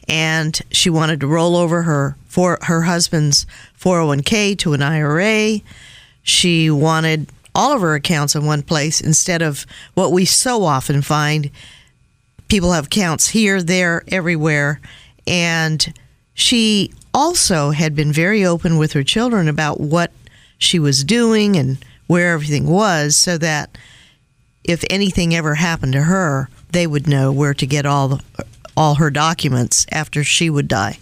and 0.08 0.60
she 0.72 0.90
wanted 0.90 1.20
to 1.22 1.28
roll 1.28 1.56
over 1.56 1.84
her 1.84 2.16
for 2.28 2.60
her 2.64 2.82
husband's 2.82 3.46
401k 3.80 4.58
to 4.60 4.74
an 4.74 4.82
IRA. 4.82 5.62
She 6.24 6.70
wanted 6.70 7.30
all 7.54 7.74
of 7.74 7.82
her 7.82 7.96
accounts 7.96 8.36
in 8.36 8.46
one 8.46 8.62
place 8.62 9.00
instead 9.00 9.42
of 9.42 9.66
what 9.94 10.12
we 10.12 10.26
so 10.26 10.64
often 10.64 11.02
find 11.02 11.50
people 12.48 12.74
have 12.74 12.88
accounts 12.88 13.30
here, 13.30 13.62
there, 13.62 14.04
everywhere. 14.10 14.82
And 15.26 15.94
she 16.34 16.92
also 17.14 17.72
had 17.72 17.96
been 17.96 18.12
very 18.12 18.46
open 18.46 18.78
with 18.78 18.94
her 18.94 19.04
children 19.04 19.48
about 19.48 19.80
what 19.80 20.12
she 20.58 20.80
was 20.80 21.04
doing 21.04 21.56
and 21.56 21.78
where 22.08 22.34
everything 22.34 22.68
was 22.68 23.16
so 23.16 23.38
that 23.38 23.78
if 24.64 24.84
anything 24.90 25.34
ever 25.34 25.56
happened 25.56 25.94
to 25.94 26.04
her, 26.04 26.50
they 26.72 26.88
would 26.88 27.08
know 27.08 27.32
where 27.32 27.54
to 27.54 27.66
get 27.66 27.86
all 27.86 28.22
all 28.78 28.96
her 28.96 29.10
documents 29.10 29.86
after 29.92 30.24
she 30.24 30.50
would 30.50 30.68
die. 30.68 31.00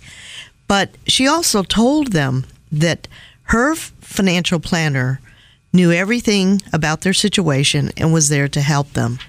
But 0.67 0.95
she 1.07 1.27
also 1.27 1.63
told 1.63 2.11
them 2.11 2.45
that 2.71 3.07
her 3.45 3.75
financial 3.75 4.59
planner 4.59 5.19
knew 5.71 5.91
everything 5.91 6.61
about 6.71 7.01
their 7.01 7.13
situation 7.13 7.91
and 7.97 8.13
was 8.13 8.29
there 8.29 8.47
to 8.47 8.61
help 8.61 8.93
them. 8.93 9.19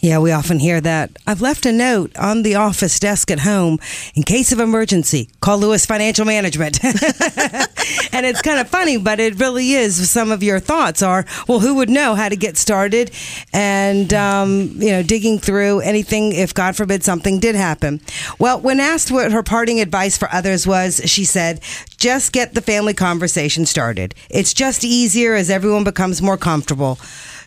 Yeah, 0.00 0.18
we 0.18 0.32
often 0.32 0.60
hear 0.60 0.80
that. 0.80 1.10
I've 1.26 1.42
left 1.42 1.66
a 1.66 1.72
note 1.72 2.16
on 2.16 2.42
the 2.42 2.54
office 2.54 2.98
desk 2.98 3.30
at 3.30 3.40
home 3.40 3.78
in 4.14 4.22
case 4.22 4.50
of 4.50 4.58
emergency. 4.58 5.28
Call 5.42 5.58
Lewis 5.58 5.84
Financial 5.84 6.24
Management. 6.24 6.82
and 6.84 8.24
it's 8.24 8.40
kind 8.40 8.58
of 8.58 8.68
funny, 8.68 8.96
but 8.96 9.20
it 9.20 9.38
really 9.38 9.72
is. 9.72 10.08
Some 10.08 10.32
of 10.32 10.42
your 10.42 10.58
thoughts 10.58 11.02
are, 11.02 11.26
well, 11.46 11.60
who 11.60 11.74
would 11.74 11.90
know 11.90 12.14
how 12.14 12.30
to 12.30 12.36
get 12.36 12.56
started 12.56 13.10
and, 13.52 14.14
um, 14.14 14.72
you 14.76 14.90
know, 14.90 15.02
digging 15.02 15.38
through 15.38 15.80
anything 15.80 16.32
if, 16.32 16.54
God 16.54 16.76
forbid, 16.76 17.04
something 17.04 17.38
did 17.38 17.54
happen. 17.54 18.00
Well, 18.38 18.58
when 18.58 18.80
asked 18.80 19.10
what 19.10 19.32
her 19.32 19.42
parting 19.42 19.80
advice 19.80 20.16
for 20.16 20.32
others 20.32 20.66
was, 20.66 21.02
she 21.04 21.26
said, 21.26 21.60
just 21.98 22.32
get 22.32 22.54
the 22.54 22.62
family 22.62 22.94
conversation 22.94 23.66
started. 23.66 24.14
It's 24.30 24.54
just 24.54 24.82
easier 24.82 25.34
as 25.34 25.50
everyone 25.50 25.84
becomes 25.84 26.22
more 26.22 26.38
comfortable. 26.38 26.98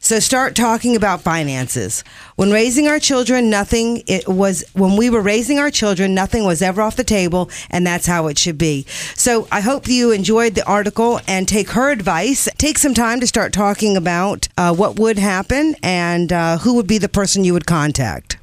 So 0.03 0.19
start 0.19 0.53
talking 0.53 0.97
about 0.97 1.21
finances. 1.21 2.03
When 2.35 2.51
raising 2.51 2.89
our 2.89 2.99
children, 2.99 3.49
nothing 3.49 4.03
it 4.05 4.27
was 4.27 4.61
when 4.73 4.97
we 4.97 5.09
were 5.09 5.21
raising 5.21 5.59
our 5.59 5.71
children, 5.71 6.13
nothing 6.13 6.43
was 6.43 6.61
ever 6.61 6.81
off 6.81 6.97
the 6.97 7.05
table, 7.05 7.49
and 7.69 7.87
that's 7.87 8.05
how 8.05 8.27
it 8.27 8.37
should 8.37 8.57
be. 8.57 8.85
So 9.15 9.47
I 9.49 9.61
hope 9.61 9.87
you 9.87 10.11
enjoyed 10.11 10.55
the 10.55 10.67
article 10.67 11.21
and 11.25 11.47
take 11.47 11.69
her 11.69 11.89
advice. 11.89 12.49
Take 12.57 12.79
some 12.79 12.93
time 12.93 13.21
to 13.21 13.27
start 13.27 13.53
talking 13.53 13.95
about 13.95 14.49
uh, 14.57 14.75
what 14.75 14.99
would 14.99 15.19
happen 15.19 15.73
and 15.81 16.33
uh, 16.33 16.57
who 16.57 16.73
would 16.73 16.87
be 16.87 16.97
the 16.97 17.07
person 17.07 17.45
you 17.45 17.53
would 17.53 17.65
contact. 17.65 18.35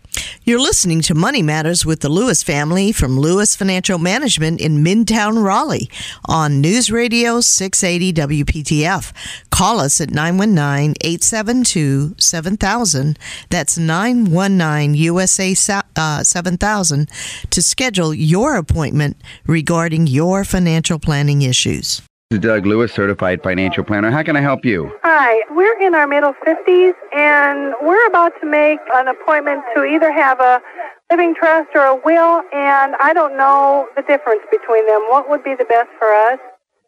You're 0.44 0.60
listening 0.60 1.00
to 1.02 1.14
Money 1.14 1.42
Matters 1.42 1.86
with 1.86 2.00
the 2.00 2.08
Lewis 2.08 2.42
family 2.42 2.92
from 2.92 3.18
Lewis 3.18 3.56
Financial 3.56 3.98
Management 3.98 4.60
in 4.60 4.84
Midtown 4.84 5.42
Raleigh 5.44 5.90
on 6.24 6.60
News 6.60 6.90
Radio 6.90 7.40
680 7.40 8.44
WPTF. 8.44 9.12
Call 9.50 9.80
us 9.80 10.00
at 10.00 10.10
919 10.10 10.94
872 11.00 12.14
7000. 12.18 13.18
That's 13.50 13.78
919 13.78 14.94
USA 14.94 15.54
uh, 15.96 16.24
7000 16.24 17.10
to 17.50 17.62
schedule 17.62 18.14
your 18.14 18.56
appointment 18.56 19.16
regarding 19.46 20.06
your 20.06 20.44
financial 20.44 20.98
planning 20.98 21.42
issues. 21.42 22.02
This 22.30 22.36
is 22.36 22.42
Doug 22.44 22.64
Lewis, 22.64 22.92
certified 22.92 23.42
financial 23.42 23.82
planner. 23.82 24.08
How 24.08 24.22
can 24.22 24.36
I 24.36 24.40
help 24.40 24.64
you? 24.64 24.96
Hi, 25.02 25.42
we're 25.50 25.76
in 25.84 25.96
our 25.96 26.06
middle 26.06 26.32
50s 26.46 26.92
and 27.12 27.74
we're 27.82 28.06
about 28.06 28.40
to 28.40 28.46
make 28.46 28.78
an 28.94 29.08
appointment 29.08 29.64
to 29.74 29.82
either 29.82 30.12
have 30.12 30.38
a 30.38 30.62
living 31.10 31.34
trust 31.34 31.70
or 31.74 31.80
a 31.80 31.96
will, 31.96 32.42
and 32.52 32.94
I 33.00 33.12
don't 33.14 33.36
know 33.36 33.88
the 33.96 34.02
difference 34.02 34.42
between 34.48 34.86
them. 34.86 35.00
What 35.08 35.28
would 35.28 35.42
be 35.42 35.56
the 35.56 35.64
best 35.64 35.88
for 35.98 36.06
us? 36.06 36.38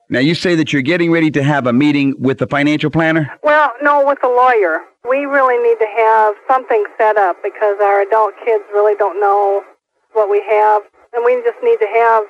Now, 0.09 0.21
you 0.21 0.37
say 0.37 0.55
that 0.55 0.73
you're 0.73 0.81
getting 0.81 1.11
ready 1.11 1.33
to 1.33 1.43
have 1.43 1.67
a 1.67 1.73
meeting 1.73 2.15
with 2.21 2.39
the 2.39 2.47
financial 2.47 2.91
planner? 2.91 3.29
Well, 3.43 3.73
no, 3.83 4.07
with 4.07 4.23
a 4.23 4.29
lawyer. 4.29 4.83
We 5.11 5.27
really 5.27 5.59
need 5.61 5.81
to 5.81 5.91
have 5.97 6.37
something 6.47 6.85
set 6.97 7.17
up 7.17 7.43
because 7.43 7.79
our 7.83 8.03
adult 8.03 8.35
kids 8.45 8.63
really 8.73 8.95
don't 8.95 9.19
know 9.21 9.65
what 10.13 10.31
we 10.31 10.41
have, 10.49 10.83
and 11.13 11.25
we 11.25 11.35
just 11.43 11.59
need 11.65 11.79
to 11.81 11.89
have 11.93 12.27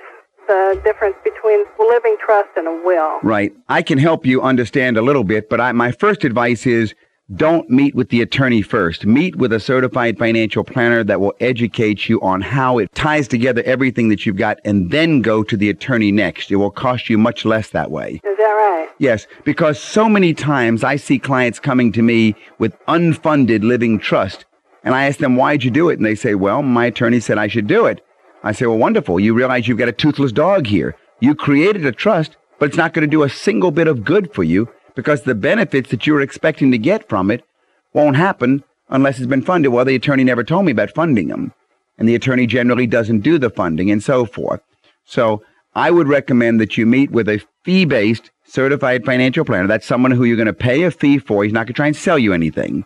the 0.47 0.81
difference 0.85 1.17
between 1.25 1.65
a 1.81 1.83
living 1.83 2.17
trust 2.25 2.51
and 2.57 2.67
a 2.67 2.83
will. 2.85 3.21
Right. 3.23 3.53
I 3.69 3.83
can 3.83 3.99
help 3.99 4.27
you 4.27 4.43
understand 4.43 4.97
a 4.97 5.03
little 5.03 5.25
bit, 5.25 5.49
but 5.49 5.61
I, 5.61 5.73
my 5.73 5.93
first 5.93 6.25
advice 6.25 6.67
is 6.67 6.95
don't 7.37 7.71
meet 7.71 7.95
with 7.95 8.11
the 8.11 8.21
attorney 8.21 8.63
first. 8.63 9.07
Meet 9.07 9.37
with 9.37 9.53
a 9.53 9.61
certified 9.61 10.19
financial 10.19 10.65
planner 10.65 11.03
that 11.05 11.21
will 11.21 11.35
educate 11.41 12.09
you 12.09 12.21
on 12.21 12.41
how 12.43 12.79
it 12.79 12.95
ties 12.95 13.27
together 13.27 13.63
everything 13.65 14.09
that 14.11 14.27
you've 14.27 14.37
got 14.37 14.59
and 14.65 14.91
then 14.91 15.23
go 15.23 15.43
to 15.43 15.57
the 15.57 15.71
attorney 15.71 16.13
next. 16.13 16.51
It 16.51 16.57
will 16.57 16.71
cost 16.71 17.09
you 17.09 17.17
much 17.17 17.45
less 17.45 17.71
that 17.71 17.91
way. 17.91 18.21
Is 18.25 18.37
that 18.37 18.43
right? 18.43 18.89
Yes, 18.99 19.27
because 19.45 19.81
so 19.81 20.09
many 20.09 20.35
times 20.35 20.85
I 20.85 20.97
see 20.97 21.19
clients 21.19 21.59
coming 21.59 21.93
to 21.93 22.03
me 22.03 22.35
with 22.59 22.79
unfunded 22.87 23.63
living 23.63 23.99
trust 23.99 24.45
and 24.85 24.95
I 24.95 25.07
ask 25.07 25.19
them, 25.19 25.37
why'd 25.37 25.65
you 25.65 25.71
do 25.71 25.89
it? 25.89 25.99
And 25.99 26.05
they 26.05 26.15
say, 26.15 26.35
well, 26.35 26.63
my 26.63 26.87
attorney 26.87 27.21
said 27.21 27.39
I 27.39 27.47
should 27.47 27.67
do 27.67 27.87
it. 27.87 28.05
I 28.43 28.53
say, 28.53 28.67
well, 28.67 28.79
wonderful. 28.79 29.21
You 29.21 29.35
realize 29.35 29.69
you've 29.69 29.79
got 29.79 29.89
a 29.89 29.93
toothless 29.93 30.33
dog 30.33 30.67
here. 30.67 30.97
You 31.21 31.35
created 31.35 31.87
a 31.87 31.93
trust, 31.93 32.37
but 32.59 32.69
it's 32.69 32.77
not 32.77 32.93
going 32.93 33.03
to 33.03 33.11
do 33.11 33.23
a 33.23 33.29
single 33.29 33.71
bit 33.71 33.87
of 33.87 34.05
good 34.05 34.35
for 34.35 34.43
you 34.43 34.69
because 34.95 35.23
the 35.23 35.35
benefits 35.35 35.91
that 35.91 36.07
you're 36.07 36.21
expecting 36.21 36.71
to 36.73 36.79
get 36.79 37.09
from 37.09 37.31
it 37.31 37.45
won't 37.93 38.17
happen 38.17 38.65
unless 38.89 39.19
it's 39.19 39.27
been 39.27 39.43
funded. 39.43 39.73
Well, 39.73 39.85
the 39.85 39.95
attorney 39.95 40.25
never 40.25 40.45
told 40.45 40.65
me 40.65 40.73
about 40.73 40.95
funding 40.95 41.29
them. 41.29 41.53
And 41.99 42.09
the 42.09 42.15
attorney 42.15 42.47
generally 42.47 42.87
doesn't 42.87 43.21
do 43.21 43.39
the 43.39 43.51
funding 43.51 43.91
and 43.91 44.03
so 44.03 44.25
forth. 44.25 44.61
So 45.05 45.43
I 45.75 45.91
would 45.91 46.09
recommend 46.09 46.61
that 46.61 46.77
you 46.77 46.87
meet 46.87 47.11
with 47.11 47.29
a 47.29 47.43
fee 47.65 47.85
based 47.85 48.31
certified 48.45 49.05
financial 49.05 49.45
planner. 49.45 49.69
That's 49.69 49.87
someone 49.87 50.11
who 50.11 50.25
you're 50.25 50.37
going 50.37 50.47
to 50.47 50.53
pay 50.53 50.83
a 50.83 50.91
fee 50.91 51.19
for. 51.19 51.45
He's 51.45 51.53
not 51.53 51.67
going 51.67 51.75
to 51.75 51.75
try 51.75 51.87
and 51.87 51.97
sell 51.97 52.19
you 52.19 52.33
anything 52.33 52.85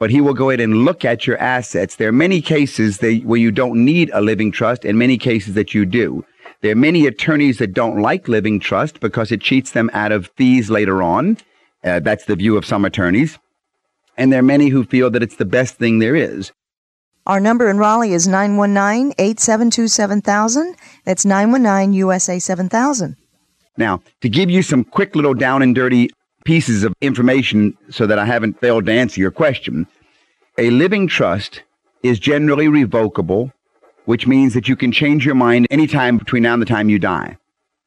but 0.00 0.10
he 0.10 0.20
will 0.20 0.34
go 0.34 0.48
ahead 0.48 0.60
and 0.60 0.86
look 0.86 1.04
at 1.04 1.26
your 1.26 1.36
assets. 1.36 1.96
There 1.96 2.08
are 2.08 2.12
many 2.12 2.40
cases 2.40 2.98
that, 2.98 3.22
where 3.24 3.38
you 3.38 3.52
don't 3.52 3.84
need 3.84 4.10
a 4.14 4.22
living 4.22 4.50
trust 4.50 4.84
and 4.84 4.98
many 4.98 5.18
cases 5.18 5.54
that 5.54 5.74
you 5.74 5.84
do. 5.84 6.24
There 6.62 6.72
are 6.72 6.76
many 6.76 7.06
attorneys 7.06 7.58
that 7.58 7.74
don't 7.74 8.00
like 8.00 8.26
living 8.26 8.60
trust 8.60 8.98
because 9.00 9.30
it 9.30 9.42
cheats 9.42 9.72
them 9.72 9.90
out 9.92 10.10
of 10.10 10.30
fees 10.36 10.70
later 10.70 11.02
on. 11.02 11.36
Uh, 11.84 12.00
that's 12.00 12.24
the 12.24 12.34
view 12.34 12.56
of 12.56 12.64
some 12.64 12.84
attorneys. 12.84 13.38
And 14.16 14.32
there 14.32 14.40
are 14.40 14.42
many 14.42 14.68
who 14.68 14.84
feel 14.84 15.10
that 15.10 15.22
it's 15.22 15.36
the 15.36 15.44
best 15.44 15.76
thing 15.76 15.98
there 15.98 16.16
is. 16.16 16.50
Our 17.26 17.38
number 17.38 17.68
in 17.68 17.76
Raleigh 17.76 18.14
is 18.14 18.26
919 18.26 19.12
872 19.18 19.88
7000. 19.88 20.76
That's 21.04 21.26
919 21.26 21.92
USA 21.92 22.38
7000. 22.38 23.16
Now, 23.76 24.02
to 24.22 24.28
give 24.28 24.50
you 24.50 24.62
some 24.62 24.82
quick 24.82 25.14
little 25.14 25.34
down 25.34 25.62
and 25.62 25.74
dirty 25.74 26.10
pieces 26.44 26.84
of 26.84 26.94
information 27.00 27.76
so 27.90 28.06
that 28.06 28.18
I 28.18 28.24
haven't 28.24 28.60
failed 28.60 28.86
to 28.86 28.92
answer 28.92 29.20
your 29.20 29.30
question. 29.30 29.86
A 30.58 30.70
living 30.70 31.06
trust 31.06 31.62
is 32.02 32.18
generally 32.18 32.68
revocable, 32.68 33.52
which 34.04 34.26
means 34.26 34.54
that 34.54 34.68
you 34.68 34.76
can 34.76 34.92
change 34.92 35.24
your 35.24 35.34
mind 35.34 35.66
anytime 35.70 36.18
between 36.18 36.42
now 36.42 36.54
and 36.54 36.62
the 36.62 36.66
time 36.66 36.88
you 36.88 36.98
die. 36.98 37.36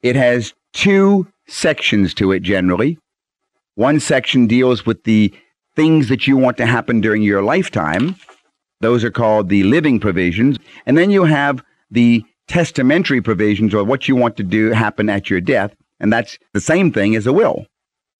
It 0.02 0.16
has 0.16 0.54
two 0.72 1.26
sections 1.46 2.14
to 2.14 2.32
it 2.32 2.40
generally. 2.40 2.98
One 3.74 4.00
section 4.00 4.46
deals 4.46 4.86
with 4.86 5.04
the 5.04 5.34
things 5.74 6.08
that 6.08 6.26
you 6.26 6.36
want 6.36 6.56
to 6.58 6.66
happen 6.66 7.00
during 7.00 7.22
your 7.22 7.42
lifetime. 7.42 8.16
Those 8.80 9.02
are 9.02 9.10
called 9.10 9.48
the 9.48 9.64
living 9.64 9.98
provisions. 9.98 10.58
And 10.86 10.96
then 10.96 11.10
you 11.10 11.24
have 11.24 11.62
the 11.90 12.24
testamentary 12.46 13.20
provisions 13.20 13.74
or 13.74 13.82
what 13.84 14.06
you 14.06 14.14
want 14.14 14.36
to 14.36 14.42
do 14.42 14.70
happen 14.70 15.08
at 15.08 15.30
your 15.30 15.40
death. 15.40 15.74
And 16.00 16.12
that's 16.12 16.38
the 16.52 16.60
same 16.60 16.92
thing 16.92 17.16
as 17.16 17.26
a 17.26 17.32
will. 17.32 17.66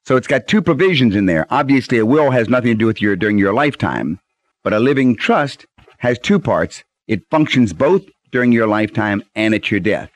So 0.07 0.17
it's 0.17 0.27
got 0.27 0.47
two 0.47 0.61
provisions 0.61 1.17
in 1.17 1.27
there. 1.27 1.47
Obviously, 1.51 1.99
a 1.99 2.07
will 2.07 2.31
has 2.31 2.49
nothing 2.49 2.73
to 2.73 2.79
do 2.79 2.87
with 2.87 3.01
your 3.01 3.17
during 3.17 3.39
your 3.39 3.55
lifetime, 3.55 4.21
but 4.63 4.75
a 4.75 4.79
living 4.79 5.17
trust 5.17 5.67
has 5.99 6.19
two 6.19 6.39
parts. 6.39 6.85
It 7.09 7.23
functions 7.31 7.73
both 7.73 8.03
during 8.31 8.53
your 8.53 8.67
lifetime 8.67 9.23
and 9.35 9.55
at 9.55 9.71
your 9.71 9.81
death. 9.81 10.11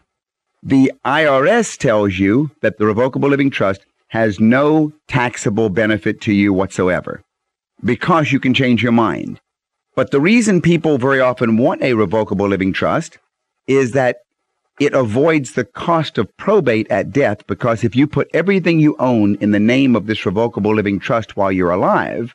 The 0.62 0.92
IRS 1.06 1.78
tells 1.78 2.18
you 2.18 2.50
that 2.60 2.78
the 2.78 2.84
revocable 2.84 3.28
living 3.28 3.50
trust 3.50 3.86
has 4.08 4.40
no 4.40 4.92
taxable 5.06 5.68
benefit 5.70 6.20
to 6.22 6.32
you 6.32 6.52
whatsoever 6.52 7.22
because 7.84 8.32
you 8.32 8.40
can 8.40 8.54
change 8.54 8.82
your 8.82 8.92
mind. 8.92 9.40
But 9.94 10.10
the 10.10 10.20
reason 10.20 10.60
people 10.60 10.98
very 10.98 11.20
often 11.20 11.56
want 11.56 11.82
a 11.82 11.94
revocable 11.94 12.48
living 12.48 12.72
trust 12.72 13.18
is 13.66 13.92
that 13.92 14.18
it 14.80 14.94
avoids 14.94 15.52
the 15.52 15.64
cost 15.64 16.18
of 16.18 16.34
probate 16.36 16.90
at 16.90 17.12
death 17.12 17.46
because 17.46 17.84
if 17.84 17.96
you 17.96 18.06
put 18.06 18.28
everything 18.32 18.78
you 18.78 18.96
own 18.98 19.36
in 19.36 19.50
the 19.50 19.60
name 19.60 19.96
of 19.96 20.06
this 20.06 20.24
revocable 20.24 20.74
living 20.74 20.98
trust 21.00 21.36
while 21.36 21.50
you're 21.50 21.70
alive, 21.70 22.34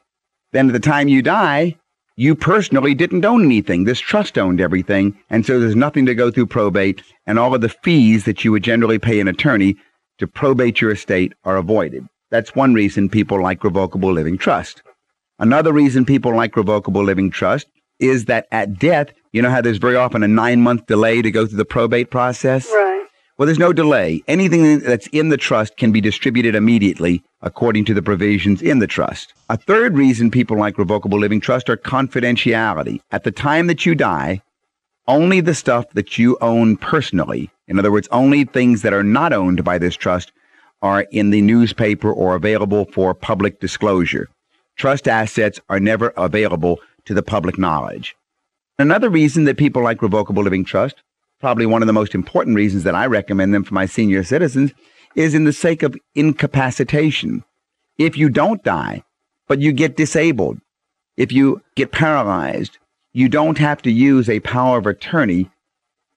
then 0.51 0.67
at 0.67 0.73
the 0.73 0.79
time 0.79 1.07
you 1.07 1.21
die, 1.21 1.75
you 2.15 2.35
personally 2.35 2.93
didn't 2.93 3.25
own 3.25 3.43
anything. 3.43 3.85
This 3.85 3.99
trust 3.99 4.37
owned 4.37 4.61
everything. 4.61 5.17
And 5.29 5.45
so 5.45 5.59
there's 5.59 5.75
nothing 5.75 6.05
to 6.05 6.15
go 6.15 6.29
through 6.29 6.47
probate 6.47 7.01
and 7.25 7.39
all 7.39 7.55
of 7.55 7.61
the 7.61 7.69
fees 7.69 8.25
that 8.25 8.43
you 8.43 8.51
would 8.51 8.63
generally 8.63 8.99
pay 8.99 9.19
an 9.19 9.27
attorney 9.27 9.77
to 10.19 10.27
probate 10.27 10.79
your 10.79 10.91
estate 10.91 11.33
are 11.43 11.57
avoided. 11.57 12.07
That's 12.29 12.55
one 12.55 12.73
reason 12.73 13.09
people 13.09 13.41
like 13.41 13.63
revocable 13.63 14.11
living 14.11 14.37
trust. 14.37 14.83
Another 15.39 15.73
reason 15.73 16.05
people 16.05 16.35
like 16.35 16.55
revocable 16.55 17.03
living 17.03 17.31
trust 17.31 17.67
is 17.99 18.25
that 18.25 18.47
at 18.51 18.77
death, 18.77 19.13
you 19.33 19.41
know 19.41 19.49
how 19.49 19.61
there's 19.61 19.77
very 19.77 19.95
often 19.95 20.23
a 20.23 20.27
nine 20.27 20.61
month 20.61 20.85
delay 20.85 21.21
to 21.21 21.31
go 21.31 21.45
through 21.45 21.57
the 21.57 21.65
probate 21.65 22.11
process? 22.11 22.69
Right. 22.69 23.05
Well, 23.37 23.47
there's 23.47 23.59
no 23.59 23.73
delay. 23.73 24.23
Anything 24.27 24.79
that's 24.79 25.07
in 25.07 25.29
the 25.29 25.37
trust 25.37 25.75
can 25.75 25.91
be 25.91 25.99
distributed 25.99 26.53
immediately 26.53 27.23
according 27.41 27.83
to 27.85 27.95
the 27.95 28.03
provisions 28.03 28.61
in 28.61 28.77
the 28.77 28.85
trust. 28.85 29.33
A 29.49 29.57
third 29.57 29.97
reason 29.97 30.29
people 30.29 30.57
like 30.57 30.77
revocable 30.77 31.19
living 31.19 31.41
trust 31.41 31.67
are 31.67 31.75
confidentiality. 31.75 33.01
At 33.11 33.23
the 33.23 33.31
time 33.31 33.65
that 33.67 33.87
you 33.87 33.95
die, 33.95 34.43
only 35.07 35.41
the 35.41 35.55
stuff 35.55 35.89
that 35.93 36.17
you 36.19 36.37
own 36.41 36.77
personally, 36.77 37.49
in 37.67 37.79
other 37.79 37.91
words, 37.91 38.07
only 38.11 38.45
things 38.45 38.83
that 38.83 38.93
are 38.93 39.03
not 39.03 39.33
owned 39.33 39.63
by 39.63 39.79
this 39.79 39.95
trust, 39.95 40.31
are 40.83 41.07
in 41.11 41.31
the 41.31 41.41
newspaper 41.41 42.13
or 42.13 42.35
available 42.35 42.85
for 42.85 43.15
public 43.15 43.59
disclosure. 43.59 44.29
Trust 44.75 45.07
assets 45.07 45.59
are 45.69 45.79
never 45.79 46.13
available 46.17 46.79
to 47.05 47.15
the 47.15 47.23
public 47.23 47.57
knowledge. 47.57 48.15
Another 48.79 49.09
reason 49.09 49.43
that 49.43 49.57
people 49.57 49.83
like 49.83 50.01
revocable 50.01 50.43
living 50.43 50.65
trust, 50.65 51.03
probably 51.39 51.65
one 51.65 51.83
of 51.83 51.87
the 51.87 51.93
most 51.93 52.15
important 52.15 52.55
reasons 52.55 52.83
that 52.83 52.95
I 52.95 53.05
recommend 53.05 53.53
them 53.53 53.63
for 53.63 53.73
my 53.73 53.85
senior 53.85 54.23
citizens, 54.23 54.71
is 55.15 55.35
in 55.35 55.43
the 55.43 55.53
sake 55.53 55.83
of 55.83 55.95
incapacitation. 56.15 57.43
If 57.99 58.17
you 58.17 58.29
don't 58.29 58.63
die, 58.63 59.03
but 59.47 59.61
you 59.61 59.71
get 59.73 59.95
disabled, 59.95 60.59
if 61.17 61.31
you 61.31 61.61
get 61.75 61.91
paralyzed, 61.91 62.79
you 63.11 63.29
don't 63.29 63.59
have 63.59 63.81
to 63.83 63.91
use 63.91 64.27
a 64.27 64.39
power 64.39 64.79
of 64.79 64.87
attorney 64.87 65.51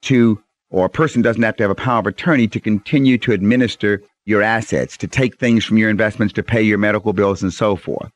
to, 0.03 0.43
or 0.71 0.87
a 0.87 0.91
person 0.91 1.21
doesn't 1.21 1.43
have 1.43 1.57
to 1.57 1.65
have 1.65 1.71
a 1.71 1.75
power 1.75 1.99
of 1.99 2.07
attorney 2.07 2.49
to 2.49 2.61
continue 2.61 3.19
to 3.19 3.33
administer 3.33 4.03
your 4.25 4.41
assets, 4.41 4.97
to 4.97 5.07
take 5.07 5.39
things 5.39 5.65
from 5.65 5.77
your 5.77 5.91
investments, 5.91 6.33
to 6.35 6.43
pay 6.43 6.63
your 6.63 6.79
medical 6.79 7.13
bills, 7.13 7.43
and 7.43 7.53
so 7.53 7.77
forth. 7.77 8.11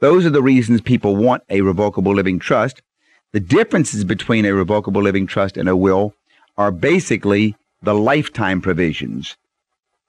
Those 0.00 0.26
are 0.26 0.30
the 0.30 0.42
reasons 0.42 0.80
people 0.80 1.14
want 1.14 1.44
a 1.48 1.60
revocable 1.60 2.14
living 2.14 2.40
trust. 2.40 2.82
The 3.32 3.38
differences 3.40 4.02
between 4.02 4.44
a 4.44 4.52
revocable 4.52 5.02
living 5.02 5.28
trust 5.28 5.56
and 5.56 5.68
a 5.68 5.76
will 5.76 6.14
are 6.58 6.72
basically 6.72 7.54
the 7.80 7.94
lifetime 7.94 8.60
provisions. 8.60 9.36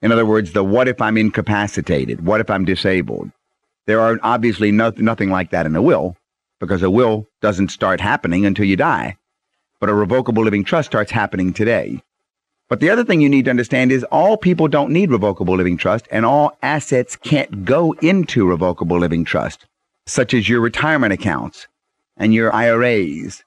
In 0.01 0.11
other 0.11 0.25
words, 0.25 0.53
the 0.53 0.63
what 0.63 0.87
if 0.87 0.99
I'm 0.99 1.17
incapacitated? 1.17 2.25
What 2.25 2.41
if 2.41 2.49
I'm 2.49 2.65
disabled? 2.65 3.31
There 3.85 3.99
are 3.99 4.19
obviously 4.23 4.71
no, 4.71 4.91
nothing 4.97 5.29
like 5.29 5.51
that 5.51 5.67
in 5.67 5.75
a 5.75 5.83
will 5.83 6.17
because 6.59 6.81
a 6.81 6.89
will 6.89 7.27
doesn't 7.41 7.69
start 7.69 8.01
happening 8.01 8.43
until 8.43 8.65
you 8.65 8.75
die. 8.75 9.17
But 9.79 9.89
a 9.89 9.93
revocable 9.93 10.43
living 10.43 10.63
trust 10.63 10.89
starts 10.89 11.11
happening 11.11 11.53
today. 11.53 12.01
But 12.69 12.79
the 12.79 12.89
other 12.89 13.03
thing 13.03 13.21
you 13.21 13.29
need 13.29 13.45
to 13.45 13.51
understand 13.51 13.91
is 13.91 14.03
all 14.05 14.35
people 14.35 14.67
don't 14.67 14.91
need 14.91 15.11
revocable 15.11 15.55
living 15.55 15.77
trust 15.77 16.07
and 16.09 16.25
all 16.25 16.57
assets 16.63 17.15
can't 17.17 17.65
go 17.65 17.91
into 18.01 18.47
revocable 18.47 18.97
living 18.97 19.25
trust 19.25 19.67
such 20.07 20.33
as 20.33 20.49
your 20.49 20.59
retirement 20.59 21.13
accounts 21.13 21.67
and 22.21 22.33
your 22.35 22.53
IRAs. 22.53 23.43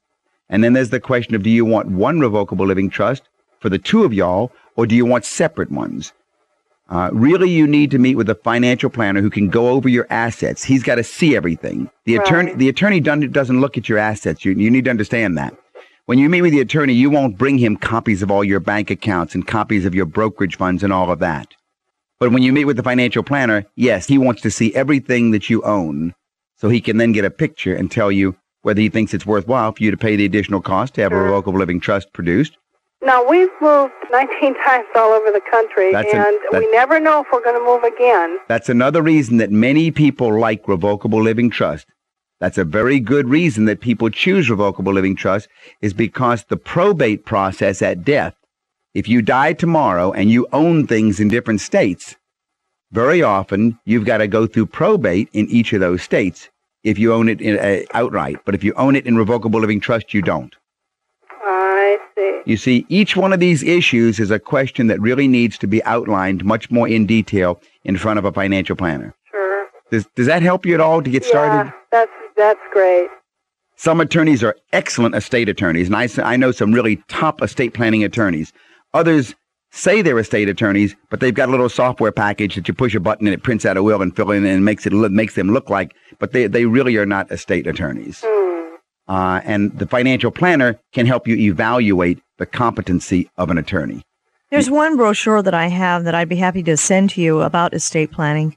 And 0.50 0.62
then 0.62 0.72
there's 0.72 0.90
the 0.90 1.00
question 1.00 1.34
of 1.34 1.42
do 1.42 1.48
you 1.48 1.64
want 1.64 1.88
one 1.88 2.18
revocable 2.20 2.66
living 2.66 2.90
trust 2.90 3.22
for 3.60 3.68
the 3.68 3.78
two 3.78 4.02
of 4.04 4.12
y'all, 4.12 4.52
or 4.76 4.86
do 4.86 4.96
you 4.96 5.06
want 5.06 5.24
separate 5.24 5.70
ones? 5.70 6.12
Uh, 6.90 7.08
really, 7.12 7.48
you 7.48 7.66
need 7.66 7.90
to 7.92 7.98
meet 7.98 8.16
with 8.16 8.28
a 8.28 8.34
financial 8.34 8.90
planner 8.90 9.22
who 9.22 9.30
can 9.30 9.48
go 9.48 9.68
over 9.68 9.88
your 9.88 10.06
assets. 10.10 10.64
He's 10.64 10.82
got 10.82 10.96
to 10.96 11.04
see 11.04 11.34
everything. 11.34 11.88
The 12.04 12.18
Right. 12.18 12.26
attorney, 12.26 12.54
the 12.54 12.68
attorney 12.68 13.00
done- 13.00 13.30
doesn't 13.30 13.60
look 13.60 13.78
at 13.78 13.88
your 13.88 13.96
assets. 13.96 14.44
You, 14.44 14.52
you 14.52 14.70
need 14.70 14.84
to 14.84 14.90
understand 14.90 15.38
that. 15.38 15.54
When 16.06 16.18
you 16.18 16.28
meet 16.28 16.42
with 16.42 16.52
the 16.52 16.60
attorney, 16.60 16.92
you 16.92 17.08
won't 17.08 17.38
bring 17.38 17.56
him 17.56 17.76
copies 17.76 18.22
of 18.22 18.30
all 18.30 18.44
your 18.44 18.60
bank 18.60 18.90
accounts 18.90 19.34
and 19.34 19.46
copies 19.46 19.86
of 19.86 19.94
your 19.94 20.04
brokerage 20.04 20.56
funds 20.56 20.82
and 20.82 20.92
all 20.92 21.10
of 21.10 21.20
that. 21.20 21.54
But 22.20 22.32
when 22.32 22.42
you 22.42 22.52
meet 22.52 22.66
with 22.66 22.76
the 22.76 22.82
financial 22.82 23.22
planner, 23.22 23.64
yes, 23.76 24.06
he 24.08 24.18
wants 24.18 24.42
to 24.42 24.50
see 24.50 24.74
everything 24.74 25.30
that 25.30 25.48
you 25.48 25.62
own 25.62 26.14
so 26.56 26.68
he 26.68 26.82
can 26.82 26.98
then 26.98 27.12
get 27.12 27.24
a 27.24 27.30
picture 27.30 27.74
and 27.74 27.90
tell 27.90 28.12
you 28.12 28.36
whether 28.64 28.80
he 28.80 28.88
thinks 28.88 29.12
it's 29.12 29.26
worthwhile 29.26 29.72
for 29.72 29.82
you 29.82 29.90
to 29.90 29.96
pay 29.96 30.16
the 30.16 30.24
additional 30.24 30.60
cost 30.60 30.94
to 30.94 31.02
have 31.02 31.12
a 31.12 31.16
revocable 31.16 31.58
living 31.58 31.78
trust 31.78 32.10
produced. 32.14 32.56
Now, 33.02 33.22
we've 33.22 33.50
moved 33.60 33.92
19 34.10 34.54
times 34.54 34.86
all 34.94 35.12
over 35.12 35.30
the 35.30 35.42
country, 35.50 35.92
That's 35.92 36.12
and 36.14 36.38
that- 36.50 36.60
we 36.60 36.70
never 36.72 36.98
know 36.98 37.20
if 37.20 37.26
we're 37.30 37.44
going 37.44 37.58
to 37.58 37.64
move 37.64 37.84
again. 37.84 38.38
That's 38.48 38.70
another 38.70 39.02
reason 39.02 39.36
that 39.36 39.50
many 39.50 39.90
people 39.90 40.38
like 40.40 40.66
revocable 40.66 41.22
living 41.22 41.50
trust. 41.50 41.86
That's 42.40 42.56
a 42.56 42.64
very 42.64 43.00
good 43.00 43.28
reason 43.28 43.66
that 43.66 43.80
people 43.80 44.08
choose 44.08 44.48
revocable 44.48 44.94
living 44.94 45.14
trust 45.14 45.48
is 45.82 45.92
because 45.92 46.44
the 46.44 46.56
probate 46.56 47.26
process 47.26 47.82
at 47.82 48.02
death, 48.02 48.34
if 48.94 49.06
you 49.08 49.20
die 49.20 49.52
tomorrow 49.52 50.10
and 50.12 50.30
you 50.30 50.48
own 50.54 50.86
things 50.86 51.20
in 51.20 51.28
different 51.28 51.60
states, 51.60 52.16
very 52.92 53.22
often 53.22 53.78
you've 53.84 54.06
got 54.06 54.18
to 54.18 54.26
go 54.26 54.46
through 54.46 54.66
probate 54.66 55.28
in 55.34 55.48
each 55.50 55.74
of 55.74 55.80
those 55.80 56.02
states 56.02 56.48
if 56.84 56.98
you 56.98 57.12
own 57.12 57.28
it 57.28 57.40
in, 57.40 57.58
uh, 57.58 57.82
outright. 57.94 58.36
But 58.44 58.54
if 58.54 58.62
you 58.62 58.72
own 58.74 58.94
it 58.94 59.06
in 59.06 59.16
revocable 59.16 59.60
living 59.60 59.80
trust, 59.80 60.14
you 60.14 60.22
don't. 60.22 60.54
I 61.30 61.98
see. 62.14 62.40
You 62.44 62.56
see, 62.56 62.86
each 62.88 63.16
one 63.16 63.32
of 63.32 63.40
these 63.40 63.62
issues 63.62 64.20
is 64.20 64.30
a 64.30 64.38
question 64.38 64.86
that 64.86 65.00
really 65.00 65.26
needs 65.26 65.58
to 65.58 65.66
be 65.66 65.82
outlined 65.84 66.44
much 66.44 66.70
more 66.70 66.86
in 66.86 67.06
detail 67.06 67.60
in 67.84 67.96
front 67.96 68.18
of 68.18 68.24
a 68.24 68.32
financial 68.32 68.76
planner. 68.76 69.14
Sure. 69.30 69.66
Does, 69.90 70.06
does 70.14 70.26
that 70.26 70.42
help 70.42 70.64
you 70.64 70.74
at 70.74 70.80
all 70.80 71.02
to 71.02 71.10
get 71.10 71.24
started? 71.24 71.70
Yeah, 71.70 71.72
that's 71.90 72.12
that's 72.36 72.60
great. 72.72 73.08
Some 73.76 74.00
attorneys 74.00 74.42
are 74.44 74.56
excellent 74.72 75.14
estate 75.14 75.48
attorneys, 75.48 75.88
and 75.88 75.96
I, 75.96 76.08
I 76.22 76.36
know 76.36 76.52
some 76.52 76.72
really 76.72 76.96
top 77.08 77.42
estate 77.42 77.74
planning 77.74 78.04
attorneys. 78.04 78.52
Others 78.92 79.34
say 79.74 80.02
they're 80.02 80.18
estate 80.18 80.48
attorneys, 80.48 80.94
but 81.10 81.20
they've 81.20 81.34
got 81.34 81.48
a 81.48 81.50
little 81.50 81.68
software 81.68 82.12
package 82.12 82.54
that 82.54 82.68
you 82.68 82.74
push 82.74 82.94
a 82.94 83.00
button 83.00 83.26
and 83.26 83.34
it 83.34 83.42
prints 83.42 83.66
out 83.66 83.76
a 83.76 83.82
will 83.82 84.00
and 84.00 84.14
fill 84.14 84.30
in 84.30 84.46
and 84.46 84.64
makes 84.64 84.86
it 84.86 84.92
makes 84.92 85.34
them 85.34 85.50
look 85.50 85.68
like, 85.68 85.94
but 86.18 86.32
they, 86.32 86.46
they 86.46 86.64
really 86.64 86.96
are 86.96 87.06
not 87.06 87.30
estate 87.30 87.66
attorneys. 87.66 88.24
Uh, 89.06 89.40
and 89.44 89.76
the 89.78 89.86
financial 89.86 90.30
planner 90.30 90.78
can 90.92 91.06
help 91.06 91.28
you 91.28 91.36
evaluate 91.36 92.20
the 92.38 92.46
competency 92.46 93.28
of 93.36 93.50
an 93.50 93.58
attorney. 93.58 94.02
There's 94.50 94.70
one 94.70 94.96
brochure 94.96 95.42
that 95.42 95.54
I 95.54 95.66
have 95.66 96.04
that 96.04 96.14
I'd 96.14 96.28
be 96.28 96.36
happy 96.36 96.62
to 96.62 96.76
send 96.76 97.10
to 97.10 97.20
you 97.20 97.42
about 97.42 97.74
estate 97.74 98.12
planning. 98.12 98.56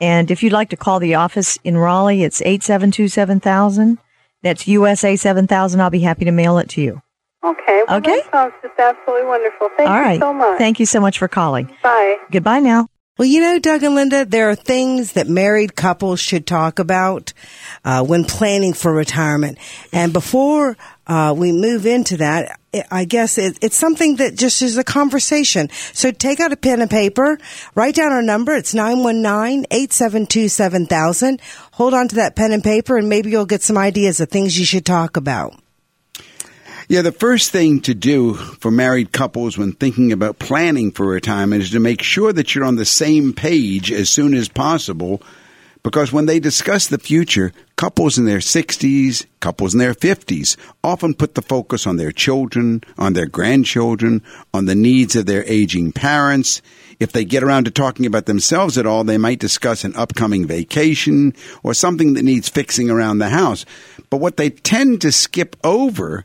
And 0.00 0.30
if 0.30 0.42
you'd 0.42 0.52
like 0.52 0.70
to 0.70 0.76
call 0.76 1.00
the 1.00 1.14
office 1.14 1.58
in 1.64 1.76
Raleigh, 1.76 2.22
it's 2.22 2.42
872 2.42 3.08
7000. 3.08 3.98
That's 4.42 4.68
USA 4.68 5.16
7000. 5.16 5.80
I'll 5.80 5.90
be 5.90 6.00
happy 6.00 6.24
to 6.26 6.30
mail 6.30 6.58
it 6.58 6.68
to 6.70 6.80
you. 6.80 7.02
Okay. 7.44 7.82
Well, 7.86 7.98
Okay. 7.98 8.20
That 8.22 8.30
sounds 8.32 8.54
just 8.62 8.78
absolutely 8.78 9.26
wonderful. 9.26 9.68
Thank 9.76 9.90
All 9.90 9.96
you 9.96 10.02
right. 10.02 10.18
so 10.20 10.32
much. 10.32 10.58
Thank 10.58 10.80
you 10.80 10.86
so 10.86 11.00
much 11.00 11.18
for 11.18 11.28
calling. 11.28 11.70
Bye. 11.82 12.16
Goodbye 12.30 12.60
now. 12.60 12.86
Well, 13.16 13.26
you 13.26 13.40
know, 13.40 13.58
Doug 13.58 13.82
and 13.82 13.96
Linda, 13.96 14.24
there 14.24 14.48
are 14.50 14.54
things 14.54 15.12
that 15.14 15.26
married 15.28 15.74
couples 15.74 16.20
should 16.20 16.46
talk 16.46 16.78
about 16.78 17.32
uh, 17.84 18.04
when 18.04 18.24
planning 18.24 18.72
for 18.74 18.92
retirement. 18.92 19.58
And 19.92 20.12
before 20.12 20.76
uh, 21.08 21.34
we 21.36 21.50
move 21.50 21.84
into 21.84 22.18
that, 22.18 22.60
I- 22.72 22.84
I 22.92 23.04
guess 23.06 23.36
it, 23.38 23.58
it's 23.60 23.74
something 23.76 24.16
that 24.16 24.36
just 24.36 24.62
is 24.62 24.78
a 24.78 24.84
conversation. 24.84 25.68
So 25.94 26.12
take 26.12 26.38
out 26.38 26.52
a 26.52 26.56
pen 26.56 26.80
and 26.80 26.88
paper, 26.90 27.38
write 27.74 27.96
down 27.96 28.12
our 28.12 28.22
number. 28.22 28.54
It's 28.54 28.72
919-872-7000. 28.74 31.40
Hold 31.72 31.94
on 31.94 32.06
to 32.08 32.14
that 32.16 32.36
pen 32.36 32.52
and 32.52 32.62
paper 32.62 32.96
and 32.98 33.08
maybe 33.08 33.30
you'll 33.30 33.46
get 33.46 33.62
some 33.62 33.78
ideas 33.78 34.20
of 34.20 34.28
things 34.28 34.56
you 34.58 34.64
should 34.64 34.86
talk 34.86 35.16
about. 35.16 35.54
Yeah, 36.90 37.02
the 37.02 37.12
first 37.12 37.50
thing 37.50 37.80
to 37.82 37.92
do 37.92 38.32
for 38.32 38.70
married 38.70 39.12
couples 39.12 39.58
when 39.58 39.72
thinking 39.72 40.10
about 40.10 40.38
planning 40.38 40.90
for 40.90 41.04
retirement 41.04 41.62
is 41.62 41.70
to 41.72 41.80
make 41.80 42.00
sure 42.00 42.32
that 42.32 42.54
you're 42.54 42.64
on 42.64 42.76
the 42.76 42.86
same 42.86 43.34
page 43.34 43.92
as 43.92 44.08
soon 44.08 44.32
as 44.32 44.48
possible. 44.48 45.20
Because 45.82 46.14
when 46.14 46.24
they 46.24 46.40
discuss 46.40 46.86
the 46.86 46.96
future, 46.96 47.52
couples 47.76 48.16
in 48.16 48.24
their 48.24 48.38
60s, 48.38 49.26
couples 49.40 49.74
in 49.74 49.80
their 49.80 49.92
50s 49.92 50.56
often 50.82 51.12
put 51.12 51.34
the 51.34 51.42
focus 51.42 51.86
on 51.86 51.98
their 51.98 52.10
children, 52.10 52.82
on 52.96 53.12
their 53.12 53.26
grandchildren, 53.26 54.22
on 54.54 54.64
the 54.64 54.74
needs 54.74 55.14
of 55.14 55.26
their 55.26 55.44
aging 55.44 55.92
parents. 55.92 56.62
If 56.98 57.12
they 57.12 57.26
get 57.26 57.42
around 57.42 57.64
to 57.64 57.70
talking 57.70 58.06
about 58.06 58.24
themselves 58.24 58.78
at 58.78 58.86
all, 58.86 59.04
they 59.04 59.18
might 59.18 59.40
discuss 59.40 59.84
an 59.84 59.94
upcoming 59.94 60.46
vacation 60.46 61.34
or 61.62 61.74
something 61.74 62.14
that 62.14 62.24
needs 62.24 62.48
fixing 62.48 62.88
around 62.88 63.18
the 63.18 63.28
house. 63.28 63.66
But 64.08 64.22
what 64.22 64.38
they 64.38 64.48
tend 64.48 65.02
to 65.02 65.12
skip 65.12 65.54
over 65.62 66.24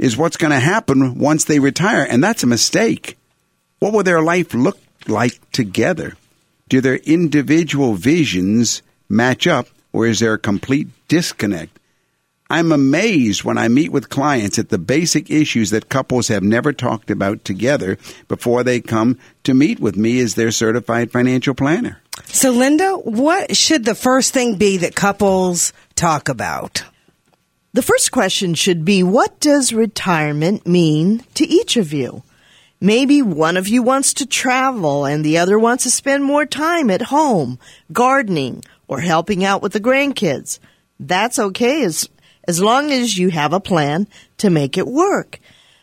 is 0.00 0.16
what's 0.16 0.38
going 0.38 0.50
to 0.50 0.58
happen 0.58 1.18
once 1.18 1.44
they 1.44 1.58
retire, 1.58 2.06
and 2.08 2.24
that's 2.24 2.42
a 2.42 2.46
mistake. 2.46 3.18
What 3.80 3.92
will 3.92 4.02
their 4.02 4.22
life 4.22 4.54
look 4.54 4.78
like 5.06 5.38
together? 5.52 6.14
Do 6.70 6.80
their 6.80 6.96
individual 6.96 7.94
visions 7.94 8.80
match 9.10 9.46
up, 9.46 9.68
or 9.92 10.06
is 10.06 10.20
there 10.20 10.32
a 10.32 10.38
complete 10.38 10.88
disconnect? 11.08 11.78
I'm 12.48 12.72
amazed 12.72 13.44
when 13.44 13.58
I 13.58 13.68
meet 13.68 13.92
with 13.92 14.08
clients 14.08 14.58
at 14.58 14.70
the 14.70 14.78
basic 14.78 15.30
issues 15.30 15.68
that 15.70 15.90
couples 15.90 16.28
have 16.28 16.42
never 16.42 16.72
talked 16.72 17.10
about 17.10 17.44
together 17.44 17.98
before 18.26 18.64
they 18.64 18.80
come 18.80 19.18
to 19.44 19.52
meet 19.52 19.80
with 19.80 19.96
me 19.96 20.18
as 20.20 20.34
their 20.34 20.50
certified 20.50 21.12
financial 21.12 21.54
planner. 21.54 22.00
So, 22.24 22.52
Linda, 22.52 22.94
what 22.94 23.54
should 23.54 23.84
the 23.84 23.94
first 23.94 24.32
thing 24.32 24.56
be 24.56 24.78
that 24.78 24.96
couples 24.96 25.74
talk 25.94 26.30
about? 26.30 26.84
The 27.72 27.82
first 27.82 28.10
question 28.10 28.54
should 28.54 28.84
be 28.84 29.04
What 29.04 29.38
does 29.38 29.72
retirement 29.72 30.66
mean 30.66 31.22
to 31.34 31.46
each 31.46 31.76
of 31.76 31.92
you? 31.92 32.24
Maybe 32.80 33.22
one 33.22 33.56
of 33.56 33.68
you 33.68 33.80
wants 33.80 34.12
to 34.14 34.26
travel 34.26 35.04
and 35.04 35.24
the 35.24 35.38
other 35.38 35.56
wants 35.56 35.84
to 35.84 35.90
spend 35.90 36.24
more 36.24 36.44
time 36.44 36.90
at 36.90 37.02
home, 37.02 37.60
gardening, 37.92 38.64
or 38.88 39.00
helping 39.00 39.44
out 39.44 39.62
with 39.62 39.72
the 39.72 39.80
grandkids. 39.80 40.58
That's 40.98 41.38
okay 41.38 41.84
as, 41.84 42.08
as 42.48 42.60
long 42.60 42.90
as 42.90 43.16
you 43.16 43.30
have 43.30 43.52
a 43.52 43.60
plan 43.60 44.08
to 44.38 44.50
make 44.50 44.76
it 44.76 44.88
work. 44.88 45.38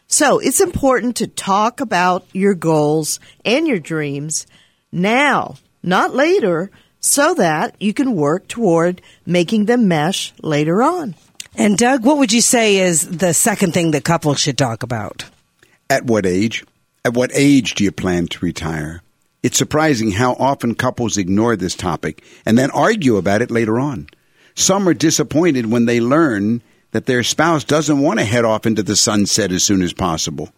So 0.08 0.40
it's 0.40 0.60
important 0.60 1.16
to 1.18 1.28
talk 1.28 1.80
about 1.80 2.26
your 2.34 2.54
goals 2.54 3.22
and 3.46 3.66
your 3.66 3.80
dreams 3.80 4.46
now, 4.92 5.56
not 5.82 6.14
later, 6.14 6.70
so 7.00 7.34
that 7.36 7.76
you 7.80 7.94
can 7.94 8.14
work 8.14 8.50
toward 8.50 9.02
making 9.26 9.66
them 9.66 9.88
mesh 9.88 10.34
later 10.42 10.84
on. 10.84 11.16
And 11.58 11.76
Doug, 11.76 12.06
what 12.06 12.20
would 12.20 12.32
you 12.32 12.42
say 12.42 12.78
is 12.78 13.18
the 13.18 13.34
second 13.34 13.74
thing 13.74 13.92
that 13.92 14.04
couples 14.04 14.40
should 14.40 14.60
talk 14.60 14.84
about? 14.84 15.26
At 15.90 16.06
what 16.06 16.26
age? 16.26 16.64
At 17.04 17.16
what 17.16 17.32
age 17.34 17.74
do 17.74 17.84
you 17.84 17.92
plan 17.92 18.28
to 18.28 18.46
retire? 18.46 19.02
It's 19.42 19.58
surprising 19.58 20.12
how 20.12 20.34
often 20.34 20.76
couples 20.76 21.18
ignore 21.18 21.56
this 21.56 21.76
topic 21.76 22.24
and 22.46 22.60
then 22.60 22.70
argue 22.72 23.18
about 23.18 23.42
it 23.42 23.50
later 23.50 23.80
on. 23.80 24.08
Some 24.54 24.88
are 24.88 24.94
disappointed 24.94 25.72
when 25.72 25.86
they 25.86 26.00
learn 26.00 26.62
that 26.92 27.08
their 27.08 27.24
spouse 27.24 27.64
doesn't 27.64 28.00
want 28.00 28.20
to 28.20 28.26
head 28.26 28.46
off 28.46 28.68
into 28.68 28.84
the 28.84 28.96
sunset 28.96 29.52
as 29.52 29.64
soon 29.64 29.82
as 29.82 29.94
possible. 29.94 30.50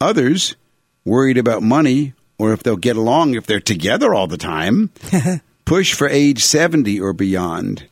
Others, 0.00 0.56
worried 1.04 1.36
about 1.36 1.62
money 1.62 2.14
or 2.38 2.54
if 2.54 2.62
they'll 2.62 2.76
get 2.76 2.96
along 2.96 3.34
if 3.34 3.46
they're 3.46 3.60
together 3.60 4.14
all 4.14 4.26
the 4.26 4.38
time, 4.38 4.90
push 5.66 5.92
for 5.92 6.08
age 6.08 6.42
70 6.42 7.00
or 7.00 7.12
beyond. 7.12 7.86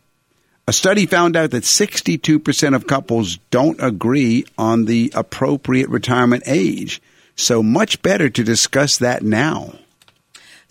A 0.69 0.73
study 0.73 1.07
found 1.07 1.37
out 1.37 1.51
that 1.51 1.65
62% 1.65 2.75
of 2.75 2.87
couples 2.87 3.39
don't 3.51 3.83
agree 3.83 4.45
on 4.57 4.85
the 4.85 5.13
appropriate 5.15 5.89
retirement 5.89 6.45
age. 6.47 7.03
So 7.35 7.63
much 7.63 8.03
better 8.03 8.29
to 8.31 8.45
discuss 8.45 8.99
that 8.99 9.23
now. 9.23 9.75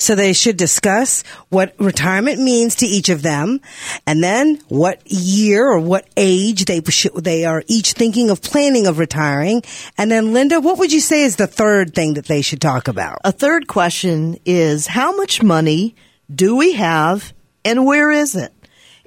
So 0.01 0.15
they 0.15 0.31
should 0.31 0.55
discuss 0.55 1.23
what 1.49 1.75
retirement 1.77 2.39
means 2.39 2.75
to 2.75 2.85
each 2.85 3.09
of 3.09 3.21
them, 3.21 3.59
and 4.07 4.23
then 4.23 4.61
what 4.69 5.01
year 5.05 5.67
or 5.67 5.79
what 5.79 6.07
age 6.15 6.65
they 6.65 6.81
should, 6.87 7.15
they 7.15 7.43
are 7.43 7.63
each 7.67 7.91
thinking 7.91 8.29
of 8.29 8.41
planning 8.41 8.87
of 8.87 8.97
retiring. 8.97 9.61
And 9.97 10.09
then, 10.09 10.31
Linda, 10.31 10.61
what 10.61 10.77
would 10.79 10.93
you 10.93 11.01
say 11.01 11.23
is 11.23 11.35
the 11.35 11.47
third 11.47 11.93
thing 11.93 12.13
that 12.13 12.27
they 12.27 12.41
should 12.41 12.61
talk 12.61 12.87
about? 12.87 13.19
A 13.25 13.33
third 13.33 13.67
question 13.67 14.37
is 14.45 14.87
How 14.87 15.13
much 15.17 15.43
money 15.43 15.95
do 16.33 16.55
we 16.55 16.73
have, 16.73 17.33
and 17.65 17.85
where 17.85 18.09
is 18.09 18.37
it? 18.37 18.53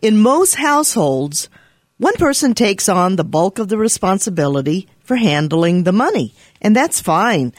In 0.03 0.19
most 0.19 0.57
households, 0.57 1.49
one 1.97 2.17
person 2.17 2.55
takes 2.55 2.89
on 2.89 3.15
the 3.15 3.23
bulk 3.23 3.61
of 3.61 3.69
the 3.69 3.79
responsibility 3.79 4.89
for 5.05 5.15
handling 5.15 5.85
the 5.85 5.93
money, 5.93 6.35
and 6.61 6.75
that's 6.75 7.01
fine. 7.01 7.53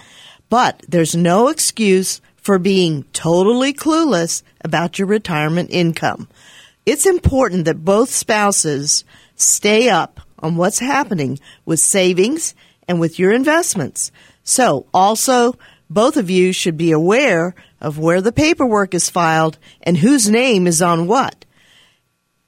But 0.50 0.84
there's 0.86 1.16
no 1.16 1.48
excuse 1.48 2.20
for 2.36 2.60
being 2.60 3.06
totally 3.14 3.72
clueless 3.72 4.44
about 4.60 5.00
your 5.00 5.08
retirement 5.08 5.70
income. 5.72 6.28
It's 6.86 7.06
important 7.06 7.64
that 7.64 7.86
both 7.86 8.10
spouses 8.10 9.06
stay 9.38 9.90
up 9.90 10.20
on 10.40 10.58
what's 10.58 10.80
happening 10.80 11.40
with 11.64 11.80
savings 11.80 12.56
and 12.90 13.00
with 13.00 13.20
your 13.20 13.32
investments. 13.32 14.12
So 14.44 14.86
also, 14.94 15.56
both 15.90 16.18
of 16.18 16.30
you 16.30 16.52
should 16.52 16.76
be 16.76 16.92
aware 16.92 17.56
of 17.80 18.00
where 18.00 18.20
the 18.20 18.34
paperwork 18.34 18.94
is 18.94 19.10
filed 19.10 19.58
and 19.82 19.96
whose 19.96 20.30
name 20.30 20.68
is 20.68 20.82
on 20.82 21.08
what. 21.08 21.46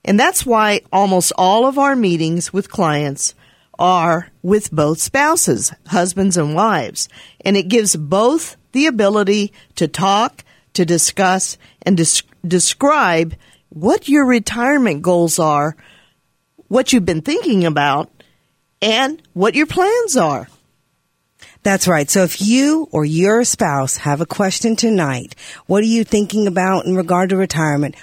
And 0.06 0.20
that's 0.20 0.46
why 0.46 0.82
almost 0.94 1.34
all 1.36 1.66
of 1.66 1.80
our 1.80 1.96
meetings 1.96 2.54
with 2.54 2.70
clients 2.70 3.34
are 3.78 4.30
with 4.44 4.72
both 4.72 5.00
spouses, 5.00 5.74
husbands 5.88 6.38
and 6.38 6.56
wives. 6.56 7.10
And 7.42 7.58
it 7.58 7.68
gives 7.68 7.96
both 7.96 8.56
the 8.72 8.86
ability 8.86 9.52
to 9.76 9.88
talk, 9.88 10.46
to 10.74 10.86
discuss, 10.86 11.58
and 11.82 11.98
des- 11.98 12.22
describe 12.48 13.34
what 13.70 14.08
your 14.08 14.26
retirement 14.26 15.02
goals 15.02 15.40
are, 15.40 15.76
what 16.68 16.94
you've 16.94 17.06
been 17.06 17.22
thinking 17.22 17.66
about, 17.66 18.10
and 18.82 19.22
what 19.34 19.56
your 19.56 19.66
plans 19.66 20.16
are. 20.16 20.48
That's 21.64 21.88
right. 21.88 22.08
So 22.08 22.22
if 22.22 22.42
you 22.42 22.88
or 22.92 23.06
your 23.06 23.44
spouse 23.44 23.98
have 23.98 24.22
a 24.22 24.26
question 24.28 24.76
tonight, 24.76 25.34
what 25.66 25.82
are 25.82 25.88
you 25.88 26.04
thinking 26.04 26.46
about 26.46 26.86
in 26.86 26.96
regard 26.96 27.30
to 27.30 27.38
retirement? 27.38 27.96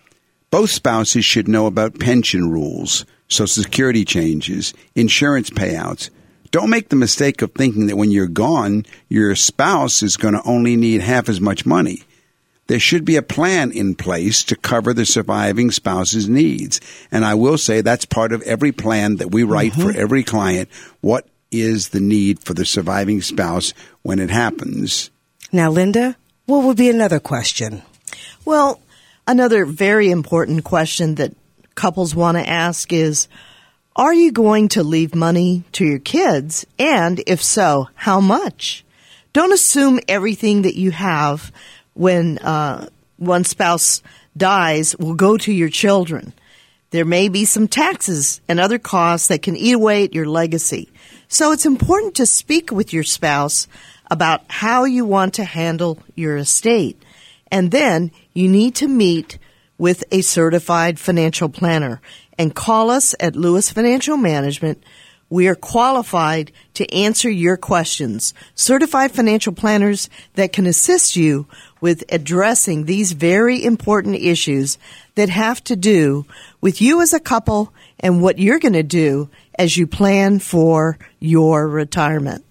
Both 0.52 0.70
spouses 0.72 1.24
should 1.24 1.48
know 1.48 1.66
about 1.66 2.00
pension 2.00 2.52
rules, 2.52 3.06
Social 3.30 3.64
Security 3.64 4.04
changes, 4.04 4.74
insurance 4.96 5.50
payouts. 5.50 6.10
Don't 6.52 6.70
make 6.70 6.90
the 6.90 6.98
mistake 6.98 7.42
of 7.42 7.54
thinking 7.54 7.88
that 7.88 7.96
when 7.96 8.12
you're 8.12 8.28
gone, 8.28 8.86
your 9.08 9.34
spouse 9.36 10.04
is 10.04 10.18
going 10.18 10.34
to 10.34 10.44
only 10.44 10.76
need 10.76 11.02
half 11.02 11.30
as 11.30 11.40
much 11.40 11.66
money. 11.66 12.04
There 12.68 12.80
should 12.80 13.06
be 13.06 13.16
a 13.16 13.22
plan 13.22 13.72
in 13.72 13.96
place 13.96 14.44
to 14.46 14.56
cover 14.56 14.94
the 14.94 15.06
surviving 15.06 15.72
spouse's 15.72 16.28
needs. 16.28 16.82
And 17.12 17.24
I 17.24 17.36
will 17.36 17.58
say 17.58 17.82
that's 17.82 18.06
part 18.06 18.34
of 18.34 18.42
every 18.42 18.72
plan 18.72 19.18
that 19.18 19.32
we 19.32 19.44
write 19.44 19.72
mm-hmm. 19.72 19.90
for 19.90 19.98
every 19.98 20.24
client. 20.24 20.70
What 21.02 21.28
is 21.52 21.90
the 21.90 22.00
need 22.00 22.40
for 22.40 22.54
the 22.54 22.66
surviving 22.66 23.22
spouse 23.22 23.74
when 24.02 24.20
it 24.20 24.30
happens. 24.30 25.10
Now, 25.52 25.72
Linda, 25.72 26.16
what 26.46 26.64
would 26.64 26.78
be 26.78 26.90
another 26.90 27.20
question? 27.20 27.82
Well, 28.46 28.82
another 29.28 29.66
very 29.66 30.10
important 30.12 30.64
question 30.64 31.16
that 31.16 31.36
couples 31.76 32.16
want 32.16 32.38
to 32.38 32.48
ask 32.48 32.92
is 32.94 33.28
Are 33.96 34.14
you 34.14 34.32
going 34.32 34.70
to 34.70 34.84
leave 34.84 35.16
money 35.16 35.64
to 35.74 35.86
your 35.86 36.00
kids? 36.00 36.66
And 36.78 37.22
if 37.26 37.42
so, 37.42 37.90
how 37.96 38.20
much? 38.20 38.84
Don't 39.34 39.54
assume 39.54 40.00
everything 40.08 40.64
that 40.64 40.76
you 40.76 40.92
have 40.92 41.52
when 41.94 42.40
uh, 42.40 42.88
one 43.18 43.44
spouse 43.44 44.02
dies 44.36 44.96
will 44.98 45.16
go 45.16 45.38
to 45.38 45.52
your 45.52 45.70
children. 45.70 46.34
There 46.92 47.06
may 47.06 47.30
be 47.30 47.46
some 47.46 47.68
taxes 47.68 48.42
and 48.48 48.60
other 48.60 48.80
costs 48.80 49.28
that 49.28 49.44
can 49.44 49.56
eat 49.56 49.74
away 49.74 50.06
at 50.06 50.16
your 50.16 50.26
legacy. 50.26 50.90
So 51.32 51.52
it's 51.52 51.68
important 51.68 52.16
to 52.16 52.26
speak 52.26 52.72
with 52.72 52.92
your 52.92 53.04
spouse 53.04 53.68
about 54.10 54.42
how 54.48 54.86
you 54.86 55.06
want 55.06 55.36
to 55.36 55.44
handle 55.44 56.00
your 56.16 56.38
estate. 56.38 57.00
And 57.52 57.70
then 57.70 58.12
you 58.34 58.50
need 58.50 58.74
to 58.76 58.88
meet 58.88 59.38
with 59.78 60.04
a 60.12 60.22
certified 60.22 61.00
financial 61.00 61.48
planner 61.48 62.02
and 62.40 62.56
call 62.56 62.90
us 62.90 63.14
at 63.20 63.36
Lewis 63.36 63.72
Financial 63.72 64.18
Management. 64.18 64.84
We 65.30 65.48
are 65.48 65.56
qualified 65.56 66.52
to 66.74 66.92
answer 66.92 67.30
your 67.30 67.58
questions. 67.58 68.34
Certified 68.56 69.12
financial 69.12 69.54
planners 69.54 70.10
that 70.34 70.52
can 70.52 70.66
assist 70.66 71.16
you 71.16 71.46
with 71.80 72.04
addressing 72.10 72.86
these 72.86 73.12
very 73.12 73.64
important 73.64 74.16
issues 74.16 74.80
that 75.14 75.30
have 75.30 75.64
to 75.66 75.76
do 75.76 76.26
with 76.60 76.82
you 76.82 77.02
as 77.02 77.14
a 77.14 77.20
couple 77.20 77.72
and 78.00 78.24
what 78.24 78.40
you're 78.40 78.58
going 78.58 78.74
to 78.74 78.82
do 78.82 79.30
as 79.60 79.76
you 79.76 79.86
plan 79.86 80.40
for 80.40 80.98
your 81.20 81.68
retirement? 81.68 82.46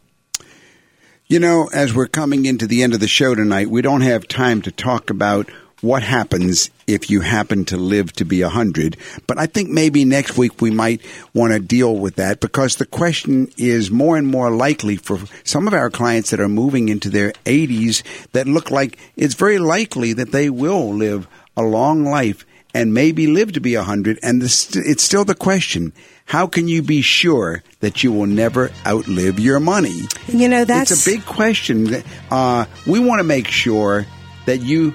You 1.27 1.41
know, 1.41 1.69
as 1.73 1.95
we're 1.95 2.07
coming 2.07 2.45
into 2.45 2.67
the 2.67 2.83
end 2.83 2.95
of 2.95 3.01
the 3.01 3.09
show 3.09 3.35
tonight, 3.35 3.71
we 3.71 3.83
don't 3.83 4.03
have 4.03 4.29
time 4.29 4.63
to 4.63 4.71
talk 4.71 5.11
about 5.11 5.51
what 5.81 6.03
happens 6.03 6.71
if 6.87 7.09
you 7.09 7.21
happen 7.21 7.65
to 7.65 7.77
live 7.77 8.13
to 8.13 8.25
be 8.25 8.43
100. 8.43 8.97
But 9.27 9.39
I 9.39 9.47
think 9.47 9.71
maybe 9.71 10.05
next 10.05 10.37
week 10.37 10.61
we 10.61 10.71
might 10.71 11.01
want 11.35 11.53
to 11.53 11.61
deal 11.61 11.97
with 11.97 12.17
that 12.17 12.41
because 12.41 12.77
the 12.77 12.87
question 12.87 13.49
is 13.57 13.91
more 13.91 14.17
and 14.17 14.27
more 14.27 14.51
likely 14.51 14.97
for 14.97 15.21
some 15.45 15.67
of 15.67 15.75
our 15.75 15.91
clients 15.91 16.31
that 16.31 16.41
are 16.41 16.49
moving 16.49 16.89
into 16.89 17.09
their 17.09 17.33
80s 17.45 18.03
that 18.33 18.49
look 18.49 18.71
like 18.71 18.99
it's 19.17 19.35
very 19.35 19.59
likely 19.59 20.13
that 20.15 20.33
they 20.33 20.51
will 20.51 20.93
live 20.93 21.29
a 21.57 21.63
long 21.63 22.05
life 22.05 22.45
and 22.75 22.95
maybe 22.95 23.27
live 23.27 23.53
to 23.53 23.61
be 23.61 23.77
100. 23.77 24.19
And 24.23 24.43
this, 24.43 24.75
it's 24.77 25.03
still 25.03 25.25
the 25.25 25.35
question 25.35 25.93
how 26.27 26.47
can 26.47 26.69
you 26.69 26.83
be 26.83 27.01
sure 27.01 27.62
that 27.81 28.05
you 28.05 28.12
will 28.12 28.27
never 28.27 28.71
outlive 28.87 29.41
your 29.41 29.59
money? 29.61 30.03
You 30.27 30.47
know, 30.49 30.66
that's 30.66 30.91
it's 30.91 31.07
a 31.07 31.11
big 31.11 31.25
question. 31.25 32.03
Uh, 32.31 32.66
we 32.87 32.99
want 32.99 33.21
to 33.21 33.25
make 33.25 33.49
sure 33.49 34.07
that 34.45 34.59
you 34.59 34.93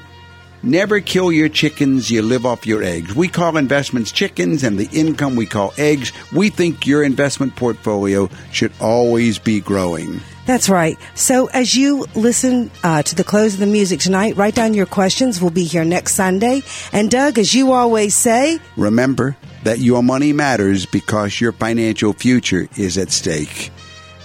never 0.62 1.00
kill 1.00 1.32
your 1.32 1.50
chickens, 1.50 2.12
you 2.12 2.22
live 2.22 2.46
off 2.46 2.68
your 2.68 2.84
eggs. 2.84 3.16
We 3.16 3.28
call 3.28 3.58
investments 3.58 4.12
chickens 4.12 4.64
and 4.64 4.78
the 4.78 4.88
income 4.98 5.36
we 5.36 5.48
call 5.48 5.74
eggs. 5.78 6.12
We 6.32 6.50
think 6.50 6.86
your 6.86 7.04
investment 7.04 7.56
portfolio 7.56 8.30
should 8.52 8.72
always 8.80 9.40
be 9.40 9.60
growing. 9.60 10.22
That's 10.46 10.68
right. 10.70 10.98
So 11.16 11.48
as 11.48 11.76
you 11.76 12.06
listen 12.16 12.70
uh, 12.84 13.04
to 13.04 13.16
the 13.16 13.24
close 13.24 13.54
of 13.54 13.60
the 13.60 13.66
music 13.66 14.00
tonight, 14.00 14.36
write 14.36 14.56
down 14.56 14.74
your 14.74 14.86
questions. 14.86 15.42
We'll 15.42 15.52
be 15.52 15.64
here 15.64 15.86
next 15.86 16.16
Sunday. 16.16 16.64
And 16.92 17.10
Doug, 17.10 17.40
as 17.40 17.54
you 17.54 17.72
always 17.72 18.16
say, 18.16 18.60
remember 18.76 19.38
that 19.64 19.80
your 19.80 20.04
money 20.04 20.34
matters 20.34 20.86
because 20.86 21.40
your 21.40 21.54
financial 21.54 22.14
future 22.14 22.68
is 22.78 22.98
at 22.98 23.12
stake. 23.12 23.72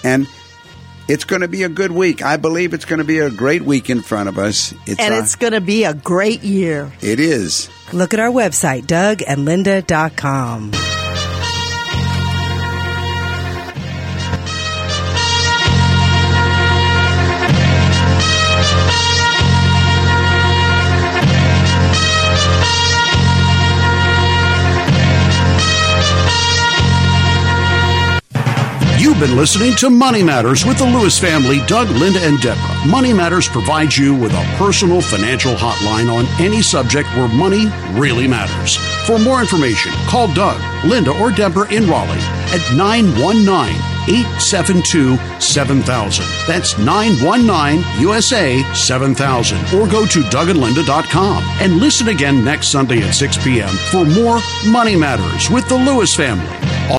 And 0.02 0.26
it's 1.08 1.24
going 1.24 1.42
to 1.42 1.48
be 1.48 1.62
a 1.62 1.68
good 1.68 1.92
week. 1.92 2.22
I 2.22 2.36
believe 2.36 2.74
it's 2.74 2.84
going 2.84 2.98
to 2.98 3.04
be 3.04 3.18
a 3.20 3.30
great 3.30 3.62
week 3.62 3.88
in 3.88 4.02
front 4.02 4.28
of 4.28 4.38
us. 4.38 4.74
It's 4.86 5.00
and 5.00 5.14
it's 5.14 5.36
going 5.36 5.54
to 5.54 5.60
be 5.60 5.84
a 5.84 5.94
great 5.94 6.42
year. 6.42 6.92
It 7.00 7.20
is. 7.20 7.70
Look 7.92 8.12
at 8.12 8.20
our 8.20 8.30
website, 8.30 8.82
dougandlinda.com. 8.82 10.72
You've 29.18 29.30
been 29.30 29.36
listening 29.36 29.74
to 29.78 29.90
Money 29.90 30.22
Matters 30.22 30.64
with 30.64 30.78
the 30.78 30.84
Lewis 30.84 31.18
family, 31.18 31.58
Doug, 31.66 31.88
Linda, 31.88 32.20
and 32.20 32.38
Deborah. 32.40 32.86
Money 32.86 33.12
Matters 33.12 33.48
provides 33.48 33.98
you 33.98 34.14
with 34.14 34.32
a 34.32 34.54
personal 34.56 35.00
financial 35.00 35.56
hotline 35.56 36.08
on 36.08 36.24
any 36.40 36.62
subject 36.62 37.08
where 37.16 37.26
money 37.26 37.66
really 37.98 38.28
matters. 38.28 38.76
For 39.08 39.18
more 39.18 39.40
information, 39.40 39.90
call 40.06 40.32
Doug, 40.34 40.60
Linda, 40.84 41.10
or 41.18 41.32
Deborah 41.32 41.68
in 41.74 41.90
Raleigh 41.90 42.22
at 42.54 42.62
919 42.76 43.74
872 44.06 45.18
7000. 45.40 46.24
That's 46.46 46.78
919 46.78 48.00
USA 48.00 48.62
7000. 48.72 49.58
Or 49.74 49.88
go 49.88 50.06
to 50.06 50.20
DougAndLinda.com 50.20 51.42
and 51.60 51.78
listen 51.78 52.06
again 52.06 52.44
next 52.44 52.68
Sunday 52.68 53.02
at 53.02 53.16
6 53.16 53.42
p.m. 53.42 53.74
for 53.90 54.04
more 54.04 54.38
Money 54.70 54.94
Matters 54.94 55.50
with 55.50 55.68
the 55.68 55.76
Lewis 55.76 56.14
family 56.14 56.78